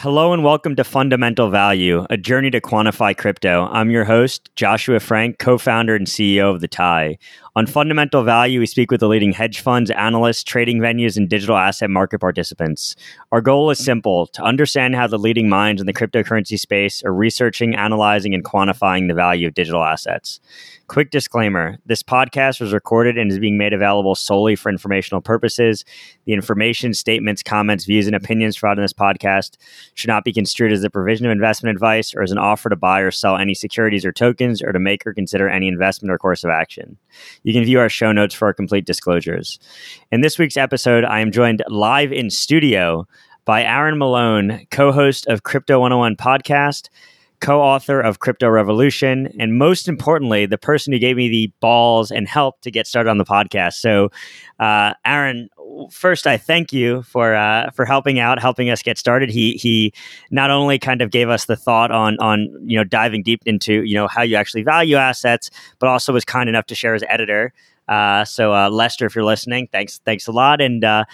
Hello 0.00 0.32
and 0.32 0.44
welcome 0.44 0.76
to 0.76 0.84
Fundamental 0.84 1.50
Value, 1.50 2.06
a 2.08 2.16
journey 2.16 2.50
to 2.50 2.60
quantify 2.60 3.16
crypto. 3.16 3.66
I'm 3.72 3.90
your 3.90 4.04
host, 4.04 4.48
Joshua 4.54 5.00
Frank, 5.00 5.40
co 5.40 5.58
founder 5.58 5.96
and 5.96 6.06
CEO 6.06 6.54
of 6.54 6.60
The 6.60 6.68
TIE. 6.68 7.18
On 7.56 7.66
Fundamental 7.66 8.22
Value, 8.22 8.60
we 8.60 8.66
speak 8.66 8.92
with 8.92 9.00
the 9.00 9.08
leading 9.08 9.32
hedge 9.32 9.58
funds, 9.58 9.90
analysts, 9.90 10.44
trading 10.44 10.78
venues, 10.78 11.16
and 11.16 11.28
digital 11.28 11.56
asset 11.56 11.90
market 11.90 12.20
participants. 12.20 12.94
Our 13.32 13.40
goal 13.40 13.70
is 13.70 13.84
simple 13.84 14.28
to 14.28 14.42
understand 14.44 14.94
how 14.94 15.08
the 15.08 15.18
leading 15.18 15.48
minds 15.48 15.80
in 15.80 15.88
the 15.88 15.92
cryptocurrency 15.92 16.60
space 16.60 17.02
are 17.02 17.12
researching, 17.12 17.74
analyzing, 17.74 18.32
and 18.32 18.44
quantifying 18.44 19.08
the 19.08 19.14
value 19.14 19.48
of 19.48 19.54
digital 19.54 19.82
assets. 19.82 20.38
Quick 20.86 21.10
disclaimer 21.10 21.76
this 21.84 22.04
podcast 22.04 22.60
was 22.60 22.72
recorded 22.72 23.18
and 23.18 23.32
is 23.32 23.40
being 23.40 23.58
made 23.58 23.72
available 23.72 24.14
solely 24.14 24.54
for 24.54 24.70
informational 24.70 25.20
purposes. 25.20 25.84
The 26.24 26.34
information, 26.34 26.94
statements, 26.94 27.42
comments, 27.42 27.84
views, 27.84 28.06
and 28.06 28.14
opinions 28.14 28.56
provided 28.56 28.78
in 28.78 28.84
this 28.84 28.92
podcast 28.92 29.56
should 29.98 30.08
not 30.08 30.24
be 30.24 30.32
construed 30.32 30.72
as 30.72 30.84
a 30.84 30.90
provision 30.90 31.26
of 31.26 31.32
investment 31.32 31.74
advice 31.74 32.14
or 32.14 32.22
as 32.22 32.30
an 32.30 32.38
offer 32.38 32.68
to 32.68 32.76
buy 32.76 33.00
or 33.00 33.10
sell 33.10 33.36
any 33.36 33.52
securities 33.52 34.04
or 34.04 34.12
tokens 34.12 34.62
or 34.62 34.70
to 34.70 34.78
make 34.78 35.04
or 35.04 35.12
consider 35.12 35.48
any 35.48 35.66
investment 35.66 36.12
or 36.12 36.18
course 36.18 36.44
of 36.44 36.50
action. 36.50 36.96
You 37.42 37.52
can 37.52 37.64
view 37.64 37.80
our 37.80 37.88
show 37.88 38.12
notes 38.12 38.34
for 38.34 38.46
our 38.46 38.54
complete 38.54 38.84
disclosures. 38.84 39.58
In 40.12 40.20
this 40.20 40.38
week's 40.38 40.56
episode, 40.56 41.04
I 41.04 41.18
am 41.18 41.32
joined 41.32 41.64
live 41.68 42.12
in 42.12 42.30
studio 42.30 43.08
by 43.44 43.64
Aaron 43.64 43.98
Malone, 43.98 44.66
co 44.70 44.92
host 44.92 45.26
of 45.26 45.42
Crypto 45.42 45.80
101 45.80 46.14
podcast 46.14 46.88
co 47.40 47.60
author 47.60 48.00
of 48.00 48.18
Crypto 48.20 48.48
Revolution, 48.48 49.32
and 49.38 49.56
most 49.58 49.88
importantly, 49.88 50.46
the 50.46 50.58
person 50.58 50.92
who 50.92 50.98
gave 50.98 51.16
me 51.16 51.28
the 51.28 51.52
balls 51.60 52.10
and 52.10 52.28
help 52.28 52.60
to 52.62 52.70
get 52.70 52.86
started 52.86 53.10
on 53.10 53.18
the 53.18 53.24
podcast. 53.24 53.74
So, 53.74 54.10
uh, 54.58 54.94
Aaron, 55.04 55.48
first, 55.90 56.26
I 56.26 56.36
thank 56.36 56.72
you 56.72 57.02
for 57.02 57.34
uh, 57.34 57.70
for 57.70 57.84
helping 57.84 58.18
out, 58.18 58.40
helping 58.40 58.70
us 58.70 58.82
get 58.82 58.98
started. 58.98 59.30
He 59.30 59.52
he 59.52 59.92
not 60.30 60.50
only 60.50 60.78
kind 60.78 61.02
of 61.02 61.10
gave 61.10 61.28
us 61.28 61.44
the 61.46 61.56
thought 61.56 61.90
on 61.90 62.16
on 62.18 62.48
you 62.64 62.76
know 62.76 62.84
diving 62.84 63.22
deep 63.22 63.42
into 63.46 63.82
you 63.84 63.94
know 63.94 64.08
how 64.08 64.22
you 64.22 64.36
actually 64.36 64.62
value 64.62 64.96
assets, 64.96 65.50
but 65.78 65.88
also 65.88 66.12
was 66.12 66.24
kind 66.24 66.48
enough 66.48 66.66
to 66.66 66.74
share 66.74 66.94
as 66.94 67.02
editor. 67.08 67.52
Uh, 67.88 68.22
so 68.24 68.52
uh, 68.52 68.68
Lester, 68.68 69.06
if 69.06 69.14
you're 69.14 69.24
listening, 69.24 69.68
thanks 69.72 69.98
thanks 70.04 70.26
a 70.26 70.32
lot, 70.32 70.60
and 70.60 70.84
uh, 70.84 71.04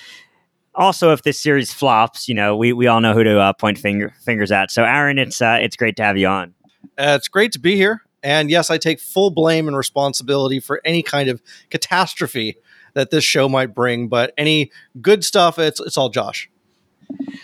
also, 0.75 1.13
if 1.13 1.23
this 1.23 1.41
series 1.41 1.73
flops, 1.73 2.29
you 2.29 2.35
know, 2.35 2.57
we, 2.57 2.73
we 2.73 2.87
all 2.87 3.01
know 3.01 3.15
who 3.15 3.25
to 3.25 3.39
uh, 3.39 3.53
point 3.53 3.79
finger, 3.79 4.13
fingers 4.25 4.51
at. 4.51 4.71
So, 4.71 4.85
Aaron, 4.85 5.19
it's 5.19 5.41
uh, 5.41 5.59
it's 5.61 5.77
great 5.77 5.97
to 5.97 6.03
have 6.03 6.17
you 6.17 6.27
on. 6.27 6.55
Uh, 6.99 7.17
it's 7.19 7.29
great 7.29 7.53
to 7.53 7.59
be 7.59 7.77
here. 7.77 8.03
And 8.23 8.51
yes, 8.51 8.71
I 8.71 8.79
take 8.79 9.01
full 9.01 9.31
blame 9.31 9.69
and 9.69 9.77
responsibility 9.77 10.59
for 10.59 10.81
any 10.85 11.03
kind 11.03 11.29
of 11.29 11.43
catastrophe 11.71 12.57
that 12.95 13.11
this 13.11 13.25
show 13.25 13.49
might 13.49 13.75
bring. 13.75 14.09
But 14.09 14.33
any 14.39 14.71
good 15.01 15.25
stuff, 15.25 15.59
it's 15.59 15.81
it's 15.81 15.99
all 15.99 16.09
Josh. 16.09 16.49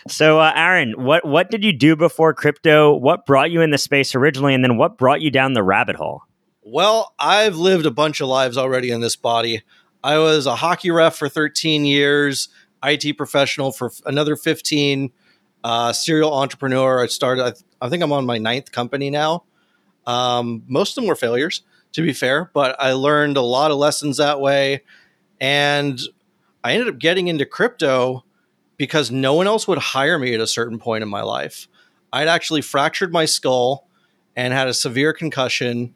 So, 0.09 0.41
uh, 0.41 0.53
Aaron, 0.57 0.93
what 0.97 1.25
what 1.25 1.51
did 1.51 1.63
you 1.63 1.73
do 1.73 1.97
before 1.97 2.33
crypto? 2.33 2.95
What 2.95 3.27
brought 3.27 3.51
you 3.51 3.61
in 3.61 3.71
the 3.71 3.79
space 3.79 4.15
originally, 4.15 4.55
and 4.55 4.65
then 4.65 4.77
what 4.77 4.97
brought 4.97 5.21
you 5.21 5.31
down 5.31 5.53
the 5.53 5.63
rabbit 5.63 5.97
hole? 5.97 6.23
Well, 6.63 7.15
I've 7.19 7.57
lived 7.57 7.87
a 7.87 7.91
bunch 7.91 8.21
of 8.21 8.29
lives 8.29 8.57
already 8.57 8.91
in 8.91 9.01
this 9.01 9.17
body. 9.17 9.63
I 10.03 10.19
was 10.19 10.47
a 10.47 10.57
hockey 10.57 10.91
ref 10.91 11.17
for 11.17 11.29
13 11.29 11.85
years. 11.85 12.49
IT 12.83 13.17
professional 13.17 13.73
for 13.73 13.93
another 14.07 14.37
15, 14.37 15.13
uh, 15.65 15.93
serial 15.93 16.33
entrepreneur. 16.33 17.03
I 17.03 17.07
started, 17.07 17.43
I, 17.45 17.51
th- 17.51 17.65
I, 17.81 17.89
think 17.89 18.03
I'm 18.03 18.13
on 18.13 18.27
my 18.27 18.39
ninth 18.39 18.73
company 18.73 19.11
now. 19.11 19.45
Um, 20.07 20.63
most 20.67 20.97
of 20.97 21.03
them 21.03 21.09
were 21.09 21.17
failures, 21.17 21.63
to 21.93 22.03
be 22.03 22.13
fair, 22.13 22.51
but 22.55 22.77
I 22.81 22.93
learned 22.93 23.37
a 23.37 23.43
lot 23.43 23.71
of 23.71 23.77
lessons 23.77 24.17
that 24.17 24.41
way. 24.41 24.83
And 25.41 26.01
I 26.65 26.73
ended 26.73 26.89
up 26.89 26.99
getting 26.99 27.29
into 27.29 27.47
crypto 27.47 28.25
because 28.77 29.11
no 29.11 29.35
one 29.35 29.47
else 29.47 29.69
would 29.69 29.79
hire 29.79 30.19
me 30.19 30.35
at 30.35 30.41
a 30.41 30.47
certain 30.47 30.79
point 30.79 31.03
in 31.03 31.09
my 31.09 31.23
life. 31.23 31.69
I'd 32.13 32.29
actually 32.29 32.63
fractured 32.63 33.13
my 33.13 33.25
skull 33.25 33.87
and 34.35 34.53
had 34.53 34.69
a 34.69 34.75
severe 34.75 35.13
concussion 35.13 35.95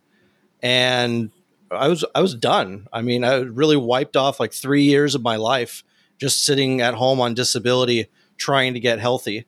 and 0.62 1.30
I 1.70 1.88
was 1.88 2.04
I 2.14 2.20
was 2.20 2.34
done. 2.34 2.86
I 2.92 3.02
mean, 3.02 3.24
I 3.24 3.36
really 3.36 3.76
wiped 3.76 4.16
off 4.16 4.38
like 4.38 4.52
3 4.52 4.82
years 4.82 5.14
of 5.14 5.22
my 5.22 5.36
life 5.36 5.82
just 6.18 6.44
sitting 6.44 6.80
at 6.80 6.94
home 6.94 7.20
on 7.20 7.34
disability 7.34 8.08
trying 8.36 8.74
to 8.74 8.80
get 8.80 8.98
healthy. 8.98 9.46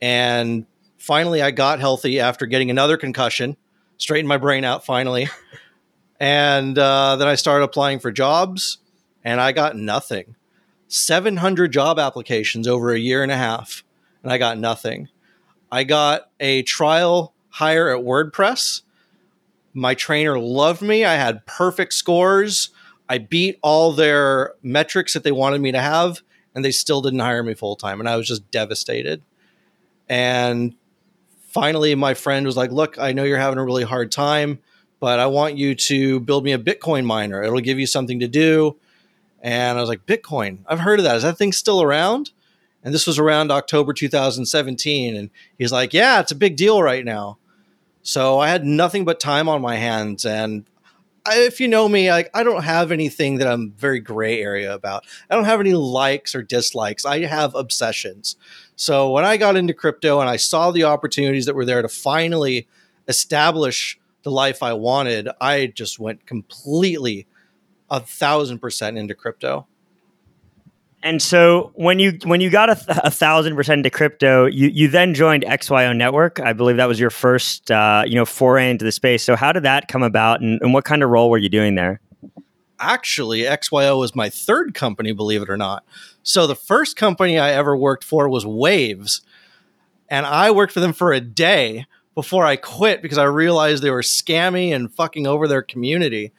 And 0.00 0.66
finally, 0.98 1.42
I 1.42 1.50
got 1.50 1.80
healthy 1.80 2.20
after 2.20 2.46
getting 2.46 2.70
another 2.70 2.96
concussion, 2.96 3.56
straightened 3.96 4.28
my 4.28 4.38
brain 4.38 4.64
out 4.64 4.84
finally. 4.84 5.28
and 6.20 6.78
uh, 6.78 7.16
then 7.16 7.28
I 7.28 7.34
started 7.34 7.64
applying 7.64 7.98
for 7.98 8.10
jobs, 8.10 8.78
and 9.24 9.40
I 9.40 9.52
got 9.52 9.76
nothing. 9.76 10.34
700 10.88 11.72
job 11.72 11.98
applications 11.98 12.66
over 12.66 12.92
a 12.92 12.98
year 12.98 13.22
and 13.22 13.30
a 13.32 13.36
half, 13.36 13.84
and 14.22 14.32
I 14.32 14.38
got 14.38 14.58
nothing. 14.58 15.08
I 15.70 15.84
got 15.84 16.30
a 16.40 16.62
trial 16.62 17.34
hire 17.50 17.94
at 17.94 18.04
WordPress. 18.04 18.82
My 19.74 19.94
trainer 19.94 20.38
loved 20.38 20.80
me. 20.80 21.04
I 21.04 21.14
had 21.14 21.44
perfect 21.44 21.92
scores. 21.92 22.70
I 23.08 23.18
beat 23.18 23.58
all 23.62 23.92
their 23.92 24.54
metrics 24.62 25.14
that 25.14 25.24
they 25.24 25.32
wanted 25.32 25.60
me 25.60 25.72
to 25.72 25.80
have, 25.80 26.20
and 26.54 26.64
they 26.64 26.70
still 26.70 27.00
didn't 27.00 27.20
hire 27.20 27.42
me 27.42 27.54
full 27.54 27.76
time. 27.76 28.00
And 28.00 28.08
I 28.08 28.16
was 28.16 28.26
just 28.26 28.50
devastated. 28.50 29.22
And 30.08 30.74
finally, 31.48 31.94
my 31.94 32.14
friend 32.14 32.46
was 32.46 32.56
like, 32.56 32.70
Look, 32.70 32.98
I 32.98 33.12
know 33.12 33.24
you're 33.24 33.38
having 33.38 33.58
a 33.58 33.64
really 33.64 33.84
hard 33.84 34.12
time, 34.12 34.58
but 35.00 35.18
I 35.18 35.26
want 35.26 35.56
you 35.56 35.74
to 35.74 36.20
build 36.20 36.44
me 36.44 36.52
a 36.52 36.58
Bitcoin 36.58 37.04
miner. 37.04 37.42
It'll 37.42 37.60
give 37.60 37.78
you 37.78 37.86
something 37.86 38.20
to 38.20 38.28
do. 38.28 38.76
And 39.40 39.78
I 39.78 39.80
was 39.80 39.88
like, 39.88 40.06
Bitcoin, 40.06 40.58
I've 40.66 40.80
heard 40.80 40.98
of 40.98 41.04
that. 41.04 41.16
Is 41.16 41.22
that 41.22 41.38
thing 41.38 41.52
still 41.52 41.82
around? 41.82 42.32
And 42.82 42.94
this 42.94 43.06
was 43.06 43.18
around 43.18 43.50
October 43.50 43.92
2017. 43.92 45.16
And 45.16 45.30
he's 45.56 45.72
like, 45.72 45.92
Yeah, 45.92 46.20
it's 46.20 46.32
a 46.32 46.36
big 46.36 46.56
deal 46.56 46.82
right 46.82 47.04
now. 47.04 47.38
So 48.02 48.38
I 48.38 48.48
had 48.48 48.64
nothing 48.64 49.04
but 49.04 49.20
time 49.20 49.48
on 49.48 49.60
my 49.60 49.76
hands. 49.76 50.24
And 50.24 50.64
If 51.30 51.60
you 51.60 51.68
know 51.68 51.88
me, 51.88 52.10
like 52.10 52.30
I 52.34 52.42
don't 52.42 52.64
have 52.64 52.92
anything 52.92 53.38
that 53.38 53.48
I'm 53.48 53.72
very 53.72 54.00
gray 54.00 54.40
area 54.40 54.74
about. 54.74 55.04
I 55.30 55.34
don't 55.34 55.44
have 55.44 55.60
any 55.60 55.74
likes 55.74 56.34
or 56.34 56.42
dislikes. 56.42 57.04
I 57.04 57.24
have 57.24 57.54
obsessions. 57.54 58.36
So 58.76 59.10
when 59.10 59.24
I 59.24 59.36
got 59.36 59.56
into 59.56 59.74
crypto 59.74 60.20
and 60.20 60.28
I 60.28 60.36
saw 60.36 60.70
the 60.70 60.84
opportunities 60.84 61.46
that 61.46 61.54
were 61.54 61.64
there 61.64 61.82
to 61.82 61.88
finally 61.88 62.68
establish 63.08 63.98
the 64.22 64.30
life 64.30 64.62
I 64.62 64.72
wanted, 64.72 65.28
I 65.40 65.66
just 65.66 65.98
went 65.98 66.26
completely 66.26 67.26
a 67.90 68.00
thousand 68.00 68.58
percent 68.58 68.98
into 68.98 69.14
crypto. 69.14 69.66
And 71.02 71.22
so 71.22 71.70
when 71.74 72.00
you 72.00 72.18
when 72.24 72.40
you 72.40 72.50
got 72.50 72.70
a, 72.70 72.74
th- 72.74 72.98
a, 73.04 73.10
thousand 73.10 73.54
percent 73.54 73.78
into 73.78 73.90
crypto, 73.90 74.46
you 74.46 74.68
you 74.68 74.88
then 74.88 75.14
joined 75.14 75.44
XYO 75.44 75.96
Network. 75.96 76.40
I 76.40 76.52
believe 76.52 76.76
that 76.76 76.88
was 76.88 76.98
your 76.98 77.10
first 77.10 77.70
uh, 77.70 78.02
you 78.04 78.16
know 78.16 78.24
foray 78.24 78.70
into 78.70 78.84
the 78.84 78.90
space. 78.90 79.22
So 79.22 79.36
how 79.36 79.52
did 79.52 79.62
that 79.62 79.86
come 79.86 80.02
about, 80.02 80.40
and, 80.40 80.60
and 80.60 80.74
what 80.74 80.84
kind 80.84 81.04
of 81.04 81.10
role 81.10 81.30
were 81.30 81.38
you 81.38 81.48
doing 81.48 81.76
there? 81.76 82.00
Actually, 82.80 83.42
XYO 83.42 83.98
was 83.98 84.16
my 84.16 84.28
third 84.28 84.74
company, 84.74 85.12
believe 85.12 85.42
it 85.42 85.50
or 85.50 85.56
not. 85.56 85.84
So 86.24 86.46
the 86.46 86.56
first 86.56 86.96
company 86.96 87.38
I 87.38 87.52
ever 87.52 87.76
worked 87.76 88.02
for 88.02 88.28
was 88.28 88.44
Waves, 88.44 89.22
and 90.08 90.26
I 90.26 90.50
worked 90.50 90.72
for 90.72 90.80
them 90.80 90.92
for 90.92 91.12
a 91.12 91.20
day 91.20 91.86
before 92.16 92.44
I 92.44 92.56
quit 92.56 93.02
because 93.02 93.18
I 93.18 93.24
realized 93.24 93.84
they 93.84 93.90
were 93.90 94.02
scammy 94.02 94.74
and 94.74 94.92
fucking 94.92 95.28
over 95.28 95.46
their 95.46 95.62
community, 95.62 96.32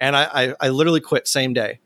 and 0.00 0.14
I, 0.14 0.28
I, 0.32 0.54
I 0.60 0.68
literally 0.68 1.00
quit 1.00 1.26
same 1.26 1.52
day. 1.52 1.80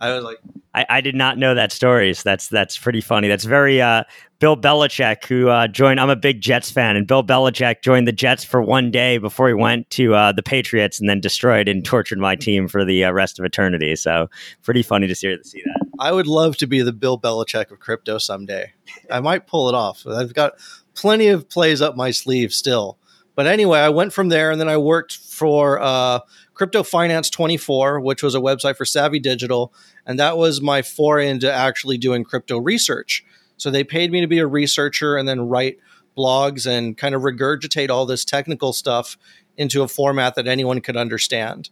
I 0.00 0.14
was 0.14 0.24
like, 0.24 0.38
I, 0.74 0.86
I, 0.88 1.00
did 1.00 1.14
not 1.14 1.38
know 1.38 1.54
that 1.54 1.72
story. 1.72 2.14
So 2.14 2.22
that's 2.24 2.48
that's 2.48 2.78
pretty 2.78 3.00
funny. 3.00 3.26
That's 3.28 3.44
very 3.44 3.80
uh, 3.80 4.04
Bill 4.38 4.56
Belichick 4.56 5.24
who 5.24 5.48
uh, 5.48 5.66
joined. 5.66 5.98
I'm 5.98 6.10
a 6.10 6.16
big 6.16 6.40
Jets 6.40 6.70
fan, 6.70 6.96
and 6.96 7.06
Bill 7.06 7.24
Belichick 7.24 7.82
joined 7.82 8.06
the 8.06 8.12
Jets 8.12 8.44
for 8.44 8.62
one 8.62 8.90
day 8.90 9.18
before 9.18 9.48
he 9.48 9.54
went 9.54 9.88
to 9.90 10.14
uh, 10.14 10.32
the 10.32 10.42
Patriots, 10.42 11.00
and 11.00 11.08
then 11.08 11.20
destroyed 11.20 11.68
and 11.68 11.84
tortured 11.84 12.18
my 12.18 12.36
team 12.36 12.68
for 12.68 12.84
the 12.84 13.04
uh, 13.04 13.12
rest 13.12 13.38
of 13.38 13.44
eternity. 13.44 13.96
So 13.96 14.28
pretty 14.62 14.82
funny 14.82 15.06
to 15.08 15.14
see, 15.14 15.36
to 15.36 15.42
see 15.44 15.62
that. 15.64 15.86
I 15.98 16.12
would 16.12 16.28
love 16.28 16.56
to 16.58 16.66
be 16.66 16.82
the 16.82 16.92
Bill 16.92 17.18
Belichick 17.18 17.70
of 17.72 17.80
crypto 17.80 18.18
someday. 18.18 18.72
I 19.10 19.20
might 19.20 19.46
pull 19.46 19.68
it 19.68 19.74
off. 19.74 20.06
I've 20.06 20.34
got 20.34 20.54
plenty 20.94 21.28
of 21.28 21.48
plays 21.48 21.82
up 21.82 21.96
my 21.96 22.10
sleeve 22.10 22.52
still. 22.52 22.98
But 23.34 23.46
anyway, 23.46 23.78
I 23.78 23.88
went 23.88 24.12
from 24.12 24.30
there, 24.30 24.50
and 24.50 24.60
then 24.60 24.68
I 24.68 24.76
worked 24.78 25.16
for 25.16 25.80
uh, 25.80 26.20
Crypto 26.58 26.82
Finance 26.82 27.30
24, 27.30 28.00
which 28.00 28.20
was 28.20 28.34
a 28.34 28.40
website 28.40 28.76
for 28.76 28.84
Savvy 28.84 29.20
Digital. 29.20 29.72
And 30.04 30.18
that 30.18 30.36
was 30.36 30.60
my 30.60 30.82
foray 30.82 31.28
into 31.28 31.50
actually 31.50 31.98
doing 31.98 32.24
crypto 32.24 32.58
research. 32.58 33.24
So 33.56 33.70
they 33.70 33.84
paid 33.84 34.10
me 34.10 34.20
to 34.20 34.26
be 34.26 34.40
a 34.40 34.46
researcher 34.46 35.16
and 35.16 35.28
then 35.28 35.42
write 35.42 35.78
blogs 36.16 36.66
and 36.66 36.98
kind 36.98 37.14
of 37.14 37.22
regurgitate 37.22 37.90
all 37.90 38.06
this 38.06 38.24
technical 38.24 38.72
stuff 38.72 39.16
into 39.56 39.84
a 39.84 39.88
format 39.88 40.34
that 40.34 40.48
anyone 40.48 40.80
could 40.80 40.96
understand. 40.96 41.70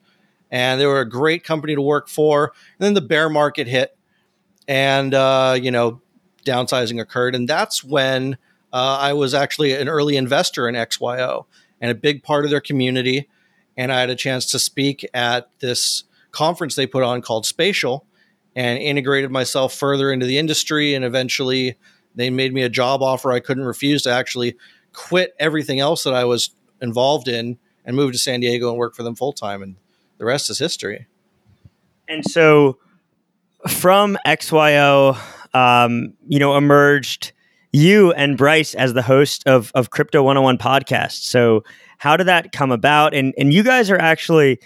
And 0.53 0.81
they 0.81 0.87
were 0.87 1.01
a 1.01 1.09
great 1.09 1.43
company 1.43 1.75
to 1.75 1.83
work 1.83 2.09
for. 2.09 2.53
And 2.79 2.87
then 2.87 2.95
the 2.95 3.01
bear 3.01 3.29
market 3.29 3.67
hit 3.67 3.99
and, 4.69 5.13
uh, 5.13 5.59
you 5.61 5.73
know, 5.73 6.01
downsizing 6.45 7.01
occurred. 7.01 7.35
And 7.35 7.49
that's 7.49 7.83
when 7.83 8.39
uh, 8.73 8.99
I 9.01 9.15
was 9.15 9.35
actually 9.35 9.73
an 9.73 9.89
early 9.89 10.17
investor 10.17 10.69
in 10.69 10.77
XYO 10.77 11.47
and 11.81 11.91
a 11.91 11.95
big 11.97 12.23
part 12.23 12.45
of 12.45 12.53
their 12.53 12.61
community 12.61 13.29
and 13.77 13.93
I 13.93 14.01
had 14.01 14.11
a 14.11 14.17
chance 14.17 14.47
to 14.53 14.59
speak 14.59 15.07
at 15.15 15.51
this 15.61 16.05
conference 16.31 16.75
they 16.75 16.87
put 16.87 17.03
on 17.03 17.23
called 17.23 17.47
Spatial 17.47 18.07
and 18.55 18.79
integrated 18.79 19.31
myself 19.31 19.75
further 19.75 20.11
into 20.13 20.27
the 20.27 20.39
industry 20.39 20.95
and 20.95 21.05
eventually 21.05 21.77
They 22.15 22.31
made 22.31 22.53
me 22.53 22.63
a 22.63 22.69
job 22.69 23.03
offer 23.03 23.31
I 23.31 23.41
couldn't 23.41 23.65
refuse 23.65 24.03
to 24.03 24.11
actually 24.11 24.57
quit 24.93 25.35
everything 25.39 25.81
else 25.81 26.05
that 26.05 26.15
I 26.15 26.25
was 26.25 26.51
involved 26.81 27.29
in 27.29 27.59
and 27.85 27.95
move 27.95 28.13
to 28.13 28.19
San 28.19 28.41
Diego 28.41 28.71
and 28.71 28.79
work 28.79 28.95
for 28.97 29.03
them 29.03 29.15
full 29.15 29.33
time. 29.33 29.63
And 29.63 29.77
the 30.19 30.25
rest 30.25 30.51
is 30.51 30.59
history. 30.59 31.07
And 32.09 32.25
so 32.25 32.79
from 33.69 34.17
XYO, 34.27 35.19
um, 35.55 36.15
you 36.27 36.39
know, 36.39 36.57
emerged 36.57 37.33
you 37.73 38.13
and 38.13 38.39
Bryce 38.39 38.75
as 38.75 38.95
the 38.95 39.03
host 39.03 39.47
of, 39.47 39.71
of 39.75 39.91
Crypto 39.91 40.23
101 40.23 40.57
podcast. 40.57 41.25
So 41.25 41.63
how 41.99 42.17
did 42.17 42.27
that 42.27 42.53
come 42.53 42.71
about? 42.71 43.15
And, 43.15 43.35
and 43.39 43.53
you 43.53 43.63
guys 43.63 43.91
are 43.91 43.99
actually 43.99 44.61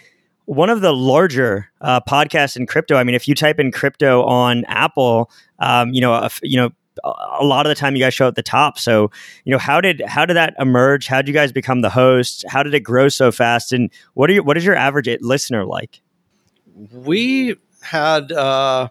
one 0.47 0.69
of 0.69 0.81
the 0.81 0.93
larger 0.93 1.71
uh, 1.81 2.01
podcasts 2.01 2.57
in 2.57 2.67
crypto. 2.67 2.97
I 2.97 3.05
mean, 3.05 3.15
if 3.15 3.29
you 3.29 3.35
type 3.35 3.61
in 3.61 3.71
crypto 3.71 4.25
on 4.25 4.65
Apple, 4.67 5.31
um, 5.61 5.91
you 5.93 6.01
know, 6.01 6.29
you 6.43 6.57
know, 6.57 6.71
a 7.05 7.45
lot 7.45 7.67
of 7.67 7.71
the 7.71 7.75
time 7.75 7.95
you 7.95 8.03
guys 8.03 8.15
show 8.15 8.27
at 8.27 8.35
the 8.35 8.43
top. 8.43 8.79
So, 8.79 9.11
you 9.45 9.53
know, 9.53 9.59
how 9.59 9.81
did 9.81 10.03
how 10.07 10.27
did 10.27 10.35
that 10.35 10.55
emerge? 10.59 11.07
How 11.07 11.19
did 11.19 11.29
you 11.29 11.35
guys 11.35 11.53
become 11.53 11.81
the 11.81 11.91
hosts? 11.91 12.45
How 12.49 12.63
did 12.63 12.75
it 12.75 12.81
grow 12.81 13.09
so 13.09 13.33
fast? 13.33 13.73
And 13.73 13.91
what 14.15 14.29
are 14.29 14.35
you, 14.35 14.43
what 14.43 14.57
is 14.57 14.65
your 14.65 14.75
average 14.75 15.09
listener 15.21 15.65
like? 15.65 16.01
We 16.93 17.57
had 17.81 18.33
uh, 18.33 18.89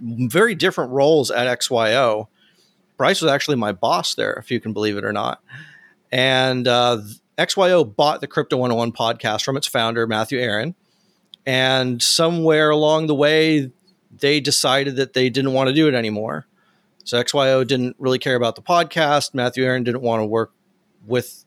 very 0.00 0.54
different 0.54 0.92
roles 0.92 1.30
at 1.30 1.58
XYO. 1.58 2.28
Bryce 2.96 3.20
was 3.20 3.30
actually 3.30 3.56
my 3.56 3.72
boss 3.72 4.14
there, 4.14 4.34
if 4.34 4.50
you 4.50 4.60
can 4.60 4.72
believe 4.72 4.96
it 4.96 5.04
or 5.04 5.12
not. 5.12 5.42
And 6.10 6.66
uh, 6.66 6.98
XYO 7.38 7.94
bought 7.94 8.20
the 8.20 8.26
Crypto 8.26 8.56
101 8.56 8.92
podcast 8.92 9.44
from 9.44 9.56
its 9.56 9.66
founder, 9.66 10.06
Matthew 10.06 10.38
Aaron. 10.38 10.74
And 11.46 12.02
somewhere 12.02 12.70
along 12.70 13.06
the 13.06 13.14
way, 13.14 13.70
they 14.10 14.40
decided 14.40 14.96
that 14.96 15.12
they 15.12 15.30
didn't 15.30 15.52
want 15.52 15.68
to 15.68 15.74
do 15.74 15.88
it 15.88 15.94
anymore. 15.94 16.46
So 17.04 17.22
XYO 17.22 17.66
didn't 17.66 17.96
really 17.98 18.18
care 18.18 18.34
about 18.34 18.56
the 18.56 18.62
podcast. 18.62 19.32
Matthew 19.32 19.64
Aaron 19.64 19.84
didn't 19.84 20.02
want 20.02 20.20
to 20.20 20.26
work 20.26 20.52
with 21.06 21.44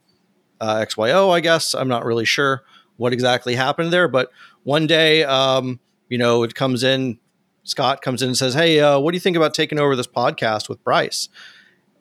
uh, 0.60 0.78
XYO, 0.78 1.32
I 1.32 1.40
guess. 1.40 1.76
I'm 1.76 1.88
not 1.88 2.06
really 2.06 2.26
sure 2.26 2.64
what 2.98 3.14
exactly 3.14 3.56
happened 3.56 3.92
there. 3.92 4.08
But 4.08 4.32
one 4.64 4.88
day, 4.88 5.24
um, 5.24 5.80
you 6.10 6.18
know, 6.18 6.44
it 6.44 6.56
comes 6.56 6.84
in, 6.84 7.20
Scott 7.64 8.02
comes 8.02 8.22
in 8.22 8.30
and 8.30 8.38
says, 8.38 8.54
Hey, 8.54 8.80
uh, 8.80 8.98
what 8.98 9.12
do 9.12 9.18
you 9.18 9.20
think 9.20 9.38
about 9.38 9.54
taking 9.54 9.78
over 9.78 9.96
this 9.96 10.08
podcast 10.08 10.70
with 10.70 10.84
Bryce? 10.84 11.30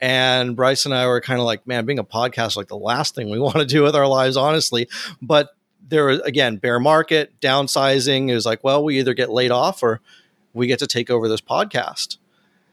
And 0.01 0.57
Bryce 0.57 0.87
and 0.87 0.95
I 0.95 1.07
were 1.07 1.21
kind 1.21 1.41
of 1.41 1.47
like, 1.47 1.67
man, 1.67 1.85
being 1.85 1.99
a 1.99 2.05
podcast 2.05 2.57
like 2.57 2.69
the 2.69 2.77
last 2.77 3.15
thing 3.15 3.31
we 3.31 3.39
want 3.41 3.57
to 3.57 3.67
do 3.67 3.83
with 3.83 3.95
our 3.95 4.07
lives, 4.07 4.37
honestly. 4.37 4.89
But 5.21 5.51
there 5.89 6.07
was 6.07 6.21
again 6.21 6.57
bear 6.57 6.81
market, 6.81 7.33
downsizing. 7.41 8.31
is 8.31 8.47
like, 8.47 8.65
well, 8.65 8.83
we 8.83 8.99
either 8.99 9.15
get 9.15 9.31
laid 9.31 9.51
off 9.51 9.83
or 9.83 10.01
we 10.55 10.67
get 10.67 10.79
to 10.79 10.87
take 10.87 11.11
over 11.11 11.29
this 11.29 11.41
podcast. 11.41 12.17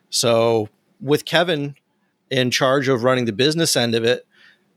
So 0.10 0.70
with 1.02 1.26
Kevin 1.26 1.76
in 2.30 2.52
charge 2.52 2.88
of 2.88 3.04
running 3.04 3.26
the 3.26 3.34
business 3.34 3.76
end 3.76 3.96
of 3.96 4.04
it, 4.04 4.26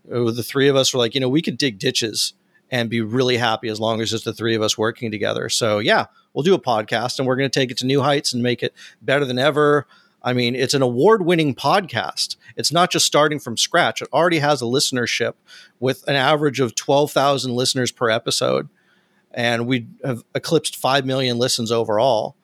the 0.05 0.43
three 0.43 0.69
of 0.69 0.77
us 0.77 0.93
were 0.93 0.99
like, 0.99 1.15
you 1.15 1.21
know, 1.21 1.29
we 1.29 1.43
could 1.43 1.59
dig 1.59 1.79
ditches 1.79 2.35
and 2.71 2.89
be 2.89 3.01
really 3.01 3.37
happy 3.37 3.69
as 3.69 3.81
long 3.81 4.01
as 4.01 4.13
it's 4.13 4.25
the 4.25 4.33
three 4.33 4.55
of 4.55 4.63
us 4.63 4.79
working 4.79 5.11
together. 5.11 5.49
So 5.49 5.79
yeah, 5.79 6.07
we'll 6.33 6.43
do 6.43 6.55
a 6.55 6.61
podcast 6.61 7.19
and 7.19 7.27
we're 7.27 7.37
going 7.37 7.51
to 7.51 7.61
take 7.61 7.71
it 7.71 7.79
to 7.79 7.87
new 7.87 8.01
heights 8.01 8.33
and 8.33 8.43
make 8.43 8.63
it 8.63 8.75
better 9.03 9.25
than 9.25 9.39
ever. 9.39 9.87
I 10.23 10.33
mean, 10.33 10.55
it's 10.55 10.75
an 10.75 10.83
award 10.83 11.25
winning 11.25 11.55
podcast. 11.55 12.37
It's 12.57 12.73
not 12.73 12.91
just 12.91 13.07
starting 13.07 13.39
from 13.39 13.57
scratch, 13.57 14.03
it 14.03 14.09
already 14.13 14.39
has 14.39 14.61
a 14.61 14.67
listenership 14.67 15.35
with 15.79 16.07
an 16.09 16.17
average 16.17 16.61
of 16.61 16.75
12,000 16.75 17.53
listeners 17.53 17.91
per 17.91 18.11
episode. 18.11 18.69
And 19.33 19.67
we 19.67 19.87
have 20.05 20.25
eclipsed 20.35 20.77
5 20.77 21.07
million 21.07 21.39
listens 21.39 21.71
overall. 21.71 22.37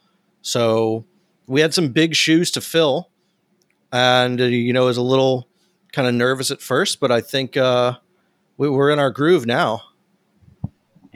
So 0.42 1.04
we 1.46 1.60
had 1.60 1.74
some 1.74 1.88
big 1.88 2.14
shoes 2.14 2.50
to 2.52 2.60
fill. 2.60 3.10
And, 3.92 4.40
uh, 4.40 4.44
you 4.44 4.72
know, 4.72 4.84
was 4.84 4.96
a 4.96 5.02
little 5.02 5.48
kind 5.92 6.06
of 6.06 6.14
nervous 6.14 6.50
at 6.50 6.60
first, 6.60 7.00
but 7.00 7.10
I 7.10 7.20
think 7.20 7.56
uh, 7.56 7.94
we, 8.56 8.68
we're 8.68 8.90
in 8.90 8.98
our 8.98 9.10
groove 9.10 9.46
now. 9.46 9.82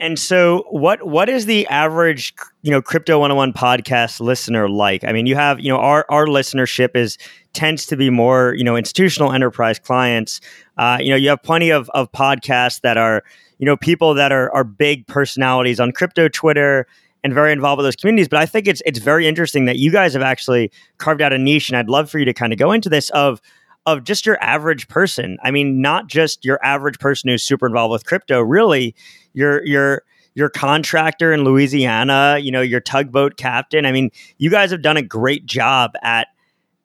And 0.00 0.18
so 0.18 0.64
what 0.70 1.06
what 1.06 1.28
is 1.28 1.44
the 1.44 1.66
average, 1.66 2.34
you 2.62 2.70
know, 2.70 2.80
crypto 2.80 3.18
101 3.18 3.52
podcast 3.52 4.18
listener 4.18 4.66
like? 4.66 5.04
I 5.04 5.12
mean, 5.12 5.26
you 5.26 5.36
have, 5.36 5.60
you 5.60 5.68
know, 5.68 5.76
our 5.76 6.06
our 6.08 6.24
listenership 6.24 6.96
is 6.96 7.18
tends 7.52 7.84
to 7.86 7.96
be 7.98 8.08
more, 8.08 8.54
you 8.56 8.64
know, 8.64 8.76
institutional 8.76 9.32
enterprise 9.32 9.78
clients. 9.78 10.40
Uh, 10.78 10.96
you 11.00 11.10
know, 11.10 11.16
you 11.16 11.28
have 11.28 11.42
plenty 11.42 11.68
of 11.68 11.90
of 11.90 12.10
podcasts 12.12 12.80
that 12.80 12.96
are, 12.96 13.22
you 13.58 13.66
know, 13.66 13.76
people 13.76 14.14
that 14.14 14.32
are 14.32 14.50
are 14.54 14.64
big 14.64 15.06
personalities 15.06 15.78
on 15.78 15.92
crypto 15.92 16.28
Twitter 16.28 16.86
and 17.22 17.34
very 17.34 17.52
involved 17.52 17.76
with 17.76 17.86
those 17.86 17.96
communities. 17.96 18.28
But 18.28 18.38
I 18.40 18.46
think 18.46 18.66
it's 18.66 18.80
it's 18.86 18.98
very 18.98 19.26
interesting 19.28 19.66
that 19.66 19.76
you 19.76 19.92
guys 19.92 20.14
have 20.14 20.22
actually 20.22 20.72
carved 20.96 21.20
out 21.20 21.34
a 21.34 21.38
niche, 21.38 21.68
and 21.68 21.76
I'd 21.76 21.90
love 21.90 22.10
for 22.10 22.18
you 22.18 22.24
to 22.24 22.32
kind 22.32 22.54
of 22.54 22.58
go 22.58 22.72
into 22.72 22.88
this 22.88 23.10
of 23.10 23.42
of 23.92 24.04
just 24.04 24.26
your 24.26 24.42
average 24.42 24.88
person. 24.88 25.38
I 25.42 25.50
mean, 25.50 25.80
not 25.80 26.06
just 26.06 26.44
your 26.44 26.64
average 26.64 26.98
person 26.98 27.30
who's 27.30 27.42
super 27.42 27.66
involved 27.66 27.92
with 27.92 28.06
crypto. 28.06 28.40
Really, 28.40 28.94
your 29.32 29.64
your 29.64 30.02
your 30.34 30.48
contractor 30.48 31.32
in 31.32 31.44
Louisiana, 31.44 32.38
you 32.40 32.52
know, 32.52 32.60
your 32.60 32.80
tugboat 32.80 33.36
captain. 33.36 33.84
I 33.84 33.92
mean, 33.92 34.10
you 34.38 34.50
guys 34.50 34.70
have 34.70 34.82
done 34.82 34.96
a 34.96 35.02
great 35.02 35.46
job 35.46 35.92
at 36.02 36.28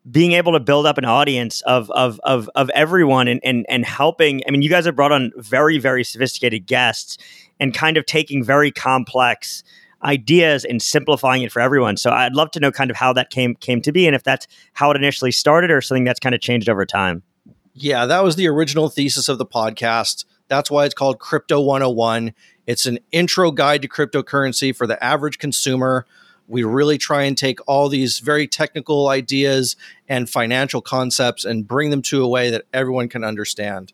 being 0.10 0.34
able 0.34 0.52
to 0.52 0.60
build 0.60 0.86
up 0.86 0.98
an 0.98 1.06
audience 1.06 1.62
of 1.62 1.90
of 1.92 2.20
of 2.24 2.50
of 2.56 2.70
everyone 2.72 3.28
and 3.28 3.40
and 3.44 3.66
and 3.70 3.86
helping. 3.86 4.42
I 4.48 4.52
mean, 4.52 4.62
you 4.62 4.70
guys 4.70 4.86
have 4.86 4.96
brought 4.96 5.12
on 5.12 5.32
very 5.38 5.78
very 5.78 6.04
sophisticated 6.04 6.66
guests 6.66 7.18
and 7.60 7.74
kind 7.74 7.98
of 7.98 8.06
taking 8.06 8.44
very 8.44 8.72
complex 8.72 9.64
ideas 10.06 10.64
and 10.64 10.82
simplifying 10.82 11.42
it 11.42 11.52
for 11.52 11.62
everyone. 11.62 11.98
So 11.98 12.12
I'd 12.12 12.36
love 12.36 12.52
to 12.52 12.60
know 12.60 12.72
kind 12.72 12.92
of 12.92 12.98
how 12.98 13.12
that 13.14 13.32
came 13.32 13.56
came 13.56 13.82
to 13.82 13.92
be 13.92 14.06
and 14.06 14.16
if 14.16 14.24
that's 14.24 14.48
how 14.74 14.92
it 14.92 14.98
initially 14.98 15.32
started 15.32 15.72
or 15.72 15.82
something 15.82 16.04
that's 16.04 16.20
kind 16.20 16.36
of 16.36 16.42
changed 16.42 16.70
over 16.70 16.86
time. 16.86 17.24
Yeah, 17.74 18.06
that 18.06 18.24
was 18.24 18.38
the 18.38 18.48
original 18.48 18.88
thesis 18.88 19.28
of 19.28 19.38
the 19.38 19.46
podcast. 19.46 20.26
That's 20.48 20.72
why 20.72 20.86
it's 20.86 20.94
called 20.94 21.20
Crypto 21.20 21.60
101. 21.60 22.34
It's 22.68 22.86
an 22.86 23.00
intro 23.12 23.52
guide 23.52 23.82
to 23.82 23.90
cryptocurrency 23.90 24.76
for 24.76 24.88
the 24.88 25.04
average 25.04 25.40
consumer. 25.40 26.06
We 26.48 26.64
really 26.64 26.98
try 26.98 27.24
and 27.24 27.38
take 27.38 27.60
all 27.68 27.90
these 27.90 28.20
very 28.20 28.48
technical 28.48 29.10
ideas 29.10 29.76
and 30.08 30.30
financial 30.30 30.82
concepts 30.82 31.44
and 31.44 31.68
bring 31.68 31.90
them 31.90 32.04
to 32.04 32.24
a 32.24 32.28
way 32.28 32.52
that 32.52 32.66
everyone 32.72 33.10
can 33.10 33.24
understand. 33.24 33.92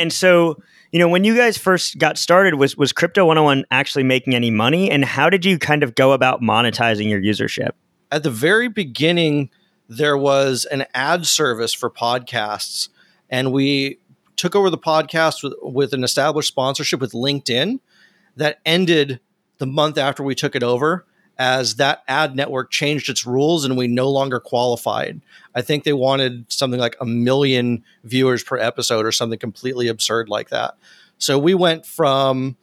And 0.00 0.10
so, 0.10 0.60
you 0.92 0.98
know, 0.98 1.08
when 1.08 1.24
you 1.24 1.36
guys 1.36 1.58
first 1.58 1.98
got 1.98 2.16
started, 2.16 2.54
was 2.54 2.76
was 2.76 2.92
Crypto 2.92 3.26
101 3.26 3.66
actually 3.70 4.02
making 4.02 4.34
any 4.34 4.50
money? 4.50 4.90
And 4.90 5.04
how 5.04 5.28
did 5.28 5.44
you 5.44 5.58
kind 5.58 5.82
of 5.82 5.94
go 5.94 6.12
about 6.12 6.40
monetizing 6.40 7.10
your 7.10 7.20
usership? 7.20 7.72
At 8.10 8.22
the 8.22 8.30
very 8.30 8.68
beginning, 8.68 9.50
there 9.88 10.16
was 10.16 10.64
an 10.64 10.86
ad 10.94 11.26
service 11.26 11.74
for 11.74 11.90
podcasts, 11.90 12.88
and 13.28 13.52
we 13.52 13.98
took 14.36 14.56
over 14.56 14.70
the 14.70 14.78
podcast 14.78 15.42
with, 15.42 15.52
with 15.60 15.92
an 15.92 16.02
established 16.02 16.48
sponsorship 16.48 16.98
with 16.98 17.12
LinkedIn 17.12 17.78
that 18.36 18.58
ended 18.64 19.20
the 19.58 19.66
month 19.66 19.98
after 19.98 20.22
we 20.22 20.34
took 20.34 20.56
it 20.56 20.62
over 20.62 21.04
as 21.40 21.76
that 21.76 22.04
ad 22.06 22.36
network 22.36 22.70
changed 22.70 23.08
its 23.08 23.24
rules 23.24 23.64
and 23.64 23.74
we 23.74 23.88
no 23.88 24.10
longer 24.10 24.38
qualified. 24.38 25.22
I 25.54 25.62
think 25.62 25.84
they 25.84 25.94
wanted 25.94 26.44
something 26.52 26.78
like 26.78 26.96
a 27.00 27.06
million 27.06 27.82
viewers 28.04 28.44
per 28.44 28.58
episode 28.58 29.06
or 29.06 29.10
something 29.10 29.38
completely 29.38 29.88
absurd 29.88 30.28
like 30.28 30.50
that. 30.50 30.76
So 31.16 31.38
we 31.38 31.54
went 31.54 31.86
from 31.86 32.58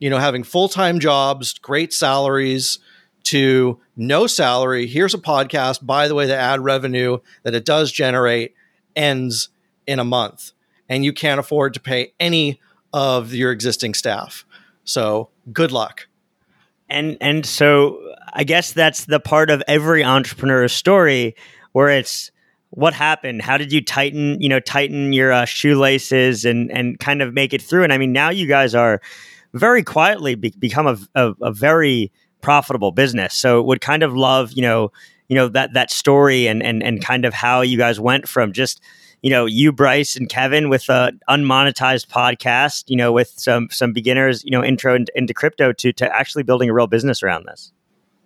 you 0.00 0.10
know 0.10 0.18
having 0.18 0.42
full-time 0.42 0.98
jobs, 0.98 1.60
great 1.60 1.92
salaries 1.92 2.80
to 3.22 3.78
no 3.96 4.26
salary. 4.26 4.88
Here's 4.88 5.14
a 5.14 5.18
podcast. 5.18 5.86
By 5.86 6.08
the 6.08 6.16
way, 6.16 6.26
the 6.26 6.36
ad 6.36 6.58
revenue 6.58 7.18
that 7.44 7.54
it 7.54 7.64
does 7.64 7.92
generate 7.92 8.52
ends 8.96 9.48
in 9.86 10.00
a 10.00 10.04
month 10.04 10.50
and 10.88 11.04
you 11.04 11.12
can't 11.12 11.38
afford 11.38 11.72
to 11.74 11.80
pay 11.80 12.14
any 12.18 12.60
of 12.92 13.32
your 13.32 13.52
existing 13.52 13.94
staff. 13.94 14.44
So 14.82 15.28
good 15.52 15.70
luck. 15.70 16.07
And 16.88 17.16
and 17.20 17.44
so 17.44 18.00
I 18.32 18.44
guess 18.44 18.72
that's 18.72 19.06
the 19.06 19.20
part 19.20 19.50
of 19.50 19.62
every 19.68 20.02
entrepreneur's 20.04 20.72
story 20.72 21.34
where 21.72 21.88
it's 21.88 22.30
what 22.70 22.92
happened? 22.92 23.42
How 23.42 23.56
did 23.56 23.72
you 23.72 23.82
tighten 23.82 24.40
you 24.40 24.48
know 24.48 24.60
tighten 24.60 25.12
your 25.12 25.32
uh, 25.32 25.44
shoelaces 25.44 26.44
and 26.44 26.70
and 26.70 26.98
kind 26.98 27.22
of 27.22 27.34
make 27.34 27.52
it 27.52 27.62
through? 27.62 27.84
And 27.84 27.92
i 27.92 27.98
mean 27.98 28.12
now 28.12 28.30
you 28.30 28.46
guys 28.46 28.74
are 28.74 29.00
very 29.54 29.82
quietly 29.82 30.34
be- 30.34 30.54
become 30.58 30.86
a, 30.86 30.98
a, 31.14 31.32
a, 31.40 31.52
very 31.52 32.12
profitable 32.42 32.92
business. 32.92 33.34
So 33.34 33.62
would 33.62 33.80
kind 33.80 34.02
of 34.02 34.14
love 34.14 34.52
you 34.52 34.62
know 34.62 34.92
you 35.28 35.34
know 35.36 35.48
that 35.48 35.74
that 35.74 35.90
story 35.90 36.46
and 36.46 36.62
and 36.62 36.82
and 36.82 37.02
kind 37.02 37.24
of 37.24 37.34
how 37.34 37.62
you 37.62 37.78
guys 37.78 37.98
went 37.98 38.28
from 38.28 38.52
just 38.52 38.80
you 39.22 39.30
know, 39.30 39.46
you, 39.46 39.72
Bryce, 39.72 40.16
and 40.16 40.28
Kevin 40.28 40.68
with 40.68 40.88
a 40.88 41.12
unmonetized 41.28 42.08
podcast, 42.08 42.84
you 42.88 42.96
know, 42.96 43.12
with 43.12 43.32
some 43.36 43.68
some 43.70 43.92
beginners, 43.92 44.44
you 44.44 44.50
know, 44.50 44.64
intro 44.64 44.94
into, 44.94 45.12
into 45.16 45.34
crypto 45.34 45.72
to 45.72 45.92
to 45.92 46.16
actually 46.16 46.42
building 46.42 46.70
a 46.70 46.74
real 46.74 46.86
business 46.86 47.22
around 47.22 47.46
this. 47.46 47.72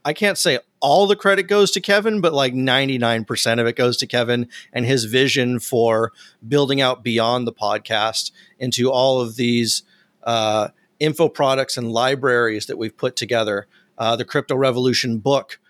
I 0.05 0.13
can't 0.13 0.37
say 0.37 0.59
all 0.81 1.07
the 1.07 1.17
credit 1.17 1.45
goes 1.45 1.71
to 1.73 1.81
Kevin, 1.81 2.21
but 2.21 2.33
like 2.33 2.55
99% 2.55 3.61
of 3.61 3.67
it 3.67 3.77
goes 3.77 3.97
to 3.99 4.07
Kevin 4.07 4.49
and 4.73 4.85
his 4.85 5.05
vision 5.05 5.61
for 5.61 6.13
building 6.47 6.81
out 6.81 7.05
beyond 7.05 7.47
the 7.47 7.53
podcast 7.53 8.33
into 8.59 8.91
all 8.91 9.21
of 9.21 9.37
these 9.37 9.85
uh, 10.25 10.69
info 10.99 11.29
products 11.29 11.77
and 11.77 11.93
libraries 11.93 12.67
that 12.67 12.79
we've 12.79 12.97
put 12.97 13.15
together. 13.15 13.69
Uh, 13.97 14.17
the 14.17 14.25
Crypto 14.25 14.57
Revolution 14.57 15.19
book 15.19 15.61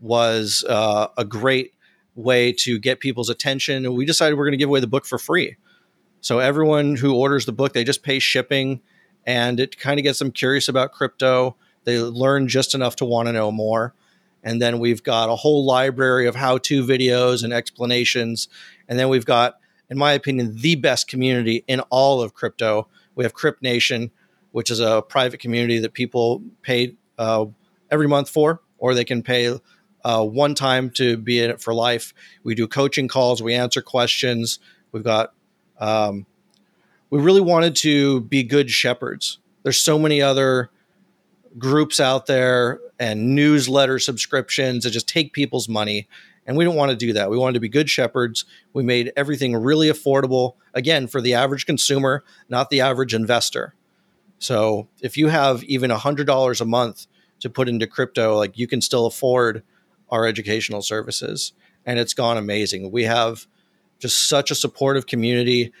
was 0.00 0.64
uh, 0.66 1.08
a 1.18 1.24
great 1.24 1.73
way 2.14 2.52
to 2.52 2.78
get 2.78 3.00
people's 3.00 3.28
attention. 3.28 3.84
And 3.84 3.94
we 3.94 4.04
decided 4.04 4.36
we're 4.36 4.44
going 4.44 4.52
to 4.52 4.58
give 4.58 4.68
away 4.68 4.80
the 4.80 4.86
book 4.86 5.06
for 5.06 5.18
free. 5.18 5.56
So 6.20 6.38
everyone 6.38 6.96
who 6.96 7.14
orders 7.14 7.44
the 7.44 7.52
book, 7.52 7.72
they 7.72 7.84
just 7.84 8.02
pay 8.02 8.18
shipping 8.18 8.80
and 9.26 9.60
it 9.60 9.78
kind 9.78 9.98
of 9.98 10.04
gets 10.04 10.18
them 10.18 10.30
curious 10.30 10.68
about 10.68 10.92
crypto. 10.92 11.56
They 11.84 11.98
learn 11.98 12.48
just 12.48 12.74
enough 12.74 12.96
to 12.96 13.04
want 13.04 13.28
to 13.28 13.32
know 13.32 13.50
more. 13.50 13.94
And 14.42 14.60
then 14.60 14.78
we've 14.78 15.02
got 15.02 15.30
a 15.30 15.36
whole 15.36 15.64
library 15.64 16.26
of 16.26 16.34
how 16.34 16.58
to 16.58 16.84
videos 16.84 17.42
and 17.42 17.52
explanations. 17.52 18.48
And 18.88 18.98
then 18.98 19.08
we've 19.08 19.24
got, 19.24 19.58
in 19.88 19.98
my 19.98 20.12
opinion, 20.12 20.56
the 20.56 20.74
best 20.76 21.08
community 21.08 21.64
in 21.66 21.80
all 21.90 22.20
of 22.20 22.34
crypto. 22.34 22.88
We 23.14 23.24
have 23.24 23.32
Crypt 23.32 23.62
Nation, 23.62 24.10
which 24.52 24.70
is 24.70 24.80
a 24.80 25.02
private 25.02 25.40
community 25.40 25.78
that 25.78 25.94
people 25.94 26.42
pay 26.62 26.96
uh, 27.18 27.46
every 27.90 28.06
month 28.06 28.28
for, 28.28 28.60
or 28.78 28.94
they 28.94 29.04
can 29.04 29.22
pay 29.22 29.58
uh, 30.04 30.24
one 30.24 30.54
time 30.54 30.90
to 30.90 31.16
be 31.16 31.40
in 31.40 31.50
it 31.50 31.60
for 31.60 31.74
life. 31.74 32.12
We 32.42 32.54
do 32.54 32.68
coaching 32.68 33.08
calls, 33.08 33.42
we 33.42 33.54
answer 33.54 33.80
questions. 33.80 34.58
We've 34.92 35.04
got, 35.04 35.32
um, 35.78 36.26
we 37.10 37.20
really 37.20 37.40
wanted 37.40 37.74
to 37.76 38.20
be 38.20 38.42
good 38.42 38.70
shepherds. 38.70 39.38
There's 39.62 39.80
so 39.80 39.98
many 39.98 40.20
other 40.20 40.70
groups 41.58 42.00
out 42.00 42.26
there 42.26 42.80
and 42.98 43.34
newsletter 43.34 43.98
subscriptions 43.98 44.84
that 44.84 44.90
just 44.90 45.08
take 45.08 45.32
people's 45.32 45.68
money. 45.68 46.08
And 46.46 46.56
we 46.56 46.64
don't 46.64 46.76
want 46.76 46.90
to 46.90 46.96
do 46.96 47.14
that. 47.14 47.30
We 47.30 47.38
wanted 47.38 47.54
to 47.54 47.60
be 47.60 47.68
good 47.68 47.88
shepherds. 47.88 48.44
We 48.72 48.82
made 48.82 49.12
everything 49.16 49.56
really 49.56 49.88
affordable, 49.88 50.54
again, 50.74 51.06
for 51.06 51.20
the 51.20 51.34
average 51.34 51.64
consumer, 51.64 52.22
not 52.48 52.68
the 52.68 52.82
average 52.82 53.14
investor. 53.14 53.74
So 54.38 54.88
if 55.00 55.16
you 55.16 55.28
have 55.28 55.64
even 55.64 55.90
$100 55.90 56.60
a 56.60 56.64
month 56.64 57.06
to 57.40 57.48
put 57.48 57.68
into 57.68 57.86
crypto, 57.86 58.36
like 58.36 58.58
you 58.58 58.66
can 58.66 58.82
still 58.82 59.06
afford 59.06 59.62
our 60.14 60.26
educational 60.26 60.80
services. 60.80 61.52
And 61.84 61.98
it's 61.98 62.14
gone 62.14 62.38
amazing. 62.38 62.92
We 62.92 63.02
have 63.02 63.46
just 63.98 64.28
such 64.28 64.50
a 64.52 64.54
supportive 64.54 65.06
community. 65.06 65.72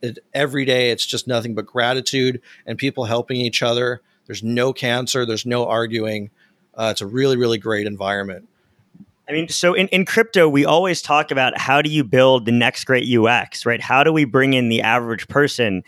It, 0.00 0.20
every 0.32 0.64
day, 0.64 0.92
it's 0.92 1.04
just 1.04 1.26
nothing 1.26 1.54
but 1.54 1.66
gratitude 1.66 2.40
and 2.66 2.78
people 2.78 3.04
helping 3.04 3.38
each 3.38 3.62
other. 3.62 4.00
There's 4.26 4.44
no 4.44 4.72
cancer, 4.72 5.26
there's 5.26 5.44
no 5.44 5.66
arguing. 5.66 6.30
Uh, 6.74 6.90
it's 6.92 7.00
a 7.00 7.06
really, 7.06 7.36
really 7.36 7.58
great 7.58 7.86
environment. 7.86 8.48
I 9.28 9.32
mean, 9.32 9.48
so 9.48 9.74
in, 9.74 9.88
in 9.88 10.04
crypto, 10.04 10.48
we 10.48 10.64
always 10.64 11.02
talk 11.02 11.32
about 11.32 11.58
how 11.58 11.82
do 11.82 11.90
you 11.90 12.04
build 12.04 12.46
the 12.46 12.52
next 12.52 12.84
great 12.84 13.04
UX, 13.12 13.66
right? 13.66 13.80
How 13.80 14.04
do 14.04 14.12
we 14.12 14.24
bring 14.24 14.54
in 14.54 14.68
the 14.68 14.82
average 14.82 15.26
person? 15.28 15.82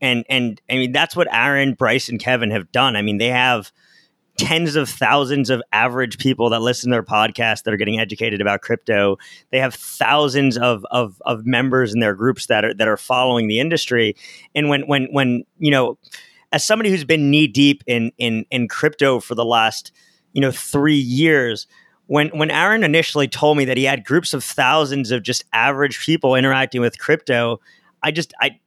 And 0.00 0.24
and 0.28 0.60
I 0.70 0.74
mean, 0.74 0.92
that's 0.92 1.16
what 1.16 1.26
Aaron, 1.32 1.74
Bryce, 1.74 2.08
and 2.08 2.20
Kevin 2.20 2.52
have 2.52 2.70
done. 2.70 2.94
I 2.94 3.02
mean, 3.02 3.18
they 3.18 3.28
have 3.28 3.72
tens 4.38 4.76
of 4.76 4.88
thousands 4.88 5.50
of 5.50 5.60
average 5.72 6.16
people 6.16 6.48
that 6.50 6.62
listen 6.62 6.90
to 6.90 6.94
their 6.94 7.02
podcast 7.02 7.64
that 7.64 7.74
are 7.74 7.76
getting 7.76 7.98
educated 7.98 8.40
about 8.40 8.62
crypto. 8.62 9.18
They 9.50 9.58
have 9.58 9.74
thousands 9.74 10.56
of, 10.56 10.86
of, 10.90 11.20
of 11.26 11.44
members 11.44 11.92
in 11.92 12.00
their 12.00 12.14
groups 12.14 12.46
that 12.46 12.64
are 12.64 12.72
that 12.74 12.88
are 12.88 12.96
following 12.96 13.48
the 13.48 13.60
industry. 13.60 14.16
And 14.54 14.68
when 14.68 14.82
when 14.82 15.08
when 15.12 15.44
you 15.58 15.70
know, 15.70 15.98
as 16.52 16.64
somebody 16.64 16.88
who's 16.88 17.04
been 17.04 17.30
knee 17.30 17.48
deep 17.48 17.82
in 17.86 18.12
in 18.16 18.46
in 18.50 18.68
crypto 18.68 19.20
for 19.20 19.34
the 19.34 19.44
last 19.44 19.92
you 20.32 20.40
know 20.40 20.50
three 20.50 20.98
years. 20.98 21.66
When, 22.06 22.28
when 22.28 22.50
Aaron 22.50 22.84
initially 22.84 23.28
told 23.28 23.58
me 23.58 23.66
that 23.66 23.76
he 23.76 23.84
had 23.84 24.02
groups 24.02 24.32
of 24.32 24.42
thousands 24.42 25.10
of 25.10 25.22
just 25.22 25.44
average 25.52 26.02
people 26.02 26.36
interacting 26.36 26.80
with 26.80 26.98
crypto, 26.98 27.60
I 28.02 28.12
just 28.12 28.32
I 28.40 28.60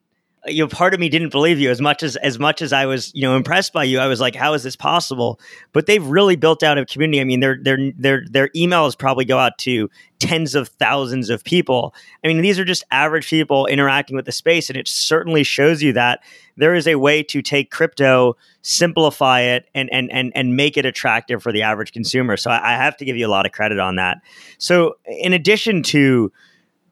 you 0.47 0.63
know 0.63 0.67
part 0.67 0.93
of 0.93 0.99
me 0.99 1.07
didn't 1.09 1.29
believe 1.29 1.59
you 1.59 1.69
as 1.69 1.81
much 1.81 2.01
as 2.01 2.15
as 2.17 2.39
much 2.39 2.61
as 2.61 2.73
I 2.73 2.85
was 2.85 3.11
you 3.13 3.21
know 3.21 3.35
impressed 3.35 3.73
by 3.73 3.83
you. 3.83 3.99
I 3.99 4.07
was 4.07 4.19
like 4.19 4.35
how 4.35 4.53
is 4.53 4.63
this 4.63 4.75
possible? 4.75 5.39
But 5.71 5.85
they've 5.85 6.05
really 6.05 6.35
built 6.35 6.63
out 6.63 6.77
a 6.77 6.85
community. 6.85 7.21
I 7.21 7.23
mean 7.23 7.39
their 7.39 7.57
their 7.61 7.77
their 7.97 8.23
their 8.29 8.49
emails 8.49 8.97
probably 8.97 9.25
go 9.25 9.37
out 9.37 9.57
to 9.59 9.89
tens 10.19 10.55
of 10.55 10.67
thousands 10.67 11.29
of 11.29 11.43
people. 11.43 11.93
I 12.23 12.27
mean 12.27 12.41
these 12.41 12.59
are 12.59 12.65
just 12.65 12.83
average 12.91 13.29
people 13.29 13.67
interacting 13.67 14.15
with 14.15 14.25
the 14.25 14.31
space 14.31 14.69
and 14.69 14.77
it 14.77 14.87
certainly 14.87 15.43
shows 15.43 15.83
you 15.83 15.93
that 15.93 16.23
there 16.57 16.73
is 16.73 16.87
a 16.87 16.95
way 16.95 17.23
to 17.23 17.41
take 17.41 17.71
crypto 17.71 18.35
simplify 18.63 19.41
it 19.41 19.67
and 19.75 19.91
and 19.91 20.11
and 20.11 20.31
and 20.35 20.55
make 20.55 20.77
it 20.77 20.85
attractive 20.85 21.43
for 21.43 21.51
the 21.51 21.61
average 21.61 21.91
consumer. 21.91 22.37
So 22.37 22.49
I, 22.49 22.73
I 22.73 22.77
have 22.77 22.97
to 22.97 23.05
give 23.05 23.15
you 23.15 23.27
a 23.27 23.29
lot 23.29 23.45
of 23.45 23.51
credit 23.51 23.79
on 23.79 23.95
that. 23.95 24.17
So 24.57 24.97
in 25.05 25.33
addition 25.33 25.83
to 25.83 26.31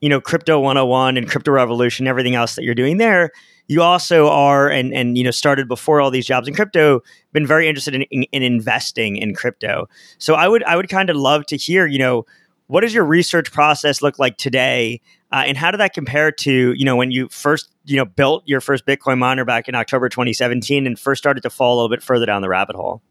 you 0.02 0.10
know 0.10 0.22
crypto 0.22 0.60
101 0.60 1.18
and 1.18 1.30
crypto 1.30 1.52
revolution 1.52 2.08
everything 2.08 2.36
else 2.36 2.56
that 2.56 2.64
you're 2.64 2.76
doing 2.76 2.98
there 2.98 3.32
you 3.68 3.82
also 3.82 4.28
are 4.28 4.70
and 4.70 4.94
and 4.94 5.18
you 5.18 5.24
know 5.24 5.32
started 5.32 5.68
before 5.68 6.02
all 6.02 6.12
these 6.12 6.26
jobs 6.26 6.48
in 6.48 6.54
crypto 6.54 7.02
been 7.32 7.46
very 7.46 7.68
interested 7.68 7.96
in, 7.96 8.02
in, 8.04 8.24
in 8.32 8.44
investing 8.44 9.16
in 9.16 9.34
crypto. 9.34 9.88
So 10.18 10.34
i 10.34 10.48
would 10.48 10.64
i 10.64 10.76
would 10.76 10.90
kind 10.90 11.10
of 11.10 11.16
love 11.16 11.46
to 11.48 11.58
hear 11.58 11.86
you 11.88 12.00
know 12.00 12.26
what 12.70 12.82
does 12.82 12.94
your 12.94 13.04
research 13.04 13.52
process 13.52 14.04
look 14.04 14.20
like 14.20 14.38
today? 14.38 15.02
Uh, 15.32 15.44
and 15.48 15.58
how 15.58 15.72
did 15.72 15.80
that 15.80 15.94
compare 15.94 16.32
to 16.32 16.74
you 16.74 16.86
know 16.86 16.96
when 16.96 17.12
you 17.12 17.28
first 17.30 17.72
you 17.86 17.96
know 17.96 18.06
built 18.06 18.44
your 18.46 18.62
first 18.62 18.86
bitcoin 18.86 19.18
miner 19.18 19.46
back 19.46 19.68
in 19.68 19.76
october 19.76 20.10
2017 20.10 20.86
and 20.86 21.00
first 21.00 21.20
started 21.20 21.42
to 21.42 21.50
fall 21.50 21.74
a 21.74 21.78
little 21.78 21.90
bit 21.90 22.04
further 22.04 22.26
down 22.26 22.42
the 22.42 22.50
rabbit 22.50 22.76
hole? 22.76 23.02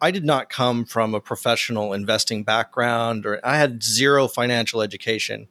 I 0.00 0.10
did 0.10 0.24
not 0.24 0.48
come 0.48 0.84
from 0.84 1.12
a 1.14 1.20
professional 1.20 1.92
investing 1.92 2.44
background 2.44 3.26
or 3.26 3.40
I 3.44 3.56
had 3.58 3.82
zero 3.82 4.28
financial 4.28 4.80
education. 4.80 5.48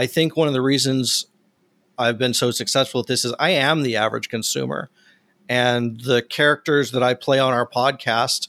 I 0.00 0.06
think 0.06 0.34
one 0.34 0.48
of 0.48 0.54
the 0.54 0.62
reasons 0.62 1.26
I've 1.98 2.16
been 2.16 2.32
so 2.32 2.50
successful 2.52 3.02
at 3.02 3.06
this 3.06 3.22
is 3.26 3.34
I 3.38 3.50
am 3.50 3.82
the 3.82 3.96
average 3.96 4.30
consumer. 4.30 4.88
And 5.46 6.00
the 6.00 6.22
characters 6.22 6.92
that 6.92 7.02
I 7.02 7.12
play 7.12 7.38
on 7.38 7.52
our 7.52 7.68
podcast 7.68 8.48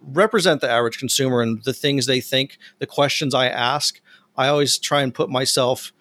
represent 0.00 0.62
the 0.62 0.70
average 0.70 0.96
consumer 0.98 1.42
and 1.42 1.62
the 1.64 1.74
things 1.74 2.06
they 2.06 2.22
think, 2.22 2.56
the 2.78 2.86
questions 2.86 3.34
I 3.34 3.46
ask. 3.46 4.00
I 4.38 4.48
always 4.48 4.78
try 4.78 5.02
and 5.02 5.12
put 5.12 5.28
myself, 5.28 5.92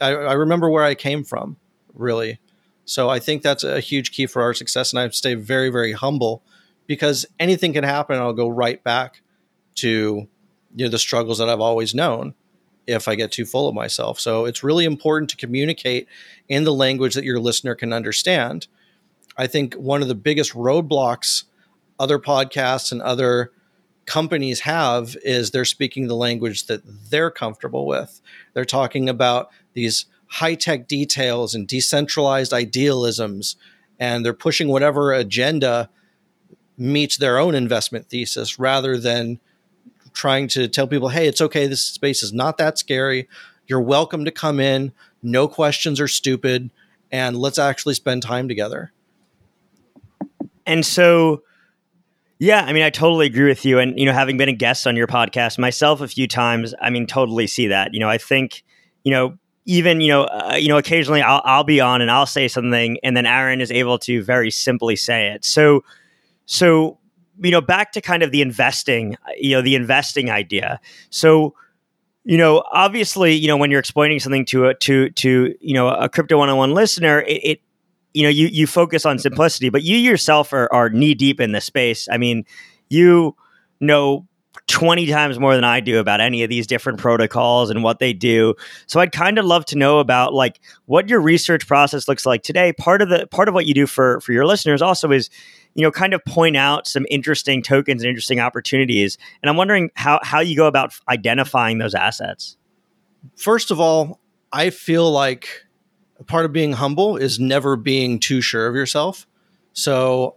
I, 0.00 0.10
I 0.10 0.34
remember 0.34 0.70
where 0.70 0.84
I 0.84 0.94
came 0.94 1.24
from, 1.24 1.56
really. 1.92 2.38
So 2.84 3.10
I 3.10 3.18
think 3.18 3.42
that's 3.42 3.64
a 3.64 3.80
huge 3.80 4.12
key 4.12 4.26
for 4.26 4.40
our 4.40 4.54
success. 4.54 4.92
And 4.92 5.00
I 5.00 5.08
stay 5.08 5.34
very, 5.34 5.68
very 5.68 5.94
humble 5.94 6.44
because 6.86 7.26
anything 7.40 7.72
can 7.72 7.82
happen. 7.82 8.14
And 8.14 8.22
I'll 8.22 8.32
go 8.32 8.48
right 8.48 8.84
back 8.84 9.20
to 9.78 10.28
you 10.76 10.84
know 10.84 10.88
the 10.88 10.98
struggles 11.00 11.38
that 11.38 11.48
I've 11.48 11.58
always 11.58 11.92
known 11.92 12.34
if 12.88 13.06
I 13.06 13.14
get 13.14 13.30
too 13.30 13.44
full 13.44 13.68
of 13.68 13.74
myself. 13.74 14.18
So 14.18 14.46
it's 14.46 14.64
really 14.64 14.84
important 14.84 15.30
to 15.30 15.36
communicate 15.36 16.08
in 16.48 16.64
the 16.64 16.72
language 16.72 17.14
that 17.14 17.24
your 17.24 17.38
listener 17.38 17.74
can 17.74 17.92
understand. 17.92 18.66
I 19.36 19.46
think 19.46 19.74
one 19.74 20.02
of 20.02 20.08
the 20.08 20.14
biggest 20.14 20.54
roadblocks 20.54 21.44
other 22.00 22.18
podcasts 22.18 22.92
and 22.92 23.02
other 23.02 23.52
companies 24.06 24.60
have 24.60 25.16
is 25.22 25.50
they're 25.50 25.64
speaking 25.64 26.06
the 26.06 26.16
language 26.16 26.66
that 26.66 26.80
they're 27.10 27.30
comfortable 27.30 27.86
with. 27.86 28.20
They're 28.54 28.64
talking 28.64 29.08
about 29.08 29.50
these 29.74 30.06
high 30.26 30.54
tech 30.54 30.88
details 30.88 31.54
and 31.54 31.66
decentralized 31.66 32.52
idealisms, 32.52 33.56
and 33.98 34.24
they're 34.24 34.32
pushing 34.32 34.68
whatever 34.68 35.12
agenda 35.12 35.90
meets 36.78 37.16
their 37.16 37.38
own 37.38 37.54
investment 37.54 38.08
thesis 38.08 38.58
rather 38.58 38.96
than 38.96 39.40
trying 40.18 40.48
to 40.48 40.66
tell 40.66 40.88
people, 40.88 41.08
hey, 41.08 41.28
it's 41.28 41.40
okay. 41.40 41.68
This 41.68 41.80
space 41.80 42.22
is 42.22 42.32
not 42.32 42.58
that 42.58 42.76
scary. 42.76 43.28
You're 43.68 43.80
welcome 43.80 44.24
to 44.24 44.32
come 44.32 44.58
in. 44.58 44.92
No 45.22 45.46
questions 45.46 46.00
are 46.00 46.08
stupid. 46.08 46.70
And 47.10 47.36
let's 47.36 47.58
actually 47.58 47.94
spend 47.94 48.22
time 48.22 48.48
together. 48.48 48.92
And 50.66 50.84
so, 50.84 51.42
yeah, 52.38 52.62
I 52.62 52.72
mean, 52.72 52.82
I 52.82 52.90
totally 52.90 53.26
agree 53.26 53.48
with 53.48 53.64
you. 53.64 53.78
And, 53.78 53.98
you 53.98 54.04
know, 54.04 54.12
having 54.12 54.36
been 54.36 54.48
a 54.48 54.54
guest 54.54 54.86
on 54.86 54.96
your 54.96 55.06
podcast 55.06 55.56
myself 55.56 56.00
a 56.00 56.08
few 56.08 56.26
times, 56.26 56.74
I 56.82 56.90
mean, 56.90 57.06
totally 57.06 57.46
see 57.46 57.68
that. 57.68 57.94
You 57.94 58.00
know, 58.00 58.10
I 58.10 58.18
think, 58.18 58.64
you 59.04 59.12
know, 59.12 59.38
even 59.66 60.00
you 60.00 60.08
know 60.08 60.24
uh, 60.24 60.56
you 60.58 60.68
know 60.68 60.78
occasionally 60.78 61.20
I'll, 61.20 61.42
I'll 61.44 61.62
be 61.62 61.78
on 61.78 62.00
and 62.00 62.10
I'll 62.10 62.24
say 62.24 62.48
something 62.48 62.96
and 63.02 63.14
then 63.14 63.26
Aaron 63.26 63.60
is 63.60 63.70
able 63.70 63.98
to 63.98 64.22
very 64.22 64.50
simply 64.50 64.96
say 64.96 65.28
it. 65.28 65.44
So 65.44 65.84
so 66.46 66.96
you 67.40 67.50
know, 67.50 67.60
back 67.60 67.92
to 67.92 68.00
kind 68.00 68.22
of 68.22 68.30
the 68.30 68.42
investing, 68.42 69.16
you 69.36 69.50
know, 69.50 69.62
the 69.62 69.74
investing 69.74 70.30
idea. 70.30 70.80
So, 71.10 71.54
you 72.24 72.36
know, 72.36 72.62
obviously, 72.72 73.34
you 73.34 73.48
know, 73.48 73.56
when 73.56 73.70
you're 73.70 73.80
explaining 73.80 74.20
something 74.20 74.44
to 74.46 74.66
a 74.66 74.74
to 74.74 75.10
to 75.10 75.54
you 75.60 75.74
know 75.74 75.88
a 75.88 76.08
crypto 76.08 76.38
one 76.38 76.50
on 76.50 76.56
one 76.56 76.72
listener, 76.72 77.22
it, 77.22 77.40
it, 77.44 77.60
you 78.12 78.22
know 78.22 78.28
you 78.28 78.48
you 78.48 78.66
focus 78.66 79.06
on 79.06 79.18
simplicity, 79.18 79.70
but 79.70 79.82
you 79.82 79.96
yourself 79.96 80.52
are, 80.52 80.72
are 80.72 80.90
knee 80.90 81.14
deep 81.14 81.40
in 81.40 81.52
the 81.52 81.60
space. 81.60 82.06
I 82.10 82.18
mean, 82.18 82.44
you 82.90 83.34
know 83.80 84.27
20 84.68 85.06
times 85.06 85.38
more 85.38 85.54
than 85.54 85.64
I 85.64 85.80
do 85.80 85.98
about 85.98 86.20
any 86.20 86.42
of 86.42 86.50
these 86.50 86.66
different 86.66 86.98
protocols 86.98 87.70
and 87.70 87.82
what 87.82 87.98
they 87.98 88.12
do. 88.12 88.54
So 88.86 89.00
I'd 89.00 89.12
kind 89.12 89.38
of 89.38 89.44
love 89.44 89.64
to 89.66 89.76
know 89.76 89.98
about 89.98 90.32
like 90.34 90.60
what 90.86 91.08
your 91.08 91.20
research 91.20 91.66
process 91.66 92.06
looks 92.06 92.24
like 92.24 92.42
today. 92.42 92.72
Part 92.72 93.02
of 93.02 93.08
the 93.08 93.26
part 93.26 93.48
of 93.48 93.54
what 93.54 93.66
you 93.66 93.74
do 93.74 93.86
for 93.86 94.20
for 94.20 94.32
your 94.32 94.46
listeners 94.46 94.80
also 94.80 95.10
is 95.10 95.30
you 95.78 95.82
know, 95.82 95.92
kind 95.92 96.12
of 96.12 96.24
point 96.24 96.56
out 96.56 96.88
some 96.88 97.06
interesting 97.08 97.62
tokens 97.62 98.02
and 98.02 98.08
interesting 98.08 98.40
opportunities. 98.40 99.16
And 99.40 99.48
I'm 99.48 99.56
wondering 99.56 99.90
how, 99.94 100.18
how 100.24 100.40
you 100.40 100.56
go 100.56 100.66
about 100.66 100.92
identifying 101.08 101.78
those 101.78 101.94
assets. 101.94 102.56
First 103.36 103.70
of 103.70 103.78
all, 103.78 104.18
I 104.52 104.70
feel 104.70 105.08
like 105.08 105.66
part 106.26 106.44
of 106.44 106.52
being 106.52 106.72
humble 106.72 107.16
is 107.16 107.38
never 107.38 107.76
being 107.76 108.18
too 108.18 108.40
sure 108.40 108.66
of 108.66 108.74
yourself. 108.74 109.28
So 109.72 110.34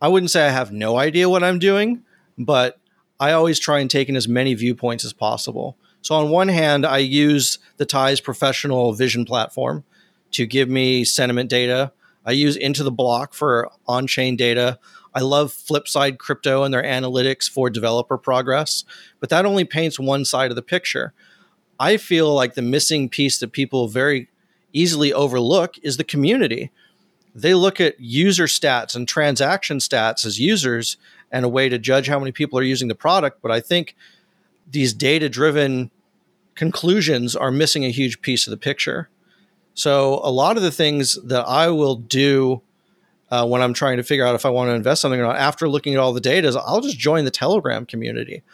I 0.00 0.06
wouldn't 0.06 0.30
say 0.30 0.46
I 0.46 0.50
have 0.50 0.70
no 0.70 0.98
idea 0.98 1.28
what 1.28 1.42
I'm 1.42 1.58
doing, 1.58 2.04
but 2.38 2.78
I 3.20 3.32
always 3.32 3.58
try 3.58 3.80
and 3.80 3.90
take 3.90 4.08
in 4.08 4.16
as 4.16 4.28
many 4.28 4.54
viewpoints 4.54 5.04
as 5.04 5.12
possible. 5.12 5.76
So, 6.02 6.14
on 6.14 6.30
one 6.30 6.48
hand, 6.48 6.84
I 6.84 6.98
use 6.98 7.58
the 7.76 7.86
TIE's 7.86 8.20
professional 8.20 8.92
vision 8.92 9.24
platform 9.24 9.84
to 10.32 10.46
give 10.46 10.68
me 10.68 11.04
sentiment 11.04 11.48
data. 11.48 11.92
I 12.26 12.32
use 12.32 12.56
Into 12.56 12.82
the 12.82 12.90
Block 12.90 13.34
for 13.34 13.70
on 13.86 14.06
chain 14.06 14.36
data. 14.36 14.78
I 15.14 15.20
love 15.20 15.52
Flipside 15.52 16.18
Crypto 16.18 16.64
and 16.64 16.74
their 16.74 16.82
analytics 16.82 17.48
for 17.48 17.70
developer 17.70 18.18
progress, 18.18 18.84
but 19.20 19.28
that 19.30 19.46
only 19.46 19.64
paints 19.64 19.98
one 19.98 20.24
side 20.24 20.50
of 20.50 20.56
the 20.56 20.62
picture. 20.62 21.14
I 21.78 21.96
feel 21.96 22.34
like 22.34 22.54
the 22.54 22.62
missing 22.62 23.08
piece 23.08 23.38
that 23.38 23.52
people 23.52 23.88
very 23.88 24.28
easily 24.72 25.12
overlook 25.12 25.76
is 25.82 25.96
the 25.96 26.04
community. 26.04 26.72
They 27.34 27.54
look 27.54 27.80
at 27.80 28.00
user 28.00 28.46
stats 28.46 28.94
and 28.94 29.06
transaction 29.06 29.78
stats 29.78 30.24
as 30.26 30.40
users 30.40 30.96
and 31.34 31.44
a 31.44 31.48
way 31.48 31.68
to 31.68 31.78
judge 31.78 32.06
how 32.06 32.20
many 32.20 32.30
people 32.30 32.58
are 32.60 32.62
using 32.62 32.86
the 32.86 32.94
product. 32.94 33.42
But 33.42 33.50
I 33.50 33.60
think 33.60 33.96
these 34.70 34.94
data 34.94 35.28
driven 35.28 35.90
conclusions 36.54 37.34
are 37.34 37.50
missing 37.50 37.84
a 37.84 37.90
huge 37.90 38.22
piece 38.22 38.46
of 38.46 38.52
the 38.52 38.56
picture. 38.56 39.10
So, 39.74 40.20
a 40.22 40.30
lot 40.30 40.56
of 40.56 40.62
the 40.62 40.70
things 40.70 41.18
that 41.24 41.44
I 41.48 41.68
will 41.70 41.96
do 41.96 42.62
uh, 43.32 43.44
when 43.44 43.60
I'm 43.60 43.74
trying 43.74 43.96
to 43.96 44.04
figure 44.04 44.24
out 44.24 44.36
if 44.36 44.46
I 44.46 44.50
want 44.50 44.68
to 44.68 44.74
invest 44.74 45.02
something 45.02 45.18
or 45.18 45.24
not, 45.24 45.36
after 45.36 45.68
looking 45.68 45.94
at 45.94 45.98
all 45.98 46.12
the 46.12 46.20
data, 46.20 46.46
is 46.46 46.54
I'll 46.54 46.80
just 46.80 46.98
join 46.98 47.24
the 47.24 47.32
Telegram 47.32 47.84
community. 47.84 48.44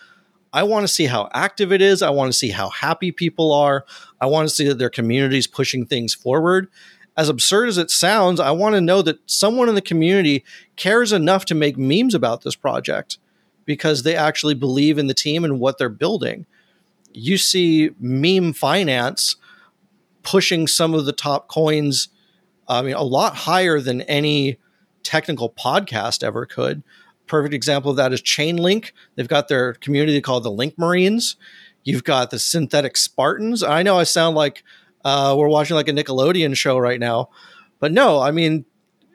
I 0.51 0.63
want 0.63 0.85
to 0.85 0.89
see 0.89 1.05
how 1.05 1.29
active 1.35 1.73
it 1.73 1.83
is. 1.83 2.01
I 2.01 2.09
want 2.09 2.33
to 2.33 2.39
see 2.39 2.49
how 2.49 2.71
happy 2.71 3.13
people 3.13 3.53
are. 3.53 3.85
I 4.23 4.27
want 4.27 4.49
to 4.49 4.55
see 4.55 4.67
that 4.69 4.79
their 4.79 4.89
community 4.89 5.37
is 5.37 5.47
pushing 5.47 5.85
things 5.85 6.15
forward. 6.15 6.69
As 7.17 7.29
absurd 7.29 7.69
as 7.69 7.79
it 7.79 7.91
sounds, 7.91 8.41
I 8.41 8.51
want 8.51 8.75
to 8.75 8.81
know 8.81 9.03
that 9.03 9.19
someone 9.27 9.69
in 9.69 9.75
the 9.75 9.83
community 9.83 10.45
cares 10.77 11.13
enough 11.13 11.45
to 11.47 11.55
make 11.55 11.77
memes 11.77 12.15
about 12.15 12.43
this 12.43 12.55
project 12.55 13.19
because 13.65 14.03
they 14.03 14.17
actually 14.17 14.55
believe 14.55 14.99
in 14.99 15.07
the 15.07 15.15
team 15.15 15.45
and 15.45 15.61
what 15.61 15.79
they're 15.79 15.89
building. 15.89 16.47
You 17.13 17.37
see 17.37 17.91
meme 17.99 18.53
finance 18.53 19.37
pushing 20.23 20.67
some 20.67 20.95
of 20.95 21.05
the 21.05 21.13
top 21.13 21.49
coins, 21.49 22.09
I 22.69 22.83
mean, 22.83 22.95
a 22.95 23.03
lot 23.03 23.35
higher 23.35 23.81
than 23.81 24.03
any 24.03 24.59
technical 25.03 25.51
podcast 25.51 26.23
ever 26.23 26.47
could 26.47 26.83
perfect 27.31 27.55
example 27.55 27.93
of 27.93 27.97
that 27.97 28.13
is 28.13 28.21
Chainlink. 28.21 28.91
They've 29.15 29.29
got 29.29 29.49
their 29.49 29.75
community 29.75 30.21
called 30.21 30.43
the 30.43 30.51
Link 30.51 30.77
Marines. 30.77 31.37
You've 31.85 32.05
got 32.05 32.31
the 32.31 32.37
Synthetix 32.37 32.99
Spartans. 32.99 33.63
I 33.63 33.83
know 33.83 33.99
I 33.99 34.03
sound 34.03 34.37
like 34.37 34.65
uh, 35.05 35.35
we're 35.39 35.49
watching 35.49 35.77
like 35.77 35.89
a 35.89 35.93
Nickelodeon 35.93 36.57
show 36.57 36.79
right 36.79 37.01
now, 37.01 37.31
but 37.79 37.93
no, 37.93 38.21
I 38.21 38.31
mean, 38.31 38.65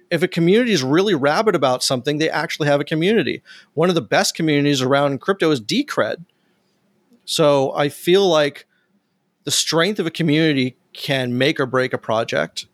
if 0.09 0.23
a 0.23 0.27
community 0.27 0.71
is 0.71 0.83
really 0.83 1.15
rabid 1.15 1.55
about 1.55 1.83
something, 1.83 2.17
they 2.17 2.29
actually 2.29 2.67
have 2.67 2.79
a 2.79 2.85
community. 2.85 3.41
One 3.73 3.89
of 3.89 3.95
the 3.95 4.01
best 4.01 4.35
communities 4.35 4.81
around 4.81 5.21
crypto 5.21 5.51
is 5.51 5.61
Decred. 5.61 6.25
So 7.25 7.75
I 7.75 7.89
feel 7.89 8.27
like 8.27 8.65
the 9.43 9.51
strength 9.51 9.99
of 9.99 10.05
a 10.05 10.11
community 10.11 10.75
can 10.93 11.37
make 11.37 11.59
or 11.59 11.65
break 11.65 11.93
a 11.93 11.97
project. 11.97 12.67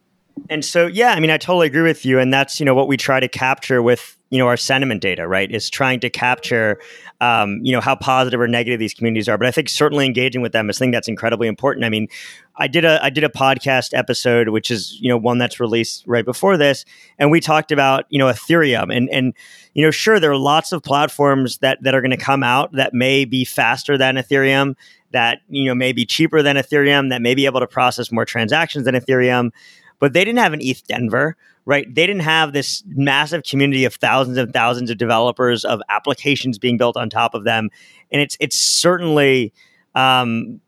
And 0.50 0.66
so, 0.66 0.88
yeah, 0.88 1.14
I 1.14 1.20
mean, 1.20 1.32
I 1.32 1.38
totally 1.38 1.68
agree 1.68 1.82
with 1.82 2.06
you. 2.06 2.20
And 2.20 2.34
that's, 2.34 2.60
you 2.60 2.66
know, 2.66 2.76
what 2.76 2.88
we 2.88 2.98
try 2.98 3.20
to 3.20 3.28
capture 3.28 3.82
with 3.82 4.18
you 4.32 4.38
know 4.38 4.48
our 4.48 4.58
sentiment 4.58 5.02
data 5.02 5.28
right 5.28 5.52
is 5.52 5.70
trying 5.70 6.00
to 6.00 6.10
capture 6.10 6.80
um, 7.20 7.60
you 7.62 7.72
know 7.72 7.82
how 7.82 7.96
positive 7.96 8.40
or 8.40 8.48
negative 8.48 8.80
these 8.80 8.94
communities 8.94 9.30
are. 9.30 9.38
But 9.38 9.48
i 9.48 9.52
think 9.52 9.70
certainly 9.70 10.06
engaging 10.06 10.42
with 10.42 10.54
them 10.54 10.70
is 10.70 10.78
something 10.78 10.92
that's 10.92 11.08
incredibly 11.08 11.48
important. 11.48 11.86
I 11.86 11.90
mean 11.90 12.08
i 12.56 12.68
did 12.68 12.84
a 12.86 13.04
i 13.04 13.10
did 13.10 13.24
a 13.24 13.30
podcast 13.30 13.92
episode 13.94 14.50
which 14.50 14.72
is 14.72 14.98
you 15.00 15.10
know 15.10 15.18
one 15.18 15.38
that's 15.38 15.60
released 15.60 16.04
right 16.08 16.26
before 16.26 16.58
this 16.58 16.86
and 17.20 17.30
we 17.30 17.40
talked 17.40 17.72
about 17.72 18.06
you 18.10 18.18
know 18.18 18.28
ethereum. 18.28 18.96
And 18.96 19.10
and 19.10 19.34
you 19.74 19.84
know 19.84 19.92
sure 19.92 20.20
there 20.20 20.32
are 20.32 20.38
lots 20.38 20.72
of 20.72 20.82
platforms 20.82 21.58
that 21.58 21.84
that 21.84 21.94
are 21.94 22.02
going 22.02 22.12
to 22.12 22.18
come 22.18 22.42
out 22.42 22.72
that 22.72 22.94
may 22.94 23.26
be 23.26 23.44
faster 23.44 23.98
than 23.98 24.16
ethereum 24.16 24.76
that 25.12 25.40
you 25.50 25.66
know 25.66 25.76
may 25.76 25.92
be 25.92 26.06
cheaper 26.06 26.42
than 26.42 26.56
ethereum 26.56 27.10
that 27.10 27.22
may 27.22 27.36
be 27.36 27.46
able 27.46 27.60
to 27.60 27.68
process 27.68 28.12
more 28.14 28.26
transactions 28.26 28.86
than 28.86 28.96
ethereum 28.96 29.52
but 30.02 30.12
they 30.12 30.26
didn't 30.26 30.40
have 30.40 30.52
an 30.52 30.60
ETHDenver 30.60 31.36
right? 31.66 31.94
They 31.94 32.08
didn't 32.08 32.24
have 32.24 32.54
this 32.54 32.84
massive 32.88 33.44
community 33.44 33.86
of 33.86 33.96
thousands 33.96 34.38
and 34.38 34.52
thousands 34.52 34.90
of 34.90 34.98
developers 34.98 35.64
of 35.64 35.82
applications 35.90 36.58
being 36.58 36.78
built 36.78 36.98
on 36.98 37.10
top 37.10 37.34
of 37.34 37.44
them, 37.44 37.70
and 38.12 38.22
it's 38.22 38.38
it's 38.40 38.58
certainly. 38.58 39.54
Um, 39.94 40.62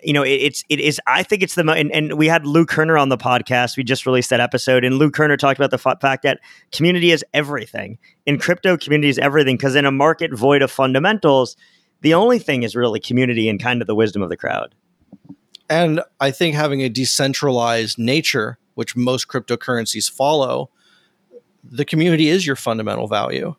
you 0.00 0.12
know, 0.12 0.22
it, 0.22 0.30
it's 0.30 0.64
it 0.68 0.78
is. 0.78 1.00
I 1.08 1.24
think 1.24 1.42
it's 1.42 1.56
the 1.56 1.68
and, 1.72 1.90
and 1.90 2.12
we 2.12 2.28
had 2.28 2.46
Lou 2.46 2.64
Kerner 2.64 2.96
on 2.96 3.08
the 3.08 3.18
podcast. 3.18 3.76
We 3.76 3.82
just 3.82 4.06
released 4.06 4.30
that 4.30 4.38
episode, 4.38 4.84
and 4.84 4.94
Lou 4.94 5.10
Kerner 5.10 5.36
talked 5.36 5.58
about 5.58 5.72
the 5.72 5.82
f- 5.84 6.00
fact 6.00 6.22
that 6.22 6.38
community 6.70 7.10
is 7.10 7.24
everything. 7.34 7.98
In 8.24 8.38
crypto, 8.38 8.76
community 8.76 9.08
is 9.08 9.18
everything 9.18 9.56
because 9.56 9.74
in 9.74 9.84
a 9.84 9.90
market 9.90 10.32
void 10.32 10.62
of 10.62 10.70
fundamentals, 10.70 11.56
the 12.02 12.14
only 12.14 12.38
thing 12.38 12.62
is 12.62 12.76
really 12.76 13.00
community 13.00 13.48
and 13.48 13.60
kind 13.60 13.80
of 13.80 13.88
the 13.88 13.94
wisdom 13.96 14.22
of 14.22 14.28
the 14.28 14.36
crowd. 14.36 14.72
And 15.68 16.00
I 16.20 16.30
think 16.30 16.54
having 16.54 16.80
a 16.80 16.88
decentralized 16.88 17.98
nature 17.98 18.56
which 18.78 18.94
most 18.94 19.26
cryptocurrencies 19.26 20.08
follow, 20.08 20.70
the 21.64 21.84
community 21.84 22.28
is 22.28 22.46
your 22.46 22.54
fundamental 22.54 23.08
value. 23.08 23.56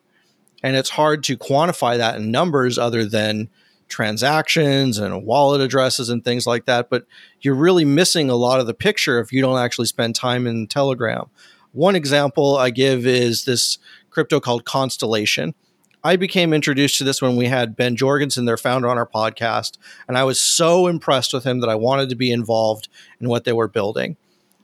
And 0.62 0.76
it's 0.76 0.88
hard 0.88 1.22
to 1.24 1.36
quantify 1.36 1.98
that 1.98 2.16
in 2.16 2.30
numbers 2.30 2.78
other 2.78 3.04
than 3.04 3.50
transactions 3.86 4.96
and 4.96 5.26
wallet 5.26 5.60
addresses 5.60 6.08
and 6.08 6.24
things 6.24 6.46
like 6.46 6.64
that. 6.64 6.88
But 6.88 7.04
you're 7.42 7.54
really 7.54 7.84
missing 7.84 8.30
a 8.30 8.34
lot 8.34 8.60
of 8.60 8.66
the 8.66 8.72
picture 8.72 9.20
if 9.20 9.30
you 9.30 9.42
don't 9.42 9.58
actually 9.58 9.88
spend 9.88 10.14
time 10.14 10.46
in 10.46 10.66
Telegram. 10.66 11.28
One 11.72 11.96
example 11.96 12.56
I 12.56 12.70
give 12.70 13.06
is 13.06 13.44
this 13.44 13.76
crypto 14.08 14.40
called 14.40 14.64
Constellation. 14.64 15.54
I 16.02 16.16
became 16.16 16.54
introduced 16.54 16.96
to 16.96 17.04
this 17.04 17.20
when 17.20 17.36
we 17.36 17.44
had 17.44 17.76
Ben 17.76 17.94
Jorgensen, 17.94 18.46
their 18.46 18.56
founder, 18.56 18.88
on 18.88 18.96
our 18.96 19.06
podcast. 19.06 19.76
And 20.08 20.16
I 20.16 20.24
was 20.24 20.40
so 20.40 20.86
impressed 20.86 21.34
with 21.34 21.44
him 21.44 21.60
that 21.60 21.68
I 21.68 21.74
wanted 21.74 22.08
to 22.08 22.16
be 22.16 22.32
involved 22.32 22.88
in 23.20 23.28
what 23.28 23.44
they 23.44 23.52
were 23.52 23.68
building. 23.68 24.16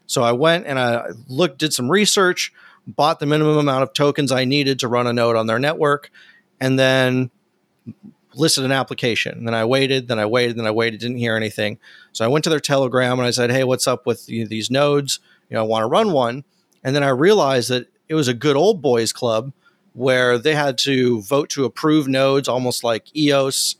So 0.06 0.22
I 0.22 0.32
went 0.32 0.66
and 0.66 0.78
I 0.78 1.08
looked, 1.28 1.58
did 1.58 1.72
some 1.72 1.90
research, 1.90 2.52
bought 2.86 3.18
the 3.18 3.26
minimum 3.26 3.58
amount 3.58 3.82
of 3.82 3.92
tokens 3.92 4.30
I 4.30 4.44
needed 4.44 4.78
to 4.80 4.88
run 4.88 5.06
a 5.06 5.12
node 5.12 5.36
on 5.36 5.46
their 5.46 5.58
network, 5.58 6.10
and 6.60 6.78
then 6.78 7.30
listed 8.34 8.64
an 8.64 8.72
application. 8.72 9.38
And 9.38 9.46
then 9.46 9.54
I 9.54 9.64
waited, 9.64 10.08
then 10.08 10.18
I 10.18 10.26
waited, 10.26 10.56
then 10.56 10.66
I 10.66 10.70
waited, 10.70 11.00
didn't 11.00 11.16
hear 11.16 11.36
anything. 11.36 11.78
So 12.12 12.24
I 12.24 12.28
went 12.28 12.44
to 12.44 12.50
their 12.50 12.60
Telegram 12.60 13.18
and 13.18 13.26
I 13.26 13.30
said, 13.30 13.50
"Hey, 13.50 13.64
what's 13.64 13.86
up 13.88 14.06
with 14.06 14.26
these 14.26 14.70
nodes? 14.70 15.20
You 15.48 15.54
know, 15.54 15.62
I 15.62 15.66
want 15.66 15.82
to 15.82 15.88
run 15.88 16.12
one." 16.12 16.44
And 16.84 16.94
then 16.94 17.02
I 17.02 17.08
realized 17.08 17.70
that 17.70 17.88
it 18.08 18.14
was 18.14 18.28
a 18.28 18.34
good 18.34 18.56
old 18.56 18.80
boys 18.82 19.12
club 19.12 19.52
where 19.94 20.38
they 20.38 20.54
had 20.54 20.78
to 20.78 21.22
vote 21.22 21.48
to 21.50 21.64
approve 21.64 22.06
nodes, 22.06 22.48
almost 22.48 22.84
like 22.84 23.14
EOS, 23.16 23.76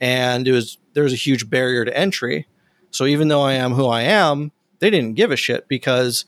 and 0.00 0.46
it 0.46 0.52
was 0.52 0.78
there 0.92 1.02
was 1.02 1.12
a 1.12 1.16
huge 1.16 1.50
barrier 1.50 1.84
to 1.84 1.96
entry. 1.96 2.46
So 2.90 3.06
even 3.06 3.28
though 3.28 3.42
I 3.42 3.54
am 3.54 3.72
who 3.72 3.86
I 3.86 4.02
am, 4.02 4.52
they 4.78 4.90
didn't 4.90 5.14
give 5.14 5.30
a 5.30 5.36
shit 5.36 5.68
because 5.68 6.24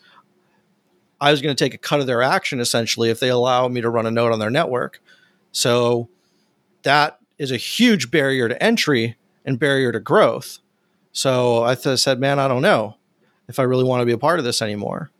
I 1.20 1.30
was 1.30 1.42
going 1.42 1.54
to 1.54 1.64
take 1.64 1.74
a 1.74 1.78
cut 1.78 2.00
of 2.00 2.06
their 2.06 2.22
action 2.22 2.60
essentially 2.60 3.10
if 3.10 3.20
they 3.20 3.28
allow 3.28 3.68
me 3.68 3.80
to 3.80 3.90
run 3.90 4.06
a 4.06 4.10
node 4.10 4.32
on 4.32 4.38
their 4.38 4.50
network. 4.50 5.00
So 5.52 6.08
that 6.82 7.18
is 7.38 7.50
a 7.50 7.56
huge 7.56 8.10
barrier 8.10 8.48
to 8.48 8.62
entry 8.62 9.16
and 9.44 9.58
barrier 9.58 9.92
to 9.92 10.00
growth. 10.00 10.58
So 11.12 11.64
I 11.64 11.74
th- 11.74 11.98
said, 11.98 12.20
man, 12.20 12.38
I 12.38 12.48
don't 12.48 12.62
know 12.62 12.96
if 13.48 13.58
I 13.58 13.62
really 13.62 13.84
want 13.84 14.02
to 14.02 14.06
be 14.06 14.12
a 14.12 14.18
part 14.18 14.38
of 14.38 14.44
this 14.44 14.62
anymore. 14.62 15.10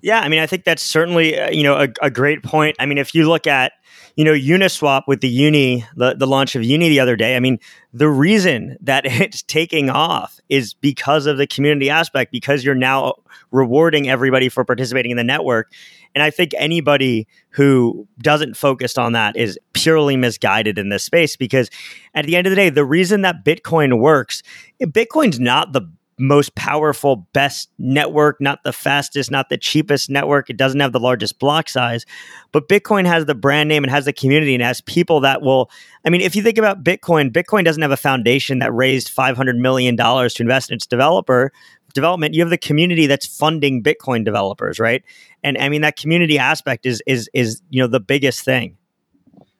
Yeah, 0.00 0.20
I 0.20 0.28
mean, 0.28 0.38
I 0.38 0.46
think 0.46 0.64
that's 0.64 0.82
certainly 0.82 1.38
uh, 1.38 1.50
you 1.50 1.64
know 1.64 1.76
a, 1.76 1.88
a, 2.00 2.10
great 2.10 2.42
point. 2.44 2.76
I 2.78 2.86
mean, 2.86 2.96
if 2.96 3.14
you 3.14 3.28
look 3.28 3.46
at 3.46 3.72
you 4.16 4.24
know 4.24 4.32
Uniswap 4.32 5.02
with 5.06 5.20
the 5.20 5.28
Uni, 5.28 5.84
the, 5.94 6.14
the 6.14 6.26
launch 6.26 6.56
of 6.56 6.64
Uni 6.64 6.88
the 6.88 7.00
other 7.00 7.16
day. 7.16 7.36
I 7.36 7.40
mean, 7.40 7.58
the 7.92 8.08
reason 8.08 8.76
that 8.80 9.04
it's 9.06 9.42
taking 9.42 9.90
off 9.90 10.40
is 10.48 10.74
because 10.74 11.26
of 11.26 11.36
the 11.36 11.46
community 11.46 11.90
aspect. 11.90 12.32
Because 12.32 12.64
you're 12.64 12.74
now 12.74 13.14
rewarding 13.52 14.08
everybody 14.08 14.48
for 14.48 14.64
participating 14.64 15.10
in 15.10 15.16
the 15.18 15.24
network, 15.24 15.70
and 16.14 16.22
I 16.22 16.30
think 16.30 16.52
anybody 16.56 17.28
who 17.50 18.08
doesn't 18.18 18.56
focus 18.56 18.96
on 18.96 19.12
that 19.12 19.36
is 19.36 19.58
purely 19.74 20.16
misguided 20.16 20.78
in 20.78 20.88
this 20.88 21.04
space. 21.04 21.36
Because 21.36 21.70
at 22.14 22.24
the 22.24 22.36
end 22.36 22.46
of 22.46 22.50
the 22.50 22.56
day, 22.56 22.70
the 22.70 22.84
reason 22.84 23.20
that 23.22 23.44
Bitcoin 23.44 23.98
works, 24.00 24.42
Bitcoin's 24.80 25.38
not 25.38 25.72
the 25.74 25.82
most 26.18 26.54
powerful, 26.54 27.26
best 27.32 27.70
network, 27.78 28.40
not 28.40 28.64
the 28.64 28.72
fastest, 28.72 29.30
not 29.30 29.48
the 29.48 29.58
cheapest 29.58 30.08
network. 30.08 30.48
It 30.48 30.56
doesn't 30.56 30.80
have 30.80 30.92
the 30.92 31.00
largest 31.00 31.38
block 31.38 31.68
size, 31.68 32.06
but 32.52 32.68
Bitcoin 32.68 33.06
has 33.06 33.26
the 33.26 33.34
brand 33.34 33.68
name 33.68 33.84
and 33.84 33.90
has 33.90 34.06
the 34.06 34.12
community 34.12 34.54
and 34.54 34.62
has 34.62 34.80
people 34.80 35.20
that 35.20 35.42
will. 35.42 35.70
I 36.04 36.10
mean, 36.10 36.22
if 36.22 36.34
you 36.34 36.42
think 36.42 36.58
about 36.58 36.82
Bitcoin, 36.82 37.30
Bitcoin 37.30 37.64
doesn't 37.64 37.82
have 37.82 37.90
a 37.90 37.96
foundation 37.96 38.60
that 38.60 38.72
raised 38.72 39.14
$500 39.14 39.58
million 39.58 39.96
to 39.96 40.36
invest 40.40 40.70
in 40.70 40.76
its 40.76 40.86
developer 40.86 41.52
development. 41.92 42.34
You 42.34 42.42
have 42.42 42.50
the 42.50 42.58
community 42.58 43.06
that's 43.06 43.26
funding 43.26 43.82
Bitcoin 43.82 44.24
developers, 44.24 44.78
right? 44.78 45.02
And 45.42 45.58
I 45.58 45.68
mean, 45.68 45.82
that 45.82 45.96
community 45.96 46.38
aspect 46.38 46.86
is, 46.86 47.02
is, 47.06 47.28
is, 47.34 47.60
you 47.70 47.82
know, 47.82 47.88
the 47.88 48.00
biggest 48.00 48.44
thing. 48.44 48.76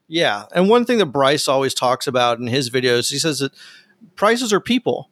Yeah. 0.09 0.45
And 0.55 0.69
one 0.69 0.85
thing 0.85 0.99
that 0.99 1.07
Bryce 1.07 1.49
always 1.49 1.75
talks 1.75 2.07
about 2.07 2.38
in 2.38 2.47
his 2.47 2.71
videos, 2.71 3.11
he 3.11 3.19
says 3.19 3.40
that 3.40 3.53
prices 4.14 4.53
are 4.53 4.61
people 4.61 5.11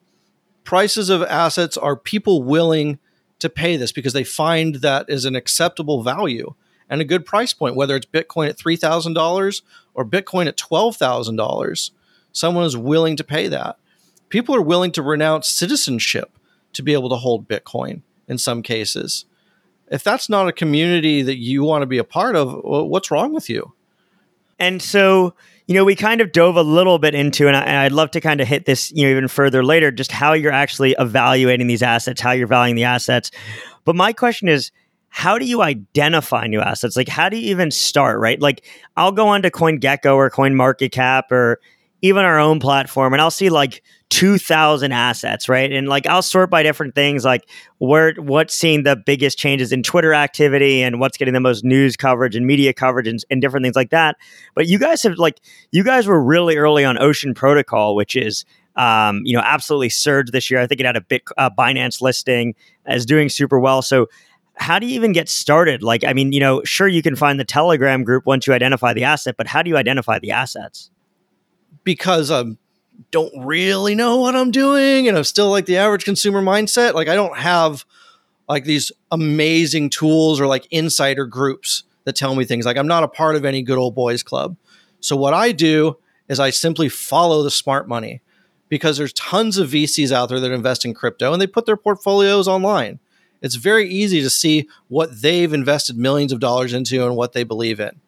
prices 0.65 1.11
of 1.11 1.23
assets 1.23 1.77
are 1.77 1.97
people 1.97 2.43
willing 2.43 2.99
to 3.39 3.49
pay 3.49 3.77
this 3.77 3.93
because 3.93 4.13
they 4.15 4.25
find 4.25 4.77
that 4.77 5.07
is 5.09 5.25
an 5.25 5.37
acceptable 5.37 6.03
value 6.03 6.55
and 6.89 7.01
a 7.01 7.05
good 7.05 7.25
price 7.25 7.53
point, 7.53 7.77
whether 7.77 7.97
it's 7.97 8.07
Bitcoin 8.07 8.49
at 8.49 8.59
$3,000 8.59 9.63
or 9.95 10.05
Bitcoin 10.05 10.47
at 10.47 10.57
$12,000. 10.57 11.91
Someone 12.33 12.65
is 12.65 12.77
willing 12.77 13.17
to 13.17 13.25
pay 13.25 13.49
that. 13.49 13.77
people 14.35 14.55
are 14.57 14.63
willing 14.63 14.91
to 14.91 15.01
renounce 15.01 15.49
citizenship 15.49 16.37
to 16.73 16.83
be 16.83 16.93
able 16.93 17.09
to 17.09 17.15
hold 17.15 17.47
Bitcoin 17.47 18.03
in 18.27 18.37
some 18.37 18.63
cases. 18.63 19.27
If 19.89 20.03
that's 20.03 20.29
not 20.29 20.49
a 20.49 20.53
community 20.53 21.23
that 21.23 21.37
you 21.37 21.63
want 21.63 21.83
to 21.83 21.87
be 21.87 21.99
a 21.99 22.05
part 22.05 22.35
of, 22.35 22.61
what's 22.65 23.13
wrong 23.13 23.33
with 23.33 23.49
you? 23.49 23.75
And 24.59 24.83
so, 24.83 25.35
you 25.67 25.75
know, 25.75 25.85
we 25.85 25.97
kind 25.97 26.21
of 26.21 26.33
dove 26.33 26.57
a 26.57 26.63
little 26.63 26.99
bit 26.99 27.15
into, 27.15 27.49
and, 27.49 27.57
I, 27.57 27.85
would 27.85 27.93
love 27.93 28.11
to 28.13 28.21
kind 28.21 28.41
of 28.41 28.49
hit 28.49 28.67
this, 28.67 28.93
you 28.93 29.05
know, 29.05 29.11
even 29.11 29.29
further 29.29 29.65
later, 29.65 29.91
just 29.91 30.13
how 30.13 30.35
you're 30.35 30.53
actually 30.53 30.95
evaluating 30.99 31.67
these 31.67 31.83
assets, 31.83 32.21
how 32.21 32.33
you're 32.33 32.47
valuing 32.47 32.77
the 32.77 32.85
assets. 32.85 33.31
But 33.85 33.97
my 33.97 34.13
question 34.13 34.49
is, 34.49 34.71
how 35.09 35.39
do 35.39 35.47
you 35.47 35.63
identify 35.63 36.47
new 36.47 36.61
assets? 36.61 36.97
Like, 36.97 37.09
how 37.09 37.29
do 37.29 37.37
you 37.37 37.51
even 37.51 37.71
start, 37.71 38.19
right? 38.19 38.41
Like, 38.41 38.65
I'll 38.97 39.13
go 39.13 39.29
onto 39.29 39.49
CoinGecko 39.49 40.15
or 40.15 40.29
CoinMarketCap 40.29 41.31
or 41.31 41.61
even 42.03 42.25
our 42.25 42.39
own 42.39 42.61
platform, 42.61 43.15
and 43.15 43.23
I'll 43.23 43.31
see 43.31 43.49
like 43.49 43.83
2000 44.15 44.93
assets, 44.93 45.49
right? 45.49 45.73
And 45.73 45.89
like 45.89 46.07
I'll 46.07 46.23
sort 46.23 46.49
by 46.49 46.63
different 46.63 46.95
things 46.95 47.25
like 47.25 47.51
where 47.79 48.15
what's 48.15 48.55
seeing 48.55 48.85
the 48.85 48.95
biggest 48.95 49.37
changes 49.37 49.73
in 49.73 49.83
Twitter 49.83 50.15
activity 50.15 50.85
and 50.85 51.01
what's 51.01 51.19
getting 51.19 51.35
the 51.35 51.41
most 51.41 51.65
news 51.65 51.97
coverage 51.97 52.37
and 52.37 52.47
media 52.47 52.73
coverage 52.73 53.09
and, 53.09 53.19
and 53.29 53.43
different 53.43 53.65
things 53.65 53.75
like 53.75 53.91
that. 53.91 54.15
But 54.55 54.69
you 54.69 54.79
guys 54.79 55.03
have 55.03 55.19
like 55.19 55.41
you 55.73 55.83
guys 55.83 56.07
were 56.07 56.23
really 56.23 56.57
early 56.57 56.85
on 56.85 56.97
Ocean 56.97 57.35
Protocol, 57.35 57.97
which 57.97 58.15
is 58.15 58.45
um, 58.77 59.23
you 59.25 59.37
know 59.37 59.43
absolutely 59.45 59.89
surged 59.89 60.31
this 60.31 60.49
year. 60.49 60.61
I 60.61 60.69
think 60.69 60.81
it 60.81 60.87
had 60.87 60.97
a 60.97 61.01
bit 61.01 61.25
uh, 61.37 61.51
Binance 61.51 62.01
listing 62.01 62.55
as 62.87 63.05
doing 63.05 63.29
super 63.29 63.59
well. 63.59 63.83
So 63.83 64.07
how 64.55 64.79
do 64.79 64.87
you 64.87 64.95
even 64.95 65.11
get 65.11 65.29
started? 65.29 65.83
Like, 65.83 66.05
I 66.05 66.13
mean, 66.13 66.31
you 66.31 66.39
know, 66.39 66.63
sure 66.63 66.87
you 66.87 67.03
can 67.03 67.17
find 67.17 67.41
the 67.41 67.45
Telegram 67.45 68.05
group 68.05 68.27
once 68.27 68.47
you 68.47 68.53
identify 68.53 68.93
the 68.93 69.03
asset, 69.03 69.35
but 69.37 69.49
how 69.49 69.61
do 69.61 69.71
you 69.71 69.77
identify 69.77 70.21
the 70.21 70.31
assets? 70.31 70.93
Because 71.83 72.31
um, 72.31 72.59
don't 73.11 73.33
really 73.45 73.95
know 73.95 74.17
what 74.17 74.37
I'm 74.37 74.51
doing 74.51 75.09
and 75.09 75.17
I'm 75.17 75.25
still 75.25 75.51
like 75.51 75.67
the 75.67 75.77
average 75.77 76.05
consumer 76.05 76.43
mindset. 76.43 76.95
Like 76.95 77.09
I 77.09 77.15
don't 77.15 77.37
have 77.37 77.85
like 78.49 78.65
these 78.65 78.93
amazing 79.11 79.91
tools 79.91 80.41
or 80.41 80.47
like 80.47 80.67
insider 80.71 81.27
groups 81.27 81.85
that 82.05 82.17
tell 82.17 82.35
me 82.35 82.45
things. 82.45 82.67
Like 82.67 82.77
I'm 82.77 82.87
not 82.87 83.05
a 83.05 83.09
part 83.09 83.37
of 83.37 83.45
any 83.45 83.63
good 83.63 83.79
old 83.79 83.95
boys 83.95 84.23
club. 84.23 84.57
So 85.01 85.17
what 85.17 85.35
I 85.35 85.53
do 85.53 85.99
is 86.29 86.41
I 86.41 86.51
simply 86.51 86.89
follow 86.89 87.43
the 87.43 87.51
smart 87.51 87.89
money 87.89 88.23
because 88.69 88.97
there's 88.97 89.13
tons 89.13 89.59
of 89.59 89.71
VCs 89.71 90.13
out 90.13 90.29
there 90.29 90.41
that 90.41 90.51
invest 90.53 90.85
in 90.85 90.95
crypto 90.95 91.33
and 91.33 91.41
they 91.41 91.47
put 91.47 91.67
their 91.67 91.77
portfolios 91.77 92.49
online. 92.49 92.99
It's 93.43 93.57
very 93.57 93.89
easy 93.89 94.23
to 94.23 94.31
see 94.31 94.69
what 94.89 95.21
they've 95.21 95.53
invested 95.53 95.99
millions 95.99 96.33
of 96.33 96.41
dollars 96.41 96.73
into 96.73 97.05
and 97.05 97.15
what 97.15 97.33
they 97.33 97.45
believe 97.45 97.79
in. 97.79 98.01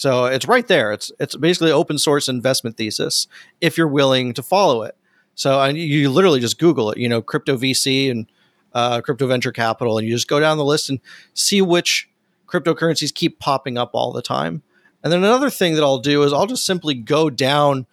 So 0.00 0.24
it's 0.24 0.48
right 0.48 0.66
there. 0.66 0.92
It's 0.92 1.12
it's 1.20 1.36
basically 1.36 1.70
open 1.70 1.98
source 1.98 2.26
investment 2.26 2.78
thesis 2.78 3.26
if 3.60 3.76
you're 3.76 3.86
willing 3.86 4.32
to 4.32 4.42
follow 4.42 4.82
it. 4.82 4.96
So 5.34 5.62
you 5.66 6.08
literally 6.08 6.40
just 6.40 6.58
Google 6.58 6.90
it, 6.92 6.96
you 6.96 7.06
know, 7.06 7.20
crypto 7.20 7.58
VC 7.58 8.10
and 8.10 8.26
uh, 8.72 9.02
crypto 9.02 9.26
venture 9.26 9.52
capital, 9.52 9.98
and 9.98 10.08
you 10.08 10.14
just 10.14 10.26
go 10.26 10.40
down 10.40 10.56
the 10.56 10.64
list 10.64 10.88
and 10.88 11.00
see 11.34 11.60
which 11.60 12.08
cryptocurrencies 12.46 13.12
keep 13.12 13.38
popping 13.40 13.76
up 13.76 13.90
all 13.92 14.10
the 14.10 14.22
time. 14.22 14.62
And 15.04 15.12
then 15.12 15.22
another 15.22 15.50
thing 15.50 15.74
that 15.74 15.84
I'll 15.84 15.98
do 15.98 16.22
is 16.22 16.32
I'll 16.32 16.46
just 16.46 16.64
simply 16.64 16.94
go 16.94 17.28
down 17.28 17.86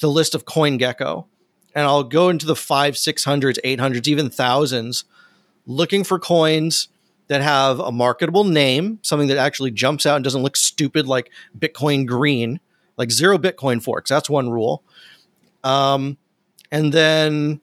the 0.00 0.10
list 0.10 0.34
of 0.34 0.44
CoinGecko 0.44 1.24
and 1.74 1.86
I'll 1.86 2.04
go 2.04 2.28
into 2.28 2.44
the 2.44 2.54
five, 2.54 2.98
six 2.98 3.24
hundreds, 3.24 3.58
eight 3.64 3.80
hundreds, 3.80 4.06
even 4.10 4.28
thousands, 4.28 5.04
looking 5.64 6.04
for 6.04 6.18
coins 6.18 6.88
that 7.30 7.42
have 7.42 7.78
a 7.78 7.92
marketable 7.92 8.42
name, 8.42 8.98
something 9.02 9.28
that 9.28 9.36
actually 9.36 9.70
jumps 9.70 10.04
out 10.04 10.16
and 10.16 10.24
doesn't 10.24 10.42
look 10.42 10.56
stupid 10.56 11.06
like 11.06 11.30
Bitcoin 11.56 12.04
Green, 12.04 12.58
like 12.96 13.12
zero 13.12 13.38
Bitcoin 13.38 13.80
forks. 13.80 14.10
That's 14.10 14.28
one 14.28 14.50
rule. 14.50 14.82
Um, 15.62 16.18
and 16.72 16.92
then 16.92 17.60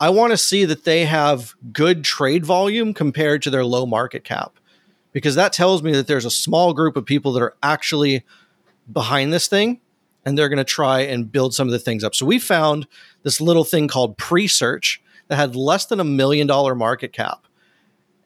I 0.00 0.08
want 0.08 0.30
to 0.30 0.38
see 0.38 0.64
that 0.64 0.84
they 0.84 1.04
have 1.04 1.54
good 1.74 2.04
trade 2.04 2.46
volume 2.46 2.94
compared 2.94 3.42
to 3.42 3.50
their 3.50 3.66
low 3.66 3.84
market 3.84 4.24
cap, 4.24 4.58
because 5.12 5.34
that 5.34 5.52
tells 5.52 5.82
me 5.82 5.92
that 5.92 6.06
there's 6.06 6.24
a 6.24 6.30
small 6.30 6.72
group 6.72 6.96
of 6.96 7.04
people 7.04 7.34
that 7.34 7.42
are 7.42 7.54
actually 7.62 8.24
behind 8.90 9.30
this 9.30 9.46
thing 9.46 9.78
and 10.24 10.38
they're 10.38 10.48
going 10.48 10.56
to 10.56 10.64
try 10.64 11.00
and 11.00 11.30
build 11.30 11.54
some 11.54 11.68
of 11.68 11.72
the 11.72 11.78
things 11.78 12.02
up. 12.02 12.14
So 12.14 12.24
we 12.24 12.38
found 12.38 12.86
this 13.24 13.42
little 13.42 13.64
thing 13.64 13.88
called 13.88 14.16
Presearch 14.16 15.00
that 15.28 15.36
had 15.36 15.54
less 15.54 15.84
than 15.84 16.00
a 16.00 16.04
million 16.04 16.46
dollar 16.46 16.74
market 16.74 17.12
cap 17.12 17.45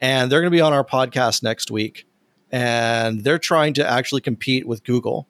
and 0.01 0.31
they're 0.31 0.41
going 0.41 0.51
to 0.51 0.57
be 0.57 0.61
on 0.61 0.73
our 0.73 0.85
podcast 0.85 1.43
next 1.43 1.71
week. 1.71 2.07
And 2.51 3.23
they're 3.23 3.39
trying 3.39 3.75
to 3.75 3.89
actually 3.89 4.21
compete 4.21 4.67
with 4.67 4.83
Google. 4.85 5.29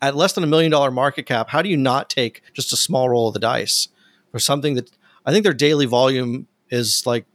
At 0.00 0.14
less 0.14 0.32
than 0.32 0.44
a 0.44 0.46
million 0.46 0.70
dollar 0.70 0.90
market 0.90 1.26
cap, 1.26 1.50
how 1.50 1.62
do 1.62 1.68
you 1.68 1.76
not 1.76 2.08
take 2.08 2.42
just 2.52 2.72
a 2.72 2.76
small 2.76 3.08
roll 3.08 3.28
of 3.28 3.34
the 3.34 3.40
dice 3.40 3.88
for 4.30 4.38
something 4.38 4.74
that 4.74 4.90
I 5.24 5.32
think 5.32 5.42
their 5.44 5.54
daily 5.54 5.86
volume 5.86 6.46
is 6.70 7.02
like 7.06 7.26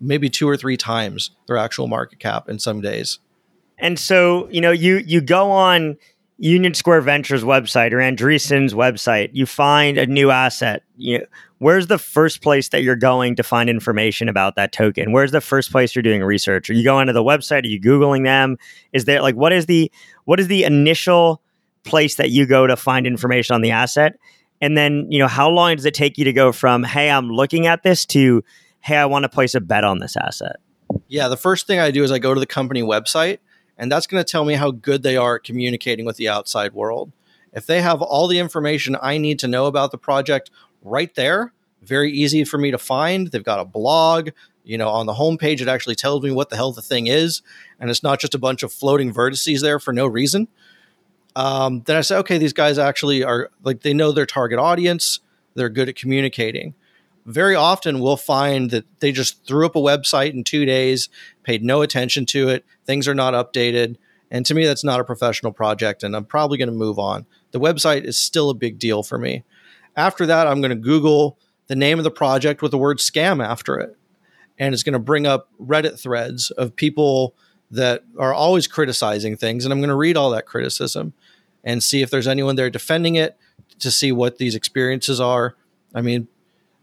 maybe 0.00 0.28
two 0.28 0.48
or 0.48 0.56
three 0.56 0.76
times 0.76 1.30
their 1.46 1.56
actual 1.56 1.88
market 1.88 2.18
cap 2.18 2.48
in 2.48 2.58
some 2.58 2.80
days. 2.80 3.18
And 3.78 3.98
so, 3.98 4.48
you 4.50 4.60
know, 4.60 4.70
you 4.70 4.98
you 4.98 5.20
go 5.20 5.50
on 5.50 5.96
Union 6.38 6.74
Square 6.74 7.02
Ventures 7.02 7.44
website 7.44 7.92
or 7.92 7.98
Andreessen's 7.98 8.74
website, 8.74 9.30
you 9.32 9.46
find 9.46 9.96
a 9.96 10.06
new 10.06 10.30
asset. 10.30 10.82
You 10.96 11.20
know, 11.20 11.24
where's 11.62 11.86
the 11.86 11.98
first 11.98 12.42
place 12.42 12.70
that 12.70 12.82
you're 12.82 12.96
going 12.96 13.36
to 13.36 13.42
find 13.44 13.70
information 13.70 14.28
about 14.28 14.56
that 14.56 14.72
token? 14.72 15.12
Where's 15.12 15.30
the 15.30 15.40
first 15.40 15.70
place 15.70 15.94
you're 15.94 16.02
doing 16.02 16.20
research? 16.24 16.68
Are 16.68 16.72
you 16.72 16.82
going 16.82 17.06
to 17.06 17.12
the 17.12 17.22
website? 17.22 17.62
Are 17.62 17.68
you 17.68 17.80
googling 17.80 18.24
them? 18.24 18.56
Is 18.92 19.04
there 19.04 19.22
like 19.22 19.36
what 19.36 19.52
is 19.52 19.66
the 19.66 19.90
what 20.24 20.40
is 20.40 20.48
the 20.48 20.64
initial 20.64 21.40
place 21.84 22.16
that 22.16 22.30
you 22.30 22.46
go 22.46 22.66
to 22.66 22.76
find 22.76 23.06
information 23.06 23.54
on 23.54 23.60
the 23.60 23.70
asset? 23.70 24.18
And 24.60 24.76
then, 24.76 25.06
you 25.08 25.20
know, 25.20 25.28
how 25.28 25.48
long 25.48 25.76
does 25.76 25.84
it 25.84 25.94
take 25.94 26.18
you 26.18 26.24
to 26.24 26.32
go 26.32 26.50
from, 26.50 26.82
hey, 26.82 27.08
I'm 27.08 27.30
looking 27.30 27.66
at 27.68 27.84
this 27.84 28.04
to, 28.06 28.42
hey, 28.80 28.96
I 28.96 29.06
want 29.06 29.22
to 29.22 29.28
place 29.28 29.54
a 29.54 29.60
bet 29.60 29.84
on 29.84 30.00
this 30.00 30.16
asset? 30.16 30.56
Yeah, 31.06 31.28
the 31.28 31.36
first 31.36 31.68
thing 31.68 31.78
I 31.78 31.92
do 31.92 32.02
is 32.02 32.10
I 32.10 32.18
go 32.18 32.34
to 32.34 32.40
the 32.40 32.46
company 32.46 32.82
website, 32.82 33.38
and 33.78 33.90
that's 33.90 34.08
going 34.08 34.22
to 34.22 34.28
tell 34.28 34.44
me 34.44 34.54
how 34.54 34.72
good 34.72 35.04
they 35.04 35.16
are 35.16 35.36
at 35.36 35.44
communicating 35.44 36.06
with 36.06 36.16
the 36.16 36.28
outside 36.28 36.74
world. 36.74 37.12
If 37.52 37.66
they 37.66 37.82
have 37.82 38.02
all 38.02 38.26
the 38.26 38.38
information 38.38 38.96
I 39.00 39.18
need 39.18 39.38
to 39.40 39.48
know 39.48 39.66
about 39.66 39.90
the 39.90 39.98
project 39.98 40.50
right 40.82 41.14
there. 41.14 41.52
Very 41.82 42.12
easy 42.12 42.44
for 42.44 42.58
me 42.58 42.70
to 42.70 42.78
find. 42.78 43.28
They've 43.28 43.42
got 43.42 43.60
a 43.60 43.64
blog. 43.64 44.30
You 44.64 44.78
know, 44.78 44.88
on 44.88 45.06
the 45.06 45.14
homepage, 45.14 45.60
it 45.60 45.68
actually 45.68 45.96
tells 45.96 46.22
me 46.22 46.30
what 46.30 46.50
the 46.50 46.56
hell 46.56 46.72
the 46.72 46.82
thing 46.82 47.08
is. 47.08 47.42
And 47.80 47.90
it's 47.90 48.02
not 48.02 48.20
just 48.20 48.34
a 48.34 48.38
bunch 48.38 48.62
of 48.62 48.72
floating 48.72 49.12
vertices 49.12 49.60
there 49.60 49.80
for 49.80 49.92
no 49.92 50.06
reason. 50.06 50.46
Um, 51.34 51.82
then 51.86 51.96
I 51.96 52.02
say, 52.02 52.16
okay, 52.18 52.38
these 52.38 52.52
guys 52.52 52.78
actually 52.78 53.24
are 53.24 53.50
like, 53.64 53.80
they 53.80 53.94
know 53.94 54.12
their 54.12 54.26
target 54.26 54.58
audience. 54.58 55.20
They're 55.54 55.68
good 55.68 55.88
at 55.88 55.96
communicating. 55.96 56.74
Very 57.24 57.54
often 57.54 58.00
we'll 58.00 58.16
find 58.16 58.70
that 58.70 58.84
they 59.00 59.12
just 59.12 59.46
threw 59.46 59.64
up 59.64 59.76
a 59.76 59.80
website 59.80 60.32
in 60.32 60.44
two 60.44 60.64
days, 60.64 61.08
paid 61.42 61.62
no 61.64 61.82
attention 61.82 62.26
to 62.26 62.48
it. 62.48 62.64
Things 62.84 63.06
are 63.08 63.14
not 63.14 63.34
updated. 63.34 63.96
And 64.30 64.44
to 64.46 64.54
me, 64.54 64.64
that's 64.64 64.84
not 64.84 65.00
a 65.00 65.04
professional 65.04 65.52
project. 65.52 66.02
And 66.02 66.16
I'm 66.16 66.24
probably 66.24 66.58
going 66.58 66.68
to 66.68 66.74
move 66.74 66.98
on. 66.98 67.26
The 67.52 67.60
website 67.60 68.04
is 68.04 68.18
still 68.18 68.50
a 68.50 68.54
big 68.54 68.78
deal 68.78 69.02
for 69.02 69.18
me. 69.18 69.44
After 69.96 70.26
that, 70.26 70.46
I'm 70.46 70.60
going 70.60 70.70
to 70.70 70.76
Google 70.76 71.38
the 71.66 71.76
name 71.76 71.98
of 71.98 72.04
the 72.04 72.10
project 72.10 72.62
with 72.62 72.70
the 72.70 72.78
word 72.78 72.98
scam 72.98 73.44
after 73.44 73.78
it. 73.78 73.96
And 74.58 74.74
it's 74.74 74.82
going 74.82 74.92
to 74.92 74.98
bring 74.98 75.26
up 75.26 75.48
Reddit 75.60 76.00
threads 76.00 76.50
of 76.52 76.76
people 76.76 77.34
that 77.70 78.04
are 78.18 78.34
always 78.34 78.66
criticizing 78.66 79.36
things. 79.36 79.64
And 79.64 79.72
I'm 79.72 79.80
going 79.80 79.88
to 79.88 79.96
read 79.96 80.16
all 80.16 80.30
that 80.30 80.46
criticism 80.46 81.14
and 81.64 81.82
see 81.82 82.02
if 82.02 82.10
there's 82.10 82.28
anyone 82.28 82.56
there 82.56 82.70
defending 82.70 83.14
it 83.14 83.36
to 83.78 83.90
see 83.90 84.12
what 84.12 84.38
these 84.38 84.54
experiences 84.54 85.20
are. 85.20 85.56
I 85.94 86.02
mean, 86.02 86.28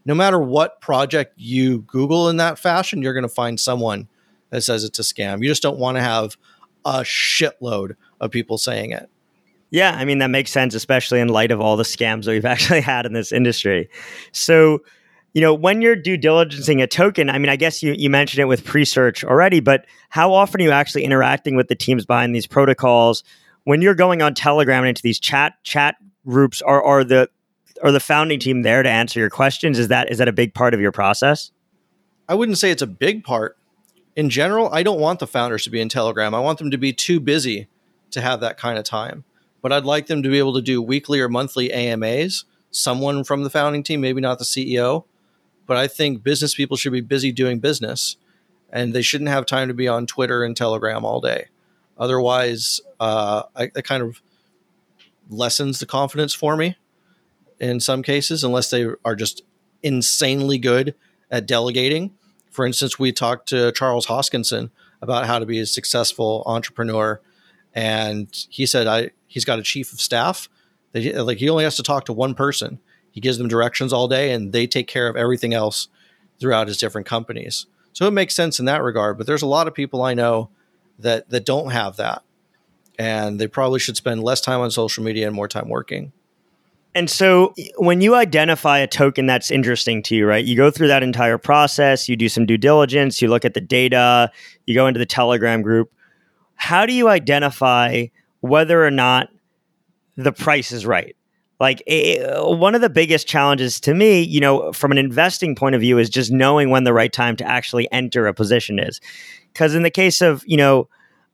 no 0.04 0.14
matter 0.14 0.38
what 0.38 0.80
project 0.80 1.34
you 1.36 1.80
Google 1.82 2.28
in 2.28 2.38
that 2.38 2.58
fashion, 2.58 3.02
you're 3.02 3.12
going 3.12 3.22
to 3.22 3.28
find 3.28 3.60
someone 3.60 4.08
that 4.50 4.62
says 4.62 4.82
it's 4.82 4.98
a 4.98 5.02
scam. 5.02 5.42
You 5.42 5.48
just 5.48 5.62
don't 5.62 5.78
want 5.78 5.96
to 5.96 6.02
have 6.02 6.36
a 6.84 7.00
shitload 7.00 7.96
of 8.20 8.30
people 8.30 8.58
saying 8.58 8.92
it. 8.92 9.08
Yeah, 9.70 9.94
I 9.96 10.04
mean 10.04 10.18
that 10.18 10.30
makes 10.30 10.50
sense, 10.50 10.74
especially 10.74 11.20
in 11.20 11.28
light 11.28 11.50
of 11.50 11.60
all 11.60 11.76
the 11.76 11.84
scams 11.84 12.24
that 12.24 12.32
we've 12.32 12.44
actually 12.44 12.80
had 12.80 13.06
in 13.06 13.12
this 13.12 13.32
industry. 13.32 13.88
So, 14.32 14.80
you 15.32 15.40
know, 15.40 15.54
when 15.54 15.80
you're 15.80 15.96
due 15.96 16.18
diligencing 16.18 16.82
a 16.82 16.86
token, 16.86 17.30
I 17.30 17.38
mean, 17.38 17.48
I 17.48 17.56
guess 17.56 17.82
you, 17.82 17.94
you 17.96 18.10
mentioned 18.10 18.40
it 18.40 18.46
with 18.46 18.64
Presearch 18.64 19.22
already, 19.22 19.60
but 19.60 19.86
how 20.08 20.32
often 20.32 20.60
are 20.60 20.64
you 20.64 20.70
actually 20.72 21.04
interacting 21.04 21.54
with 21.54 21.68
the 21.68 21.76
teams 21.76 22.04
behind 22.04 22.34
these 22.34 22.48
protocols? 22.48 23.22
When 23.64 23.80
you're 23.80 23.94
going 23.94 24.22
on 24.22 24.34
Telegram 24.34 24.82
and 24.82 24.88
into 24.88 25.02
these 25.02 25.20
chat 25.20 25.54
chat 25.62 25.96
groups, 26.26 26.60
are 26.62 26.82
are 26.82 27.04
the 27.04 27.28
are 27.82 27.92
the 27.92 28.00
founding 28.00 28.40
team 28.40 28.62
there 28.62 28.82
to 28.82 28.90
answer 28.90 29.20
your 29.20 29.30
questions? 29.30 29.78
Is 29.78 29.88
that 29.88 30.10
is 30.10 30.18
that 30.18 30.28
a 30.28 30.32
big 30.32 30.52
part 30.52 30.74
of 30.74 30.80
your 30.80 30.92
process? 30.92 31.52
I 32.28 32.34
wouldn't 32.34 32.58
say 32.58 32.70
it's 32.70 32.82
a 32.82 32.86
big 32.86 33.24
part. 33.24 33.56
In 34.16 34.30
general, 34.30 34.68
I 34.72 34.82
don't 34.82 35.00
want 35.00 35.20
the 35.20 35.26
founders 35.26 35.64
to 35.64 35.70
be 35.70 35.80
in 35.80 35.88
Telegram. 35.88 36.34
I 36.34 36.40
want 36.40 36.58
them 36.58 36.70
to 36.72 36.78
be 36.78 36.92
too 36.92 37.20
busy 37.20 37.68
to 38.10 38.20
have 38.20 38.40
that 38.40 38.58
kind 38.58 38.76
of 38.76 38.84
time 38.84 39.24
but 39.62 39.72
I'd 39.72 39.84
like 39.84 40.06
them 40.06 40.22
to 40.22 40.28
be 40.28 40.38
able 40.38 40.54
to 40.54 40.62
do 40.62 40.80
weekly 40.82 41.20
or 41.20 41.28
monthly 41.28 41.72
AMAs. 41.72 42.44
Someone 42.70 43.24
from 43.24 43.42
the 43.42 43.50
founding 43.50 43.82
team, 43.82 44.00
maybe 44.00 44.20
not 44.20 44.38
the 44.38 44.44
CEO, 44.44 45.04
but 45.66 45.76
I 45.76 45.86
think 45.88 46.22
business 46.22 46.54
people 46.54 46.76
should 46.76 46.92
be 46.92 47.00
busy 47.00 47.32
doing 47.32 47.58
business 47.58 48.16
and 48.72 48.94
they 48.94 49.02
shouldn't 49.02 49.30
have 49.30 49.46
time 49.46 49.68
to 49.68 49.74
be 49.74 49.88
on 49.88 50.06
Twitter 50.06 50.44
and 50.44 50.56
Telegram 50.56 51.04
all 51.04 51.20
day. 51.20 51.46
Otherwise, 51.98 52.80
uh, 52.98 53.42
kind 53.84 54.02
of 54.02 54.22
lessens 55.28 55.78
the 55.78 55.86
confidence 55.86 56.34
for 56.34 56.56
me. 56.56 56.76
in 57.58 57.78
some 57.78 58.02
cases, 58.02 58.42
unless 58.42 58.70
they 58.70 58.86
are 59.04 59.14
just 59.14 59.42
insanely 59.82 60.56
good 60.56 60.94
at 61.30 61.46
delegating. 61.46 62.10
For 62.50 62.64
instance, 62.64 62.98
we 62.98 63.12
talked 63.12 63.50
to 63.50 63.70
Charles 63.72 64.06
Hoskinson 64.06 64.70
about 65.02 65.26
how 65.26 65.38
to 65.38 65.44
be 65.44 65.58
a 65.58 65.66
successful 65.66 66.42
entrepreneur, 66.46 67.20
and 67.74 68.28
he 68.48 68.64
said 68.64 68.86
I 68.86 69.10
he's 69.30 69.44
got 69.44 69.58
a 69.58 69.62
chief 69.62 69.92
of 69.92 70.00
staff. 70.00 70.48
Like 70.92 71.38
he 71.38 71.48
only 71.48 71.64
has 71.64 71.76
to 71.76 71.82
talk 71.82 72.04
to 72.06 72.12
one 72.12 72.34
person. 72.34 72.80
He 73.12 73.20
gives 73.20 73.38
them 73.38 73.48
directions 73.48 73.92
all 73.92 74.08
day, 74.08 74.32
and 74.32 74.52
they 74.52 74.66
take 74.66 74.88
care 74.88 75.08
of 75.08 75.16
everything 75.16 75.54
else 75.54 75.88
throughout 76.38 76.68
his 76.68 76.76
different 76.76 77.06
companies. 77.06 77.66
So 77.92 78.06
it 78.06 78.12
makes 78.12 78.34
sense 78.34 78.58
in 78.58 78.66
that 78.66 78.82
regard. 78.82 79.16
But 79.16 79.26
there's 79.26 79.42
a 79.42 79.46
lot 79.46 79.68
of 79.68 79.74
people 79.74 80.02
I 80.02 80.14
know 80.14 80.50
that 80.98 81.30
that 81.30 81.46
don't 81.46 81.70
have 81.70 81.96
that, 81.96 82.22
and 82.98 83.40
they 83.40 83.46
probably 83.46 83.78
should 83.78 83.96
spend 83.96 84.22
less 84.22 84.40
time 84.40 84.60
on 84.60 84.70
social 84.70 85.04
media 85.04 85.26
and 85.26 85.34
more 85.34 85.48
time 85.48 85.68
working. 85.68 86.12
And 86.92 87.08
so 87.08 87.54
when 87.76 88.00
you 88.00 88.16
identify 88.16 88.78
a 88.78 88.88
token 88.88 89.26
that's 89.26 89.52
interesting 89.52 90.02
to 90.04 90.16
you, 90.16 90.26
right? 90.26 90.44
You 90.44 90.56
go 90.56 90.72
through 90.72 90.88
that 90.88 91.04
entire 91.04 91.38
process, 91.38 92.08
you 92.08 92.16
do 92.16 92.28
some 92.28 92.46
due 92.46 92.58
diligence, 92.58 93.22
you 93.22 93.28
look 93.28 93.44
at 93.44 93.54
the 93.54 93.60
data, 93.60 94.32
you 94.66 94.74
go 94.74 94.88
into 94.88 94.98
the 94.98 95.06
Telegram 95.06 95.62
group. 95.62 95.92
How 96.56 96.86
do 96.86 96.92
you 96.92 97.08
identify 97.08 98.06
whether 98.40 98.84
or 98.84 98.90
not 98.90 99.28
the 100.16 100.32
price 100.32 100.72
is 100.72 100.86
right? 100.86 101.16
Like 101.58 101.82
it, 101.86 102.22
one 102.58 102.74
of 102.74 102.80
the 102.80 102.88
biggest 102.88 103.26
challenges 103.26 103.80
to 103.80 103.94
me, 103.94 104.22
you 104.22 104.40
know, 104.40 104.72
from 104.72 104.92
an 104.92 104.98
investing 104.98 105.54
point 105.54 105.74
of 105.74 105.80
view 105.82 105.98
is 105.98 106.08
just 106.08 106.32
knowing 106.32 106.70
when 106.70 106.84
the 106.84 106.92
right 106.92 107.12
time 107.12 107.36
to 107.36 107.44
actually 107.44 107.90
enter 107.92 108.26
a 108.26 108.34
position 108.34 108.78
is. 108.78 109.00
Cuz 109.54 109.74
in 109.74 109.82
the 109.82 109.90
case 109.90 110.22
of, 110.22 110.42
you 110.46 110.56
know, 110.56 110.88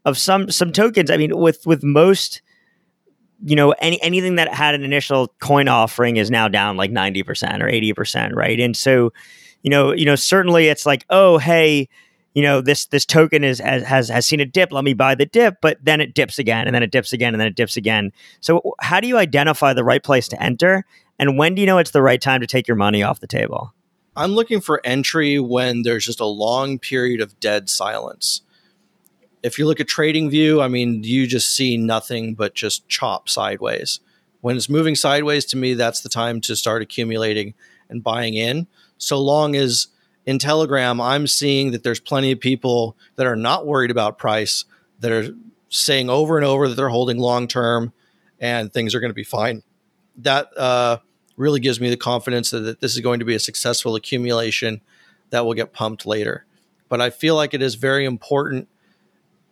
of 0.05 0.19
some 0.19 0.51
some 0.51 0.73
tokens, 0.73 1.11
I 1.11 1.17
mean 1.17 1.37
with 1.37 1.65
with 1.67 1.85
most 1.85 2.43
you 3.45 3.55
know 3.55 3.73
any 3.79 4.01
anything 4.03 4.37
that 4.37 4.53
had 4.53 4.75
an 4.75 4.83
initial 4.83 5.29
coin 5.41 5.69
offering 5.69 6.17
is 6.17 6.31
now 6.31 6.49
down 6.49 6.77
like 6.77 6.91
90% 6.91 7.61
or 7.61 7.67
80% 7.67 8.35
right 8.35 8.59
and 8.59 8.77
so 8.77 9.13
you 9.63 9.71
know 9.71 9.93
you 9.93 10.07
know 10.07 10.17
certainly 10.17 10.69
it's 10.69 10.87
like 10.87 11.05
oh 11.11 11.39
hey 11.39 11.89
you 12.37 12.43
know 12.43 12.61
this 12.61 12.87
this 12.87 13.05
token 13.05 13.43
is 13.43 13.59
has 13.59 14.09
has 14.09 14.27
seen 14.27 14.39
a 14.41 14.45
dip 14.45 14.71
let 14.71 14.85
me 14.85 14.95
buy 14.95 15.15
the 15.15 15.27
dip 15.27 15.57
but 15.61 15.79
then 15.83 16.01
it 16.01 16.15
dips 16.15 16.39
again 16.39 16.67
and 16.67 16.75
then 16.75 16.83
it 16.83 16.93
dips 16.93 17.13
again 17.13 17.35
and 17.35 17.41
then 17.41 17.49
it 17.49 17.57
dips 17.57 17.77
again 17.77 18.13
so 18.41 18.75
how 18.81 19.01
do 19.01 19.09
you 19.09 19.17
identify 19.17 19.73
the 19.73 19.83
right 19.83 20.05
place 20.05 20.29
to 20.29 20.41
enter 20.41 20.85
and 21.19 21.39
when 21.39 21.55
do 21.55 21.63
you 21.63 21.67
know 21.67 21.79
it's 21.79 21.93
the 21.93 22.03
right 22.03 22.21
time 22.21 22.41
to 22.41 22.47
take 22.47 22.69
your 22.69 22.77
money 22.77 23.03
off 23.03 23.21
the 23.21 23.27
table 23.27 23.73
i'm 24.17 24.33
looking 24.33 24.61
for 24.61 24.81
entry 24.85 25.41
when 25.41 25.83
there's 25.83 26.05
just 26.05 26.21
a 26.21 26.27
long 26.27 26.79
period 26.79 27.21
of 27.21 27.41
dead 27.41 27.71
silence 27.71 28.43
if 29.43 29.61
you 29.61 29.67
look 29.67 29.79
at 29.79 29.87
TradingView, 29.87 30.61
I 30.61 30.67
mean, 30.67 31.05
you 31.05 31.25
just 31.29 31.55
see 31.55 31.77
nothing 31.77 32.35
but 32.35 32.55
just 32.55 32.89
chop 32.89 33.29
sideways. 33.29 34.01
When 34.41 34.57
it's 34.57 34.69
moving 34.69 34.97
sideways 34.97 35.45
to 35.47 35.57
me, 35.57 35.75
that's 35.75 36.01
the 36.01 36.09
time 36.09 36.41
to 36.43 36.57
start 36.57 36.83
accumulating 36.83 37.55
and 37.89 38.03
buying 38.03 38.35
in. 38.35 38.67
So 38.99 39.21
long 39.21 39.55
as 39.55 39.87
in 40.27 40.39
Telegram, 40.39 41.01
I'm 41.01 41.27
seeing 41.27 41.71
that 41.71 41.85
there's 41.85 42.01
plenty 42.01 42.33
of 42.33 42.41
people 42.41 42.97
that 43.15 43.27
are 43.27 43.37
not 43.37 43.67
worried 43.67 43.91
about 43.91 44.19
price, 44.19 44.65
that 45.01 45.13
are 45.13 45.35
saying 45.69 46.11
over 46.11 46.37
and 46.37 46.45
over 46.45 46.69
that 46.69 46.75
they're 46.75 46.89
holding 46.89 47.19
long 47.19 47.49
term 47.49 47.93
and 48.41 48.73
things 48.73 48.95
are 48.95 49.01
going 49.01 49.11
to 49.11 49.15
be 49.15 49.25
fine. 49.25 49.63
That 50.19 50.57
uh, 50.57 50.99
really 51.37 51.61
gives 51.61 51.81
me 51.81 51.91
the 51.91 51.97
confidence 51.97 52.51
that, 52.51 52.61
that 52.61 52.81
this 52.81 52.95
is 52.95 53.01
going 53.01 53.21
to 53.21 53.25
be 53.25 53.35
a 53.35 53.41
successful 53.41 53.95
accumulation 53.95 54.81
that 55.31 55.47
will 55.47 55.55
get 55.55 55.73
pumped 55.73 56.07
later. 56.07 56.45
But 56.89 57.01
I 57.01 57.11
feel 57.11 57.35
like 57.35 57.55
it 57.55 57.63
is 57.63 57.75
very 57.77 58.05
important 58.05 58.69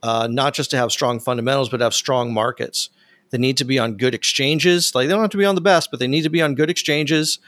uh, 0.02 0.28
not 0.30 0.52
just 0.52 0.70
to 0.70 0.76
have 0.76 0.92
strong 0.92 1.18
fundamentals, 1.18 1.70
but 1.70 1.80
have 1.80 1.94
strong 1.94 2.32
markets. 2.32 2.90
They 3.30 3.38
need 3.38 3.56
to 3.56 3.64
be 3.64 3.78
on 3.78 3.96
good 3.96 4.14
exchanges. 4.14 4.94
Like 4.94 5.08
they 5.08 5.14
don't 5.14 5.22
have 5.22 5.30
to 5.30 5.38
be 5.38 5.46
on 5.46 5.54
the 5.54 5.62
best, 5.62 5.90
but 5.90 5.98
they 5.98 6.06
need 6.06 6.22
to 6.22 6.30
be 6.30 6.42
on 6.42 6.54
good 6.54 6.68
exchanges. 6.68 7.38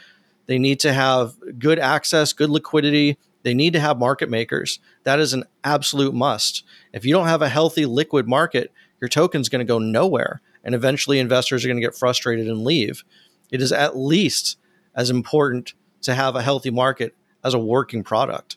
They 0.47 0.59
need 0.59 0.81
to 0.81 0.93
have 0.93 1.35
good 1.59 1.79
access, 1.79 2.33
good 2.33 2.51
liquidity. 2.51 3.19
They 3.43 3.55
need 3.55 3.73
to 3.75 3.81
have 3.81 3.99
market 3.99 4.31
makers. 4.31 4.79
That 5.05 5.19
is 5.19 5.33
an 5.33 5.45
absolute 5.65 6.15
must. 6.15 6.65
If 6.93 7.05
you 7.05 7.13
don't 7.13 7.29
have 7.29 7.43
a 7.43 7.49
healthy 7.49 7.87
liquid 7.87 8.27
market, 8.27 8.73
your 9.01 9.09
token's 9.09 9.49
going 9.49 9.65
to 9.65 9.71
go 9.71 9.79
nowhere. 9.79 10.41
And 10.65 10.75
eventually 10.75 11.19
investors 11.19 11.65
are 11.65 11.69
going 11.69 11.81
to 11.81 11.87
get 11.87 11.97
frustrated 11.97 12.49
and 12.49 12.65
leave. 12.65 13.05
It 13.51 13.63
is 13.63 13.73
at 13.73 13.97
least 13.97 14.59
as 14.95 15.11
important 15.11 15.75
to 16.03 16.15
have 16.15 16.35
a 16.35 16.43
healthy 16.43 16.71
market 16.71 17.15
as 17.45 17.55
a 17.55 17.59
working 17.59 18.03
product. 18.03 18.57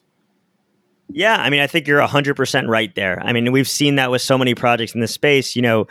Yeah, 1.12 1.36
I 1.38 1.50
mean, 1.50 1.60
I 1.60 1.68
think 1.68 1.88
you're 1.88 2.02
100% 2.02 2.68
right 2.68 2.94
there. 2.96 3.20
I 3.24 3.34
mean, 3.34 3.52
we've 3.52 3.68
seen 3.68 3.96
that 3.96 4.12
with 4.12 4.22
so 4.22 4.38
many 4.38 4.54
projects 4.56 4.94
in 4.94 5.02
this 5.02 5.14
space, 5.14 5.56
you 5.56 5.62
know, 5.62 5.88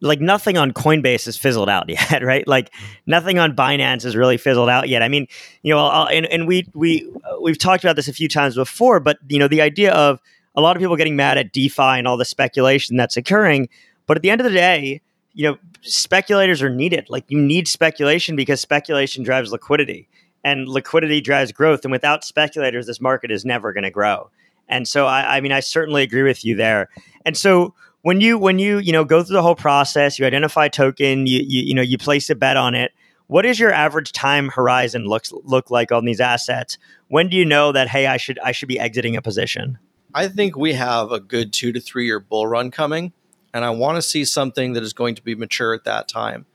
like 0.00 0.20
nothing 0.20 0.56
on 0.56 0.72
Coinbase 0.72 1.24
has 1.24 1.36
fizzled 1.36 1.68
out 1.68 1.88
yet, 1.88 2.22
right? 2.22 2.46
Like 2.46 2.70
mm-hmm. 2.70 2.84
nothing 3.06 3.38
on 3.38 3.54
Binance 3.54 4.02
has 4.02 4.16
really 4.16 4.36
fizzled 4.36 4.68
out 4.68 4.88
yet. 4.88 5.02
I 5.02 5.08
mean, 5.08 5.26
you 5.62 5.72
know, 5.72 5.78
I'll, 5.78 6.08
and, 6.08 6.26
and 6.26 6.46
we 6.46 6.68
we 6.74 7.10
uh, 7.24 7.40
we've 7.40 7.58
talked 7.58 7.84
about 7.84 7.96
this 7.96 8.08
a 8.08 8.12
few 8.12 8.28
times 8.28 8.54
before, 8.54 9.00
but 9.00 9.18
you 9.28 9.38
know, 9.38 9.48
the 9.48 9.62
idea 9.62 9.92
of 9.92 10.20
a 10.54 10.60
lot 10.60 10.76
of 10.76 10.80
people 10.80 10.96
getting 10.96 11.16
mad 11.16 11.38
at 11.38 11.52
DeFi 11.52 11.82
and 11.82 12.08
all 12.08 12.16
the 12.16 12.24
speculation 12.24 12.96
that's 12.96 13.16
occurring, 13.16 13.68
but 14.06 14.16
at 14.16 14.22
the 14.22 14.30
end 14.30 14.40
of 14.40 14.44
the 14.46 14.52
day, 14.52 15.02
you 15.34 15.48
know, 15.48 15.58
speculators 15.82 16.62
are 16.62 16.70
needed. 16.70 17.06
Like 17.10 17.24
you 17.28 17.38
need 17.38 17.68
speculation 17.68 18.36
because 18.36 18.60
speculation 18.60 19.22
drives 19.22 19.52
liquidity, 19.52 20.08
and 20.42 20.68
liquidity 20.68 21.20
drives 21.20 21.52
growth. 21.52 21.84
And 21.84 21.92
without 21.92 22.24
speculators, 22.24 22.86
this 22.86 23.00
market 23.00 23.30
is 23.30 23.44
never 23.44 23.72
going 23.72 23.84
to 23.84 23.90
grow. 23.90 24.30
And 24.68 24.88
so 24.88 25.06
I, 25.06 25.36
I 25.36 25.40
mean, 25.40 25.52
I 25.52 25.60
certainly 25.60 26.02
agree 26.02 26.22
with 26.22 26.44
you 26.44 26.56
there. 26.56 26.88
And 27.24 27.36
so 27.36 27.74
when 28.06 28.20
you 28.20 28.38
when 28.38 28.60
you 28.60 28.78
you 28.78 28.92
know 28.92 29.04
go 29.04 29.24
through 29.24 29.34
the 29.34 29.42
whole 29.42 29.56
process, 29.56 30.16
you 30.16 30.24
identify 30.24 30.68
token, 30.68 31.26
you 31.26 31.40
you, 31.40 31.62
you 31.62 31.74
know 31.74 31.82
you 31.82 31.98
place 31.98 32.30
a 32.30 32.36
bet 32.36 32.56
on 32.56 32.76
it. 32.76 32.92
What 33.26 33.44
is 33.44 33.58
your 33.58 33.72
average 33.72 34.12
time 34.12 34.48
horizon 34.48 35.06
looks 35.06 35.32
look 35.42 35.72
like 35.72 35.90
on 35.90 36.04
these 36.04 36.20
assets? 36.20 36.78
When 37.08 37.28
do 37.28 37.36
you 37.36 37.44
know 37.44 37.72
that 37.72 37.88
hey, 37.88 38.06
I 38.06 38.16
should 38.16 38.38
I 38.38 38.52
should 38.52 38.68
be 38.68 38.78
exiting 38.78 39.16
a 39.16 39.22
position? 39.22 39.80
I 40.14 40.28
think 40.28 40.56
we 40.56 40.74
have 40.74 41.10
a 41.10 41.18
good 41.18 41.52
two 41.52 41.72
to 41.72 41.80
three 41.80 42.06
year 42.06 42.20
bull 42.20 42.46
run 42.46 42.70
coming, 42.70 43.12
and 43.52 43.64
I 43.64 43.70
want 43.70 43.96
to 43.96 44.02
see 44.02 44.24
something 44.24 44.74
that 44.74 44.84
is 44.84 44.92
going 44.92 45.16
to 45.16 45.22
be 45.22 45.34
mature 45.34 45.74
at 45.74 45.82
that 45.82 46.06
time. 46.06 46.46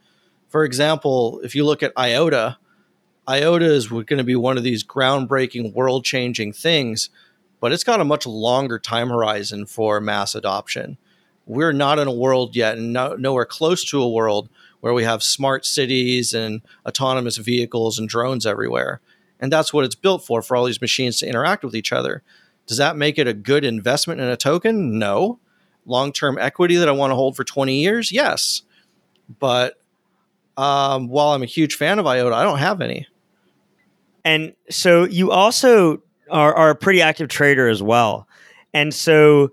For 0.48 0.64
example, 0.64 1.42
if 1.44 1.54
you 1.54 1.66
look 1.66 1.84
at 1.84 1.92
IOTA, 1.98 2.60
IOTA 3.28 3.74
is 3.74 3.90
going 3.90 4.06
to 4.06 4.24
be 4.24 4.38
one 4.38 4.58
of 4.58 4.64
these 4.64 4.86
groundbreaking, 4.86 5.74
world 5.74 6.06
changing 6.06 6.54
things 6.54 7.10
but 7.62 7.72
it's 7.72 7.84
got 7.84 8.02
a 8.02 8.04
much 8.04 8.26
longer 8.26 8.80
time 8.80 9.10
horizon 9.10 9.68
for 9.68 10.02
mass 10.02 10.36
adoption. 10.36 10.98
We're 11.45 11.73
not 11.73 11.99
in 11.99 12.08
a 12.08 12.13
world 12.13 12.56
yet, 12.56 12.77
and 12.77 12.93
no, 12.93 13.15
nowhere 13.15 13.45
close 13.45 13.84
to 13.86 14.01
a 14.01 14.10
world 14.10 14.49
where 14.80 14.93
we 14.93 15.04
have 15.04 15.23
smart 15.23 15.65
cities 15.65 16.34
and 16.34 16.62
autonomous 16.86 17.38
vehicles 17.38 17.99
and 17.99 18.10
drones 18.10 18.45
everywhere. 18.45 19.01
And 19.39 19.51
that's 19.51 19.73
what 19.73 19.86
it's 19.86 19.95
built 19.95 20.25
for, 20.25 20.41
for 20.41 20.56
all 20.56 20.65
these 20.65 20.82
machines 20.82 21.19
to 21.19 21.27
interact 21.27 21.63
with 21.63 21.75
each 21.75 21.91
other. 21.91 22.23
Does 22.67 22.77
that 22.77 22.95
make 22.95 23.17
it 23.17 23.27
a 23.27 23.34
good 23.34 23.65
investment 23.65 24.21
in 24.21 24.27
a 24.27 24.38
token? 24.38 24.99
No. 24.99 25.39
Long 25.86 26.12
term 26.12 26.38
equity 26.38 26.75
that 26.75 26.88
I 26.88 26.91
want 26.91 27.12
to 27.12 27.15
hold 27.15 27.36
for 27.36 27.43
20 27.43 27.82
years? 27.82 28.12
Yes. 28.12 28.62
But 29.39 29.82
um, 30.58 31.08
while 31.08 31.30
I'm 31.30 31.43
a 31.43 31.47
huge 31.47 31.75
fan 31.75 31.97
of 31.97 32.06
IOTA, 32.06 32.36
I 32.36 32.43
don't 32.43 32.60
have 32.60 32.82
any. 32.82 33.08
And 34.23 34.54
so 34.69 35.06
you 35.06 35.32
also 35.32 36.04
are, 36.30 36.54
are 36.54 36.69
a 36.69 36.75
pretty 36.75 37.01
active 37.01 37.30
trader 37.30 37.67
as 37.67 37.82
well. 37.82 38.27
And 38.73 38.93
so, 38.93 39.51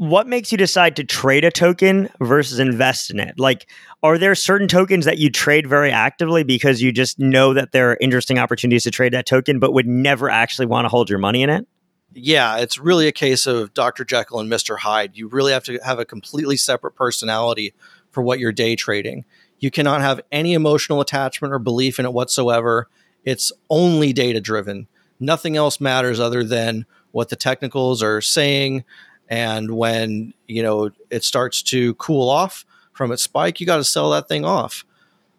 what 0.00 0.26
makes 0.26 0.50
you 0.50 0.56
decide 0.56 0.96
to 0.96 1.04
trade 1.04 1.44
a 1.44 1.50
token 1.50 2.08
versus 2.20 2.58
invest 2.58 3.10
in 3.10 3.20
it? 3.20 3.38
Like, 3.38 3.68
are 4.02 4.16
there 4.16 4.34
certain 4.34 4.66
tokens 4.66 5.04
that 5.04 5.18
you 5.18 5.28
trade 5.28 5.66
very 5.66 5.90
actively 5.90 6.42
because 6.42 6.80
you 6.80 6.90
just 6.90 7.18
know 7.18 7.52
that 7.52 7.72
there 7.72 7.90
are 7.90 7.98
interesting 8.00 8.38
opportunities 8.38 8.84
to 8.84 8.90
trade 8.90 9.12
that 9.12 9.26
token, 9.26 9.58
but 9.58 9.74
would 9.74 9.86
never 9.86 10.30
actually 10.30 10.64
want 10.64 10.86
to 10.86 10.88
hold 10.88 11.10
your 11.10 11.18
money 11.18 11.42
in 11.42 11.50
it? 11.50 11.68
Yeah, 12.14 12.56
it's 12.56 12.78
really 12.78 13.08
a 13.08 13.12
case 13.12 13.46
of 13.46 13.74
Dr. 13.74 14.06
Jekyll 14.06 14.40
and 14.40 14.50
Mr. 14.50 14.78
Hyde. 14.78 15.18
You 15.18 15.28
really 15.28 15.52
have 15.52 15.64
to 15.64 15.78
have 15.84 15.98
a 15.98 16.06
completely 16.06 16.56
separate 16.56 16.92
personality 16.92 17.74
for 18.10 18.22
what 18.22 18.38
you're 18.38 18.52
day 18.52 18.76
trading. 18.76 19.26
You 19.58 19.70
cannot 19.70 20.00
have 20.00 20.22
any 20.32 20.54
emotional 20.54 21.02
attachment 21.02 21.52
or 21.52 21.58
belief 21.58 21.98
in 21.98 22.06
it 22.06 22.14
whatsoever. 22.14 22.88
It's 23.22 23.52
only 23.68 24.14
data 24.14 24.40
driven 24.40 24.88
nothing 25.20 25.56
else 25.56 25.80
matters 25.80 26.18
other 26.18 26.42
than 26.42 26.86
what 27.12 27.28
the 27.28 27.36
technicals 27.36 28.02
are 28.02 28.20
saying. 28.20 28.84
And 29.30 29.70
when 29.70 30.34
you 30.48 30.62
know 30.62 30.90
it 31.08 31.24
starts 31.24 31.62
to 31.62 31.94
cool 31.94 32.28
off 32.28 32.66
from 32.92 33.12
its 33.12 33.22
spike, 33.22 33.60
you 33.60 33.66
got 33.66 33.78
to 33.78 33.84
sell 33.84 34.10
that 34.10 34.28
thing 34.28 34.44
off. 34.44 34.84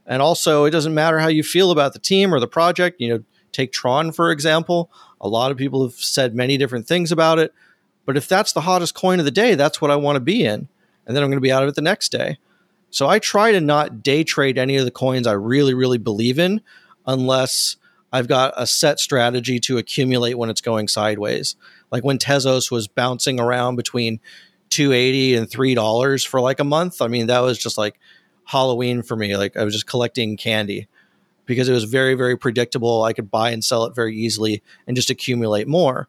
And 0.08 0.22
also, 0.22 0.64
it 0.64 0.72
doesn't 0.72 0.96
matter 0.96 1.20
how 1.20 1.28
you 1.28 1.44
feel 1.44 1.70
about 1.70 1.94
the 1.94 2.00
team 2.00 2.34
or 2.34 2.40
the 2.40 2.48
project. 2.48 3.00
You 3.00 3.10
know, 3.10 3.24
take 3.52 3.72
Tron 3.72 4.12
for 4.12 4.32
example. 4.32 4.90
A 5.20 5.28
lot 5.28 5.52
of 5.52 5.58
people 5.58 5.84
have 5.84 5.94
said 5.94 6.34
many 6.34 6.58
different 6.58 6.88
things 6.88 7.12
about 7.12 7.38
it, 7.38 7.54
but 8.06 8.18
if 8.18 8.28
that's 8.28 8.54
the 8.54 8.62
hottest 8.62 8.96
coin 8.96 9.20
of 9.20 9.26
the 9.26 9.32
day, 9.32 9.54
that's 9.54 9.80
what 9.80 9.92
I 9.92 9.96
want 9.96 10.16
to 10.16 10.22
be 10.22 10.44
in, 10.44 10.68
and 11.06 11.16
then 11.16 11.22
I'm 11.22 11.30
going 11.30 11.38
to 11.38 11.42
be 11.42 11.52
out 11.52 11.62
of 11.62 11.70
it 11.70 11.76
the 11.76 11.82
next 11.82 12.12
day. 12.12 12.40
So 12.90 13.08
I 13.08 13.20
try 13.20 13.52
to 13.52 13.62
not 13.62 14.02
day 14.02 14.24
trade 14.24 14.58
any 14.58 14.78
of 14.78 14.86
the 14.86 14.92
coins 14.92 15.28
I 15.28 15.34
really, 15.34 15.74
really 15.74 15.98
believe 15.98 16.40
in, 16.40 16.62
unless 17.06 17.78
I've 18.12 18.28
got 18.28 18.54
a 18.58 18.68
set 18.68 19.00
strategy 19.00 19.60
to 19.62 19.78
accumulate 19.78 20.38
when 20.38 20.50
it's 20.50 20.62
going 20.62 20.88
sideways. 20.88 21.56
Like 21.92 22.04
when 22.04 22.18
Tezos 22.18 22.72
was 22.72 22.88
bouncing 22.88 23.40
around 23.40 23.76
between 23.76 24.20
280 24.72 25.36
and 25.36 25.48
$3 25.48 26.28
for 26.28 26.42
like 26.42 26.60
a 26.60 26.64
month. 26.64 27.02
I 27.02 27.08
mean, 27.08 27.28
that 27.28 27.42
was 27.42 27.58
just 27.58 27.78
like 27.78 28.00
Halloween 28.46 29.04
for 29.04 29.16
me. 29.16 29.38
Like 29.38 29.56
I 29.56 29.64
was 29.64 29.74
just 29.74 29.86
collecting 29.86 30.38
candy 30.38 30.88
because 31.46 31.70
it 31.70 31.74
was 31.74 31.84
very, 31.84 32.16
very 32.16 32.38
predictable. 32.38 33.04
I 33.04 33.14
could 33.14 33.30
buy 33.30 33.52
and 33.52 33.64
sell 33.64 33.84
it 33.86 33.94
very 33.94 34.16
easily 34.16 34.64
and 34.88 34.96
just 34.96 35.10
accumulate 35.10 35.68
more. 35.68 36.08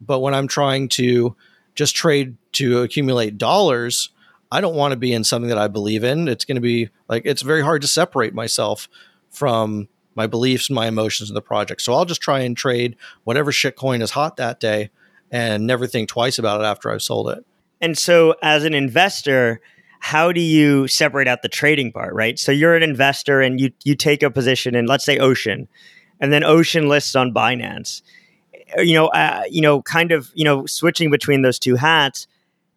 But 0.00 0.20
when 0.20 0.34
I'm 0.34 0.48
trying 0.48 0.88
to 0.90 1.36
just 1.74 1.94
trade 1.94 2.36
to 2.52 2.80
accumulate 2.80 3.38
dollars, 3.38 4.10
I 4.50 4.60
don't 4.60 4.74
want 4.74 4.92
to 4.92 4.96
be 4.96 5.12
in 5.12 5.22
something 5.22 5.48
that 5.48 5.58
I 5.58 5.68
believe 5.68 6.02
in. 6.02 6.26
It's 6.26 6.44
going 6.44 6.56
to 6.56 6.60
be 6.60 6.90
like, 7.08 7.22
it's 7.24 7.42
very 7.42 7.62
hard 7.62 7.82
to 7.82 7.88
separate 7.88 8.34
myself 8.34 8.88
from 9.30 9.88
my 10.16 10.26
beliefs 10.26 10.68
and 10.68 10.74
my 10.74 10.88
emotions 10.88 11.30
in 11.30 11.34
the 11.34 11.42
project. 11.42 11.82
So 11.82 11.92
I'll 11.92 12.04
just 12.04 12.20
try 12.20 12.40
and 12.40 12.56
trade 12.56 12.96
whatever 13.22 13.52
shitcoin 13.52 14.02
is 14.02 14.10
hot 14.10 14.36
that 14.38 14.58
day 14.58 14.90
and 15.30 15.66
never 15.66 15.86
think 15.86 16.08
twice 16.08 16.38
about 16.38 16.60
it 16.60 16.64
after 16.64 16.90
I've 16.90 17.02
sold 17.02 17.30
it. 17.30 17.44
And 17.80 17.96
so, 17.96 18.34
as 18.42 18.64
an 18.64 18.74
investor, 18.74 19.60
how 20.00 20.32
do 20.32 20.40
you 20.40 20.88
separate 20.88 21.28
out 21.28 21.42
the 21.42 21.48
trading 21.48 21.92
part, 21.92 22.14
right? 22.14 22.38
So 22.38 22.52
you're 22.52 22.74
an 22.74 22.82
investor 22.82 23.40
and 23.40 23.60
you 23.60 23.70
you 23.84 23.94
take 23.94 24.22
a 24.22 24.30
position 24.30 24.74
in, 24.74 24.86
let's 24.86 25.04
say, 25.04 25.18
Ocean, 25.18 25.68
and 26.20 26.32
then 26.32 26.42
Ocean 26.42 26.88
lists 26.88 27.14
on 27.14 27.32
Binance. 27.32 28.02
You 28.78 28.94
know, 28.94 29.06
uh, 29.08 29.44
you 29.50 29.60
know, 29.60 29.82
kind 29.82 30.12
of, 30.12 30.30
you 30.34 30.44
know, 30.44 30.64
switching 30.66 31.10
between 31.10 31.42
those 31.42 31.58
two 31.58 31.76
hats. 31.76 32.26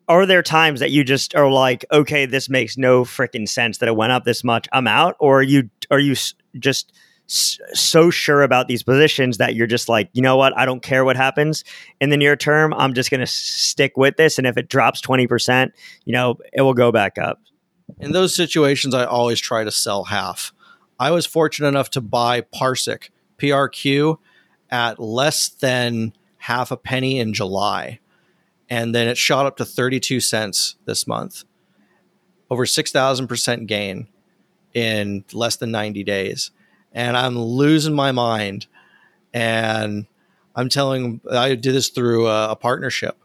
Are 0.09 0.25
there 0.25 0.43
times 0.43 0.81
that 0.81 0.91
you 0.91 1.05
just 1.05 1.33
are 1.33 1.49
like, 1.49 1.85
okay, 1.89 2.25
this 2.25 2.49
makes 2.49 2.77
no 2.77 3.05
freaking 3.05 3.47
sense 3.47 3.77
that 3.77 3.87
it 3.87 3.95
went 3.95 4.11
up 4.11 4.25
this 4.25 4.43
much? 4.43 4.67
I'm 4.73 4.87
out, 4.87 5.15
or 5.19 5.39
are 5.39 5.43
you 5.43 5.69
are 5.91 5.99
you 5.99 6.15
just 6.59 6.91
so 7.27 8.09
sure 8.09 8.41
about 8.41 8.67
these 8.67 8.83
positions 8.83 9.37
that 9.37 9.55
you're 9.55 9.67
just 9.67 9.89
like, 9.89 10.09
you 10.13 10.21
know 10.21 10.35
what? 10.35 10.55
I 10.57 10.65
don't 10.65 10.81
care 10.81 11.05
what 11.05 11.15
happens 11.15 11.63
in 11.99 12.09
the 12.09 12.17
near 12.17 12.35
term. 12.35 12.73
I'm 12.73 12.93
just 12.93 13.09
going 13.09 13.21
to 13.21 13.27
stick 13.27 13.97
with 13.97 14.17
this. 14.17 14.37
And 14.37 14.45
if 14.45 14.57
it 14.57 14.69
drops 14.69 15.01
20%, 15.01 15.71
you 16.05 16.13
know, 16.13 16.37
it 16.51 16.61
will 16.61 16.73
go 16.73 16.91
back 16.91 17.17
up. 17.17 17.39
In 17.99 18.11
those 18.11 18.35
situations, 18.35 18.93
I 18.93 19.05
always 19.05 19.39
try 19.39 19.63
to 19.63 19.71
sell 19.71 20.05
half. 20.05 20.53
I 20.99 21.11
was 21.11 21.25
fortunate 21.25 21.67
enough 21.67 21.89
to 21.91 22.01
buy 22.01 22.41
PARSIQ, 22.41 23.09
PRQ, 23.37 24.17
at 24.69 24.99
less 24.99 25.49
than 25.49 26.13
half 26.37 26.71
a 26.71 26.77
penny 26.77 27.19
in 27.19 27.33
July. 27.33 27.99
And 28.69 28.93
then 28.93 29.07
it 29.07 29.17
shot 29.17 29.45
up 29.45 29.57
to 29.57 29.65
32 29.65 30.19
cents 30.19 30.75
this 30.85 31.07
month. 31.07 31.43
Over 32.49 32.65
6,000% 32.65 33.67
gain 33.67 34.07
in 34.73 35.23
less 35.33 35.55
than 35.55 35.71
90 35.71 36.03
days 36.03 36.51
and 36.93 37.17
I'm 37.17 37.37
losing 37.37 37.95
my 37.95 38.11
mind. 38.11 38.67
And 39.33 40.05
I'm 40.55 40.69
telling, 40.69 41.21
I 41.29 41.55
did 41.55 41.73
this 41.73 41.89
through 41.89 42.27
a, 42.27 42.51
a 42.51 42.55
partnership. 42.55 43.17